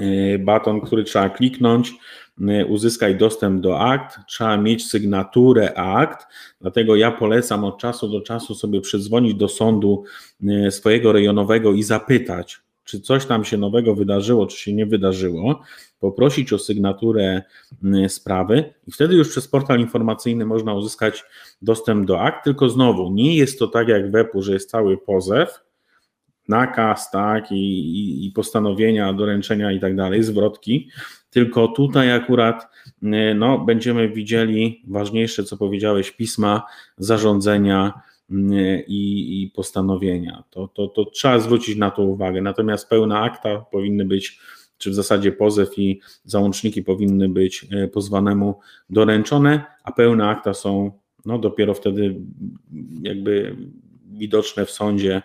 y, 0.00 0.38
baton, 0.38 0.80
który 0.80 1.04
trzeba 1.04 1.30
kliknąć, 1.30 1.94
uzyskać 2.68 3.16
dostęp 3.16 3.60
do 3.60 3.80
akt, 3.80 4.18
trzeba 4.28 4.56
mieć 4.56 4.86
sygnaturę 4.86 5.74
akt, 5.74 6.26
dlatego 6.60 6.96
ja 6.96 7.10
polecam 7.10 7.64
od 7.64 7.78
czasu 7.78 8.08
do 8.08 8.20
czasu 8.20 8.54
sobie 8.54 8.80
przydzwonić 8.80 9.34
do 9.34 9.48
sądu 9.48 10.04
y, 10.42 10.70
swojego 10.70 11.12
rejonowego 11.12 11.72
i 11.72 11.82
zapytać, 11.82 12.60
czy 12.84 13.00
coś 13.00 13.26
tam 13.26 13.44
się 13.44 13.56
nowego 13.56 13.94
wydarzyło, 13.94 14.46
czy 14.46 14.58
się 14.58 14.72
nie 14.72 14.86
wydarzyło, 14.86 15.60
poprosić 16.00 16.52
o 16.52 16.58
sygnaturę 16.58 17.42
sprawy 18.08 18.74
i 18.86 18.92
wtedy 18.92 19.14
już 19.14 19.28
przez 19.28 19.48
portal 19.48 19.80
informacyjny 19.80 20.46
można 20.46 20.74
uzyskać 20.74 21.24
dostęp 21.62 22.06
do 22.06 22.20
akt, 22.20 22.44
tylko 22.44 22.68
znowu 22.68 23.10
nie 23.10 23.36
jest 23.36 23.58
to 23.58 23.68
tak 23.68 23.88
jak 23.88 24.10
w 24.10 24.16
EPU, 24.16 24.42
że 24.42 24.52
jest 24.52 24.70
cały 24.70 24.98
pozew, 24.98 25.60
nakaz, 26.48 27.10
tak, 27.10 27.52
i, 27.52 28.26
i, 28.26 28.30
postanowienia, 28.30 29.12
doręczenia 29.12 29.72
i 29.72 29.80
tak 29.80 29.96
dalej, 29.96 30.22
zwrotki, 30.22 30.88
tylko 31.30 31.68
tutaj 31.68 32.12
akurat 32.12 32.68
y, 33.02 33.34
no, 33.34 33.58
będziemy 33.58 34.08
widzieli 34.08 34.82
ważniejsze, 34.86 35.44
co 35.44 35.56
powiedziałeś, 35.56 36.10
pisma, 36.10 36.62
zarządzenia 36.96 37.92
y, 38.30 38.84
i, 38.88 39.42
i 39.42 39.50
postanowienia. 39.50 40.44
To, 40.50 40.68
to, 40.68 40.88
to 40.88 41.04
trzeba 41.04 41.38
zwrócić 41.38 41.76
na 41.76 41.90
to 41.90 42.02
uwagę. 42.02 42.42
Natomiast 42.42 42.88
pełne 42.88 43.18
akta 43.18 43.58
powinny 43.58 44.04
być, 44.04 44.38
czy 44.78 44.90
w 44.90 44.94
zasadzie 44.94 45.32
pozew 45.32 45.78
i 45.78 46.00
załączniki 46.24 46.82
powinny 46.82 47.28
być 47.28 47.66
y, 47.84 47.88
pozwanemu 47.88 48.60
doręczone, 48.90 49.64
a 49.84 49.92
pełne 49.92 50.28
akta 50.28 50.54
są 50.54 51.02
no, 51.24 51.38
dopiero 51.38 51.74
wtedy 51.74 52.16
jakby 53.02 53.56
widoczne 54.12 54.66
w 54.66 54.70
sądzie, 54.70 55.22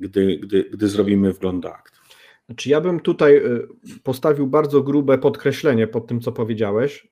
gdy, 0.00 0.38
gdy, 0.38 0.64
gdy 0.64 0.88
zrobimy 0.88 1.32
wgląd 1.32 1.62
do 1.62 1.74
akt. 1.74 1.98
Znaczy 2.46 2.70
ja 2.70 2.80
bym 2.80 3.00
tutaj 3.00 3.36
y, 3.36 3.68
postawił 4.02 4.46
bardzo 4.46 4.82
grube 4.82 5.18
podkreślenie 5.18 5.86
pod 5.86 6.06
tym, 6.06 6.20
co 6.20 6.32
powiedziałeś, 6.32 7.08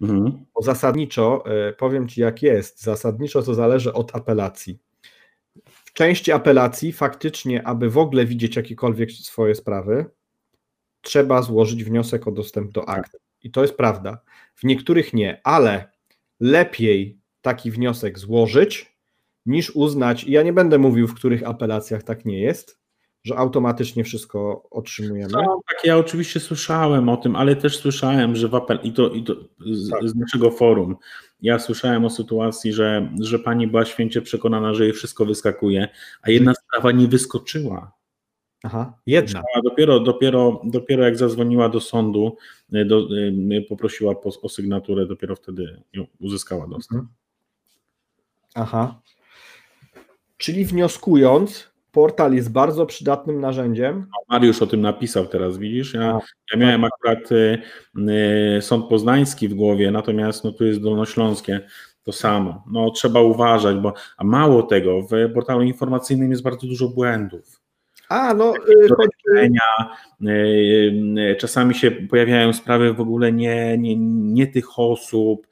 mhm. 0.00 0.44
bo 0.54 0.62
zasadniczo, 0.62 1.44
y, 1.68 1.72
powiem 1.72 2.08
Ci 2.08 2.20
jak 2.20 2.42
jest, 2.42 2.82
zasadniczo 2.82 3.42
to 3.42 3.54
zależy 3.54 3.92
od 3.92 4.16
apelacji. 4.16 4.78
W 5.70 5.92
części 5.92 6.32
apelacji 6.32 6.92
faktycznie, 6.92 7.66
aby 7.66 7.90
w 7.90 7.98
ogóle 7.98 8.26
widzieć 8.26 8.56
jakiekolwiek 8.56 9.12
swoje 9.12 9.54
sprawy, 9.54 10.04
trzeba 11.00 11.42
złożyć 11.42 11.84
wniosek 11.84 12.28
o 12.28 12.32
dostęp 12.32 12.72
do 12.72 12.88
akt. 12.88 13.16
I 13.42 13.50
to 13.50 13.62
jest 13.62 13.76
prawda. 13.76 14.22
W 14.54 14.64
niektórych 14.64 15.12
nie, 15.12 15.40
ale 15.44 15.90
lepiej 16.40 17.20
taki 17.42 17.70
wniosek 17.70 18.18
złożyć, 18.18 18.99
niż 19.46 19.70
uznać, 19.70 20.24
i 20.24 20.32
ja 20.32 20.42
nie 20.42 20.52
będę 20.52 20.78
mówił, 20.78 21.08
w 21.08 21.14
których 21.14 21.48
apelacjach 21.48 22.02
tak 22.02 22.24
nie 22.24 22.40
jest, 22.40 22.80
że 23.24 23.36
automatycznie 23.36 24.04
wszystko 24.04 24.68
otrzymujemy. 24.70 25.32
No, 25.32 25.60
tak, 25.68 25.84
ja 25.84 25.98
oczywiście 25.98 26.40
słyszałem 26.40 27.08
o 27.08 27.16
tym, 27.16 27.36
ale 27.36 27.56
też 27.56 27.78
słyszałem, 27.78 28.36
że 28.36 28.48
w 28.48 28.54
apel, 28.54 28.78
i 28.82 28.92
to, 28.92 29.08
i 29.10 29.24
to 29.24 29.34
z, 29.66 29.90
tak. 29.90 30.08
z 30.08 30.14
naszego 30.14 30.50
forum, 30.50 30.96
ja 31.42 31.58
słyszałem 31.58 32.04
o 32.04 32.10
sytuacji, 32.10 32.72
że, 32.72 33.12
że 33.20 33.38
pani 33.38 33.66
była 33.66 33.84
święcie 33.84 34.22
przekonana, 34.22 34.74
że 34.74 34.84
jej 34.84 34.92
wszystko 34.92 35.26
wyskakuje, 35.26 35.88
a 36.22 36.30
jedna 36.30 36.54
sprawa 36.54 36.92
nie 36.92 37.08
wyskoczyła. 37.08 37.92
Aha, 38.62 38.98
jedna. 39.06 39.42
Dopiero, 39.64 40.00
dopiero, 40.00 40.60
dopiero 40.64 41.04
jak 41.04 41.16
zadzwoniła 41.16 41.68
do 41.68 41.80
sądu, 41.80 42.36
do, 42.86 43.08
poprosiła 43.68 44.14
o 44.42 44.48
sygnaturę, 44.48 45.06
dopiero 45.06 45.36
wtedy 45.36 45.82
uzyskała 46.18 46.66
dostęp. 46.66 47.00
Mhm. 47.00 47.14
Aha. 48.54 49.00
Czyli 50.40 50.64
wnioskując, 50.64 51.70
portal 51.92 52.34
jest 52.34 52.52
bardzo 52.52 52.86
przydatnym 52.86 53.40
narzędziem. 53.40 54.06
Mariusz 54.28 54.62
o 54.62 54.66
tym 54.66 54.80
napisał 54.80 55.26
teraz, 55.26 55.58
widzisz? 55.58 55.94
Ja, 55.94 56.18
ja 56.52 56.58
miałem 56.58 56.84
akurat 56.84 57.32
y, 57.32 57.58
y, 58.58 58.62
sąd 58.62 58.86
poznański 58.88 59.48
w 59.48 59.54
głowie, 59.54 59.90
natomiast 59.90 60.44
no, 60.44 60.52
tu 60.52 60.64
jest 60.64 60.80
dolnośląskie 60.80 61.60
to 62.02 62.12
samo. 62.12 62.64
No, 62.72 62.90
trzeba 62.90 63.20
uważać, 63.20 63.76
bo 63.76 63.94
a 64.16 64.24
mało 64.24 64.62
tego, 64.62 65.02
w 65.02 65.32
portalu 65.34 65.62
informacyjnym 65.62 66.30
jest 66.30 66.42
bardzo 66.42 66.66
dużo 66.66 66.88
błędów. 66.88 67.60
A, 68.08 68.34
no, 68.34 68.54
y, 68.56 69.50
y, 71.18 71.36
czasami 71.36 71.74
się 71.74 71.90
pojawiają 71.90 72.52
sprawy 72.52 72.94
w 72.94 73.00
ogóle 73.00 73.32
nie, 73.32 73.78
nie, 73.78 73.96
nie 74.32 74.46
tych 74.46 74.78
osób. 74.78 75.46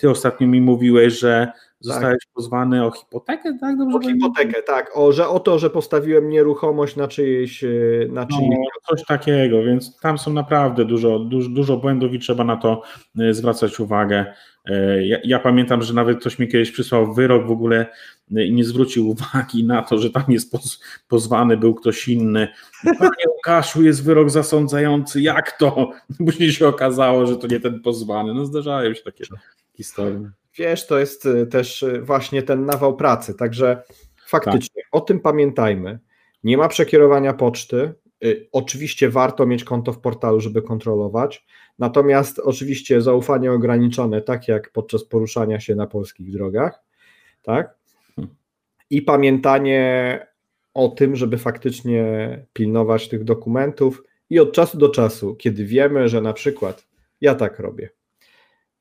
Ty 0.00 0.10
ostatnio 0.10 0.46
mi 0.46 0.60
mówiłeś, 0.60 1.18
że 1.18 1.52
Zostałeś 1.84 2.24
tak. 2.24 2.32
pozwany 2.34 2.86
o 2.86 2.90
hipotekę, 2.90 3.58
tak? 3.60 3.76
Dobrze 3.78 3.96
o 3.96 4.00
hipotekę, 4.00 4.62
tak. 4.62 4.90
O, 4.94 5.12
że, 5.12 5.28
o 5.28 5.40
to, 5.40 5.58
że 5.58 5.70
postawiłem 5.70 6.28
nieruchomość 6.28 6.96
na 6.96 7.08
czyjeś. 7.08 7.64
E, 7.64 7.68
na 8.08 8.26
czyjeś... 8.26 8.50
No, 8.50 8.56
coś 8.88 9.04
takiego, 9.04 9.62
więc 9.62 10.00
tam 10.00 10.18
są 10.18 10.32
naprawdę 10.32 10.84
dużo, 10.84 11.18
dużo, 11.18 11.50
dużo 11.50 11.76
błędów 11.76 12.14
i 12.14 12.18
trzeba 12.18 12.44
na 12.44 12.56
to 12.56 12.82
e, 13.18 13.34
zwracać 13.34 13.80
uwagę. 13.80 14.34
E, 14.64 15.06
ja, 15.06 15.18
ja, 15.24 15.38
pamiętam, 15.38 15.82
że 15.82 15.94
nawet 15.94 16.20
ktoś 16.20 16.38
mi 16.38 16.48
kiedyś 16.48 16.70
przysłał 16.70 17.14
wyrok 17.14 17.46
w 17.46 17.50
ogóle 17.50 17.86
i 18.30 18.52
nie 18.52 18.64
zwrócił 18.64 19.08
uwagi 19.10 19.64
na 19.64 19.82
to, 19.82 19.98
że 19.98 20.10
tam 20.10 20.24
jest 20.28 20.52
poz, 20.52 20.82
pozwany 21.08 21.56
był 21.56 21.74
ktoś 21.74 22.08
inny. 22.08 22.48
Panie 22.98 23.28
Łukaszu, 23.36 23.82
jest 23.82 24.04
wyrok 24.04 24.30
zasądzający, 24.30 25.20
jak 25.22 25.52
to? 25.52 25.90
Później 26.26 26.52
się 26.52 26.68
okazało, 26.68 27.26
że 27.26 27.36
to 27.36 27.46
nie 27.46 27.60
ten 27.60 27.80
pozwany. 27.80 28.34
No 28.34 28.46
zdarzają 28.46 28.94
się 28.94 29.02
takie 29.02 29.24
historie 29.76 30.30
wiesz, 30.56 30.86
to 30.86 30.98
jest 30.98 31.26
y, 31.26 31.46
też 31.46 31.82
y, 31.82 32.02
właśnie 32.02 32.42
ten 32.42 32.66
nawał 32.66 32.96
pracy, 32.96 33.34
także 33.34 33.82
faktycznie 34.26 34.82
tak. 34.82 34.88
o 34.92 35.00
tym 35.00 35.20
pamiętajmy. 35.20 35.98
Nie 36.44 36.56
ma 36.56 36.68
przekierowania 36.68 37.32
poczty. 37.32 37.92
Y, 38.24 38.48
oczywiście 38.52 39.10
warto 39.10 39.46
mieć 39.46 39.64
konto 39.64 39.92
w 39.92 40.00
portalu, 40.00 40.40
żeby 40.40 40.62
kontrolować. 40.62 41.46
Natomiast 41.78 42.38
oczywiście 42.38 43.02
zaufanie 43.02 43.52
ograniczone, 43.52 44.22
tak 44.22 44.48
jak 44.48 44.70
podczas 44.70 45.04
poruszania 45.04 45.60
się 45.60 45.74
na 45.74 45.86
polskich 45.86 46.32
drogach, 46.32 46.82
tak? 47.42 47.74
I 48.90 49.02
pamiętanie 49.02 50.26
o 50.74 50.88
tym, 50.88 51.16
żeby 51.16 51.38
faktycznie 51.38 52.04
pilnować 52.52 53.08
tych 53.08 53.24
dokumentów 53.24 54.02
i 54.30 54.40
od 54.40 54.52
czasu 54.52 54.78
do 54.78 54.88
czasu, 54.88 55.34
kiedy 55.34 55.64
wiemy, 55.64 56.08
że 56.08 56.20
na 56.20 56.32
przykład 56.32 56.86
ja 57.20 57.34
tak 57.34 57.58
robię, 57.58 57.90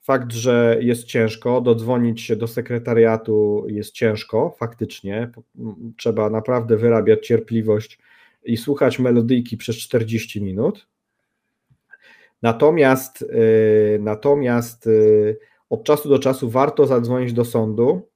Fakt, 0.03 0.31
że 0.31 0.77
jest 0.81 1.03
ciężko, 1.03 1.61
dodzwonić 1.61 2.21
się 2.21 2.35
do 2.35 2.47
sekretariatu 2.47 3.65
jest 3.67 3.91
ciężko, 3.91 4.55
faktycznie. 4.59 5.29
Trzeba 5.97 6.29
naprawdę 6.29 6.77
wyrabiać 6.77 7.27
cierpliwość 7.27 7.99
i 8.43 8.57
słuchać 8.57 8.99
melodyjki 8.99 9.57
przez 9.57 9.75
40 9.75 10.41
minut. 10.41 10.87
Natomiast, 12.41 13.21
yy, 13.21 13.99
natomiast 13.99 14.85
yy, 14.85 15.37
od 15.69 15.83
czasu 15.83 16.09
do 16.09 16.19
czasu 16.19 16.49
warto 16.49 16.87
zadzwonić 16.87 17.33
do 17.33 17.45
sądu, 17.45 18.09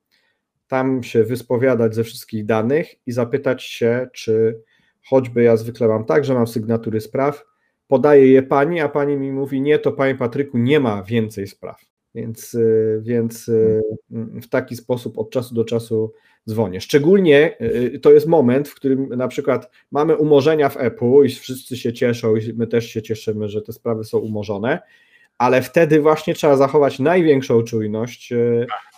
tam 0.67 1.03
się 1.03 1.23
wyspowiadać 1.23 1.95
ze 1.95 2.03
wszystkich 2.03 2.45
danych 2.45 3.07
i 3.07 3.11
zapytać 3.11 3.63
się, 3.63 4.07
czy 4.13 4.61
choćby 5.09 5.43
ja 5.43 5.57
zwykle 5.57 5.87
mam 5.87 6.05
tak, 6.05 6.25
że 6.25 6.33
mam 6.33 6.47
sygnatury 6.47 7.01
spraw, 7.01 7.43
podaję 7.87 8.27
je 8.27 8.43
pani, 8.43 8.79
a 8.79 8.89
pani 8.89 9.17
mi 9.17 9.31
mówi: 9.31 9.61
Nie, 9.61 9.79
to 9.79 9.91
panie 9.91 10.15
Patryku, 10.15 10.57
nie 10.57 10.79
ma 10.79 11.03
więcej 11.03 11.47
spraw. 11.47 11.81
Więc, 12.15 12.53
y, 12.53 13.01
więc 13.03 13.47
y, 13.47 13.81
w 14.41 14.47
taki 14.49 14.75
sposób 14.75 15.17
od 15.17 15.29
czasu 15.29 15.55
do 15.55 15.65
czasu 15.65 16.13
dzwonię. 16.49 16.81
Szczególnie 16.81 17.57
y, 17.61 17.99
to 17.99 18.11
jest 18.11 18.27
moment, 18.27 18.69
w 18.69 18.75
którym 18.75 19.09
na 19.09 19.27
przykład 19.27 19.71
mamy 19.91 20.15
umorzenia 20.15 20.69
w 20.69 20.77
EPU 20.77 21.23
i 21.23 21.29
wszyscy 21.29 21.77
się 21.77 21.93
cieszą, 21.93 22.35
i 22.35 22.53
my 22.53 22.67
też 22.67 22.89
się 22.89 23.01
cieszymy, 23.01 23.49
że 23.49 23.61
te 23.61 23.73
sprawy 23.73 24.03
są 24.03 24.17
umorzone, 24.17 24.79
ale 25.37 25.61
wtedy 25.61 26.01
właśnie 26.01 26.33
trzeba 26.33 26.55
zachować 26.55 26.99
największą 26.99 27.63
czujność, 27.63 28.33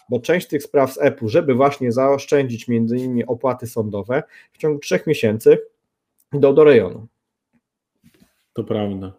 bo 0.09 0.19
część 0.19 0.47
tych 0.47 0.63
spraw 0.63 0.93
z 0.93 0.97
EPU, 1.01 1.29
żeby 1.29 1.53
właśnie 1.53 1.91
zaoszczędzić 1.91 2.67
między 2.67 2.97
innymi 2.97 3.25
opłaty 3.25 3.67
sądowe, 3.67 4.23
w 4.51 4.57
ciągu 4.57 4.79
trzech 4.79 5.07
miesięcy 5.07 5.57
do, 6.33 6.53
do 6.53 6.63
rejonu. 6.63 7.07
Prawda. 8.66 9.18